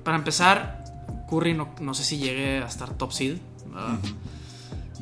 para 0.03 0.17
empezar, 0.17 0.83
Curry 1.29 1.53
no, 1.53 1.75
no 1.81 1.93
sé 1.93 2.03
si 2.03 2.17
llegue 2.17 2.57
a 2.63 2.67
estar 2.67 2.93
top 2.95 3.11
seed. 3.11 3.37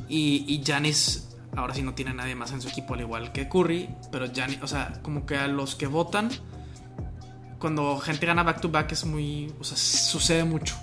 Y, 0.08 0.44
y 0.48 0.62
Giannis 0.62 1.28
ahora 1.56 1.74
sí 1.74 1.82
no 1.82 1.94
tiene 1.94 2.14
nadie 2.14 2.34
más 2.34 2.52
en 2.52 2.60
su 2.62 2.68
equipo 2.68 2.94
al 2.94 3.00
igual 3.00 3.32
que 3.32 3.48
Curry, 3.48 3.88
pero 4.10 4.26
Giannis, 4.32 4.58
o 4.62 4.66
sea, 4.66 5.00
como 5.02 5.26
que 5.26 5.36
a 5.36 5.46
los 5.48 5.74
que 5.74 5.86
votan, 5.86 6.30
cuando 7.58 7.98
gente 7.98 8.26
gana 8.26 8.42
back 8.42 8.60
to 8.60 8.70
back 8.70 8.92
es 8.92 9.04
muy, 9.04 9.52
o 9.60 9.64
sea, 9.64 9.76
sucede 9.76 10.44
mucho. 10.44 10.74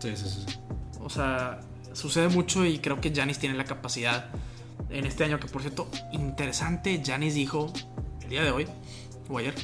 Sí, 0.00 0.16
sí. 0.16 0.24
sí. 0.28 0.58
O 1.00 1.08
sea, 1.10 1.60
sucede 1.94 2.28
mucho 2.28 2.64
y 2.64 2.78
creo 2.78 3.00
que 3.00 3.12
Janis 3.14 3.38
tiene 3.38 3.56
la 3.56 3.64
capacidad 3.64 4.26
en 4.90 5.06
este 5.06 5.24
año, 5.24 5.40
que 5.40 5.48
por 5.48 5.62
cierto, 5.62 5.88
interesante, 6.12 7.02
Janis 7.04 7.34
dijo 7.34 7.72
el 8.22 8.28
día 8.28 8.42
de 8.44 8.50
hoy, 8.50 8.66
o 9.28 9.38
ayer, 9.38 9.54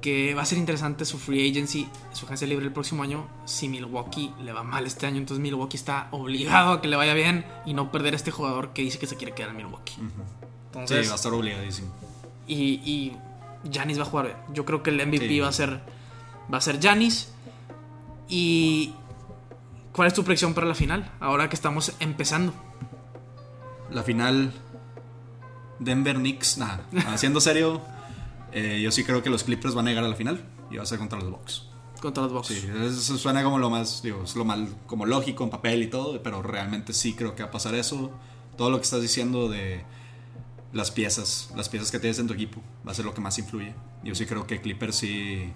que 0.00 0.34
va 0.34 0.42
a 0.42 0.46
ser 0.46 0.58
interesante 0.58 1.04
su 1.04 1.18
free 1.18 1.50
agency, 1.50 1.88
su 2.12 2.26
agencia 2.26 2.46
libre 2.46 2.64
el 2.64 2.72
próximo 2.72 3.02
año, 3.02 3.26
si 3.44 3.68
Milwaukee 3.68 4.32
le 4.40 4.52
va 4.52 4.62
mal 4.62 4.86
este 4.86 5.06
año, 5.06 5.18
entonces 5.18 5.42
Milwaukee 5.42 5.76
está 5.76 6.08
obligado 6.12 6.72
a 6.74 6.80
que 6.80 6.88
le 6.88 6.96
vaya 6.96 7.14
bien 7.14 7.44
y 7.64 7.74
no 7.74 7.90
perder 7.90 8.12
a 8.14 8.16
este 8.16 8.30
jugador 8.30 8.72
que 8.72 8.82
dice 8.82 8.98
que 8.98 9.06
se 9.06 9.16
quiere 9.16 9.34
quedar 9.34 9.50
en 9.50 9.56
Milwaukee. 9.56 9.94
Sí, 9.94 10.02
Entonces, 10.66 11.08
va 11.08 11.12
a 11.12 11.16
estar 11.16 11.32
obligadísimo. 11.32 11.92
y, 12.46 13.12
Giannis 13.68 13.98
va 13.98 14.02
a 14.02 14.06
jugar. 14.06 14.26
bien. 14.26 14.36
Yo 14.54 14.64
creo 14.64 14.82
que 14.84 14.90
el 14.90 15.04
MVP 15.04 15.26
Sí. 15.26 15.40
va 15.40 15.48
a 15.48 15.52
ser 15.52 15.80
va 16.52 16.58
a 16.58 16.60
ser 16.60 16.78
Giannis. 16.78 17.32
Y 18.28 18.94
¿cuál 19.96 20.08
es 20.08 20.14
tu 20.14 20.22
predicción 20.22 20.52
para 20.52 20.66
la 20.66 20.74
final? 20.74 21.10
Ahora 21.20 21.48
que 21.48 21.56
estamos 21.56 21.94
empezando. 22.00 22.52
La 23.90 24.02
final 24.02 24.52
Denver 25.78 26.16
Knicks, 26.16 26.58
nada, 26.58 26.86
haciendo 27.08 27.40
serio, 27.40 27.80
eh, 28.52 28.80
yo 28.82 28.90
sí 28.92 29.04
creo 29.04 29.22
que 29.22 29.30
los 29.30 29.42
Clippers 29.42 29.74
van 29.74 29.86
a 29.86 29.90
llegar 29.90 30.04
a 30.04 30.08
la 30.08 30.14
final 30.14 30.44
y 30.70 30.76
va 30.76 30.82
a 30.82 30.86
ser 30.86 30.98
contra 30.98 31.18
los 31.18 31.30
Bucks. 31.30 31.68
Contra 32.00 32.24
los 32.24 32.32
Bucks. 32.32 32.48
Sí, 32.48 32.68
eso 32.84 33.16
suena 33.16 33.42
como 33.42 33.58
lo 33.58 33.70
más, 33.70 34.02
digo, 34.02 34.22
es 34.24 34.36
lo 34.36 34.44
mal, 34.44 34.68
como 34.86 35.06
lógico 35.06 35.44
en 35.44 35.50
papel 35.50 35.82
y 35.82 35.86
todo, 35.86 36.22
pero 36.22 36.42
realmente 36.42 36.92
sí 36.92 37.14
creo 37.14 37.34
que 37.34 37.42
va 37.42 37.48
a 37.48 37.52
pasar 37.52 37.74
eso. 37.74 38.10
Todo 38.58 38.70
lo 38.70 38.76
que 38.76 38.84
estás 38.84 39.00
diciendo 39.00 39.48
de 39.48 39.82
las 40.74 40.90
piezas, 40.90 41.50
las 41.56 41.70
piezas 41.70 41.90
que 41.90 41.98
tienes 41.98 42.18
en 42.18 42.26
tu 42.26 42.34
equipo, 42.34 42.60
va 42.86 42.92
a 42.92 42.94
ser 42.94 43.06
lo 43.06 43.14
que 43.14 43.22
más 43.22 43.38
influye. 43.38 43.74
Yo 44.04 44.14
sí 44.14 44.26
creo 44.26 44.46
que 44.46 44.60
Clippers 44.60 44.96
sí, 44.96 45.52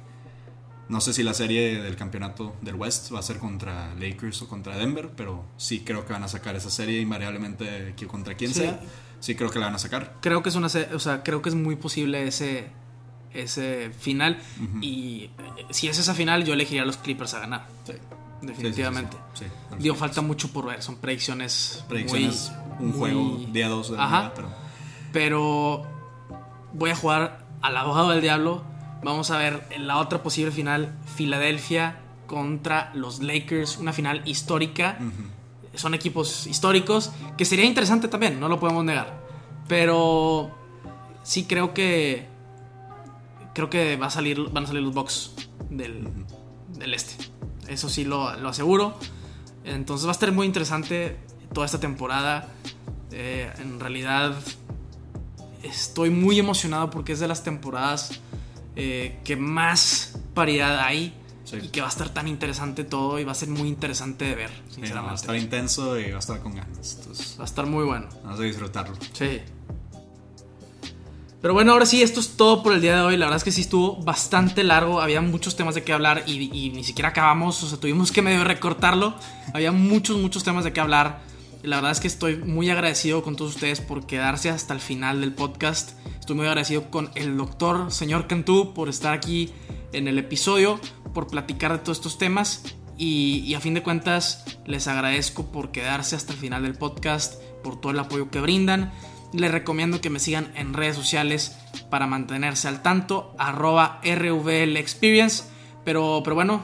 no 0.91 1.01
sé 1.01 1.12
si 1.14 1.22
la 1.22 1.32
serie 1.34 1.80
del 1.80 1.97
campeonato 1.97 2.55
del 2.61 2.74
West 2.74 3.14
va 3.14 3.20
a 3.20 3.22
ser 3.22 3.38
contra 3.38 3.95
Lakers 3.95 4.43
o 4.43 4.49
contra 4.49 4.76
Denver, 4.76 5.11
pero 5.16 5.45
sí 5.57 5.80
creo 5.80 6.05
que 6.05 6.12
van 6.12 6.24
a 6.24 6.28
sacar 6.28 6.55
esa 6.57 6.68
serie 6.70 7.01
invariablemente 7.01 7.95
contra 8.07 8.34
quien 8.34 8.53
Sí. 8.53 8.61
sea. 8.61 8.80
Sí 9.20 9.34
creo 9.34 9.51
que 9.51 9.59
la 9.59 9.66
van 9.66 9.74
a 9.76 9.78
sacar. 9.78 10.16
Creo 10.20 10.43
que 10.43 10.49
es 10.49 10.55
una 10.57 10.66
o 10.66 10.99
sea, 10.99 11.22
creo 11.22 11.41
que 11.43 11.49
es 11.49 11.55
muy 11.55 11.76
posible 11.76 12.26
ese 12.26 12.68
ese 13.32 13.93
final 13.97 14.38
y 14.80 15.24
eh, 15.24 15.66
si 15.70 15.86
es 15.88 15.99
esa 15.99 16.14
final 16.14 16.45
yo 16.45 16.53
elegiría 16.53 16.82
a 16.82 16.86
los 16.86 16.97
Clippers 16.97 17.32
a 17.34 17.41
ganar. 17.41 17.66
Sí. 17.84 17.93
Definitivamente. 18.43 19.16
Sí, 19.34 19.45
Digo, 19.78 19.95
falta 19.95 20.22
mucho 20.22 20.49
por 20.53 20.66
ver, 20.66 20.82
son 20.82 20.97
predicciones 20.97 21.84
predicciones, 21.88 22.51
muy- 22.78 22.84
un 22.86 22.88
muy- 22.88 22.99
juego 22.99 23.41
día 23.53 23.68
2 23.68 23.91
de 23.93 23.97
la 23.99 24.05
Ajá. 24.05 24.32
pero 24.34 24.49
Pero 25.12 25.86
voy 26.72 26.91
a 26.91 26.97
jugar 26.97 27.47
al 27.62 27.76
abogado 27.76 28.11
del 28.11 28.22
diablo. 28.22 28.64
Vamos 29.03 29.31
a 29.31 29.39
ver 29.39 29.67
la 29.79 29.99
otra 29.99 30.23
posible 30.23 30.53
final, 30.53 30.95
Filadelfia 31.17 32.01
contra 32.27 32.93
los 32.95 33.21
Lakers, 33.21 33.79
una 33.79 33.93
final 33.93 34.23
histórica. 34.27 34.99
Son 35.75 35.95
equipos 35.95 36.47
históricos, 36.47 37.11
que 37.37 37.45
sería 37.45 37.65
interesante 37.65 38.09
también, 38.09 38.39
no 38.39 38.49
lo 38.49 38.61
podemos 38.61 38.85
negar. 38.85 39.21
Pero 39.67 40.51
sí 41.23 41.45
creo 41.45 41.73
que 41.73 42.29
creo 43.55 43.71
que 43.71 43.97
va 43.97 44.07
a 44.07 44.11
salir, 44.11 44.39
van 44.51 44.65
a 44.65 44.67
salir 44.67 44.83
los 44.83 44.95
Bucks 44.95 45.33
del, 45.71 46.09
del 46.77 46.95
este. 46.95 47.31
Eso 47.69 47.89
sí 47.89 48.05
lo, 48.05 48.37
lo 48.37 48.49
aseguro. 48.49 48.99
Entonces 49.65 50.07
va 50.07 50.11
a 50.11 50.13
estar 50.13 50.31
muy 50.33 50.47
interesante 50.47 51.17
toda 51.53 51.67
esta 51.67 51.81
temporada. 51.81 52.49
Eh, 53.13 53.51
en 53.59 53.81
realidad 53.81 54.35
estoy 55.63 56.11
muy 56.11 56.39
emocionado 56.39 56.91
porque 56.91 57.13
es 57.13 57.21
de 57.21 57.29
las 57.29 57.43
temporadas 57.43 58.21
eh, 58.81 59.18
que 59.24 59.37
más 59.37 60.18
paridad 60.35 60.81
hay 60.81 61.14
Sí. 61.45 61.57
y 61.64 61.68
que 61.68 61.81
va 61.81 61.89
a 61.89 61.91
estar 61.91 62.09
tan 62.11 62.28
interesante 62.28 62.85
todo 62.85 63.18
y 63.18 63.24
va 63.24 63.33
a 63.33 63.35
ser 63.35 63.49
muy 63.49 63.68
interesante 63.68 64.24
de 64.24 64.35
ver, 64.37 64.51
Sí, 64.68 64.81
no, 64.83 65.03
va 65.03 65.11
a 65.11 65.14
estar 65.16 65.35
intenso 65.35 65.99
y 65.99 66.11
va 66.11 66.16
a 66.16 66.20
estar 66.20 66.39
con 66.41 66.55
ganas. 66.55 66.97
Entonces, 67.01 67.37
va 67.39 67.43
a 67.43 67.47
estar 67.47 67.66
muy 67.66 67.85
bueno. 67.85 68.07
vamos 68.22 68.39
a 68.39 68.43
disfrutarlo. 68.45 68.95
Sí. 69.14 69.41
Pero 71.43 71.55
bueno, 71.55 71.72
ahora 71.72 71.87
sí, 71.87 72.03
esto 72.03 72.20
es 72.20 72.37
todo 72.37 72.62
por 72.62 72.74
el 72.74 72.81
día 72.83 72.95
de 72.97 73.01
hoy. 73.03 73.16
La 73.16 73.24
verdad 73.26 73.39
es 73.39 73.45
que 73.45 73.51
sí 73.51 73.62
estuvo 73.62 73.97
bastante 73.97 74.62
largo. 74.62 75.01
Había 75.01 75.22
muchos 75.22 75.57
temas 75.57 75.74
de 75.74 75.83
qué 75.83 75.93
hablar 75.95 76.22
y, 76.26 76.51
y 76.57 76.70
ni 76.70 76.85
siquiera 76.85 77.09
acabamos. 77.09 77.62
O 77.62 77.68
sea, 77.68 77.81
tuvimos 77.81 78.12
que 78.12 78.20
medio 78.22 78.45
recortarlo. 78.45 79.14
Había 79.55 79.72
muchos, 79.72 80.18
muchos 80.18 80.45
temas 80.45 80.64
de 80.64 80.72
qué 80.74 80.81
hablar. 80.81 81.20
La 81.63 81.77
verdad 81.77 81.93
es 81.93 82.01
que 82.01 82.09
estoy 82.09 82.37
muy 82.37 82.71
agradecido 82.71 83.23
con 83.23 83.37
todos 83.37 83.55
ustedes 83.55 83.83
por 83.83 84.07
quedarse 84.07 84.49
hasta 84.49 84.73
el 84.73 84.81
final 84.81 85.21
del 85.21 85.35
podcast. 85.35 85.93
Estoy 86.19 86.35
muy 86.35 86.47
agradecido 86.47 86.91
con 86.91 87.11
el 87.17 87.37
doctor, 87.37 87.93
señor 87.93 88.27
Cantú, 88.27 88.73
por 88.73 88.89
estar 88.89 89.13
aquí 89.13 89.53
en 89.93 90.09
el 90.09 90.19
episodio, 90.19 90.81
por 91.13 91.27
platicar 91.27 91.73
de 91.73 91.79
todos 91.79 91.99
estos 91.99 92.17
temas. 92.17 92.63
Y, 92.97 93.43
y 93.47 93.55
a 93.55 93.61
fin 93.61 93.75
de 93.75 93.83
cuentas, 93.83 94.45
les 94.65 94.89
agradezco 94.89 95.53
por 95.53 95.71
quedarse 95.71 96.17
hasta 96.17 96.33
el 96.33 96.39
final 96.39 96.63
del 96.63 96.77
podcast, 96.77 97.43
por 97.63 97.79
todo 97.79 97.93
el 97.93 97.99
apoyo 97.99 98.31
que 98.31 98.41
brindan. 98.41 98.93
Les 99.35 99.53
recomiendo 99.53 100.01
que 100.01 100.09
me 100.09 100.19
sigan 100.19 100.53
en 100.57 100.73
redes 100.73 100.97
sociales 100.97 101.59
para 101.91 102.07
mantenerse 102.07 102.69
al 102.69 102.81
tanto, 102.81 103.35
arroba 103.39 104.01
RVL 104.03 104.79
Experience. 104.79 105.45
Pero, 105.85 106.23
pero 106.25 106.37
bueno, 106.37 106.63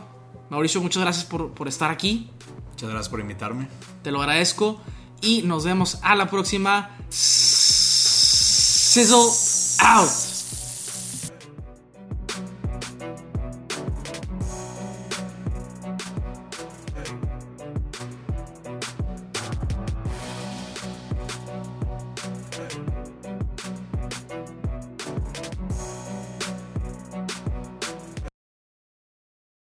Mauricio, 0.48 0.80
muchas 0.80 1.02
gracias 1.02 1.26
por, 1.26 1.52
por 1.52 1.68
estar 1.68 1.90
aquí. 1.90 2.30
Muchas 2.76 2.90
gracias 2.90 3.08
por 3.08 3.20
invitarme. 3.20 3.68
Te 4.02 4.10
lo 4.10 4.20
agradezco. 4.20 4.78
Y 5.22 5.40
nos 5.44 5.64
vemos 5.64 5.98
a 6.02 6.14
la 6.14 6.28
próxima. 6.28 6.90
Sizzle 7.08 7.96
out. 9.78 10.35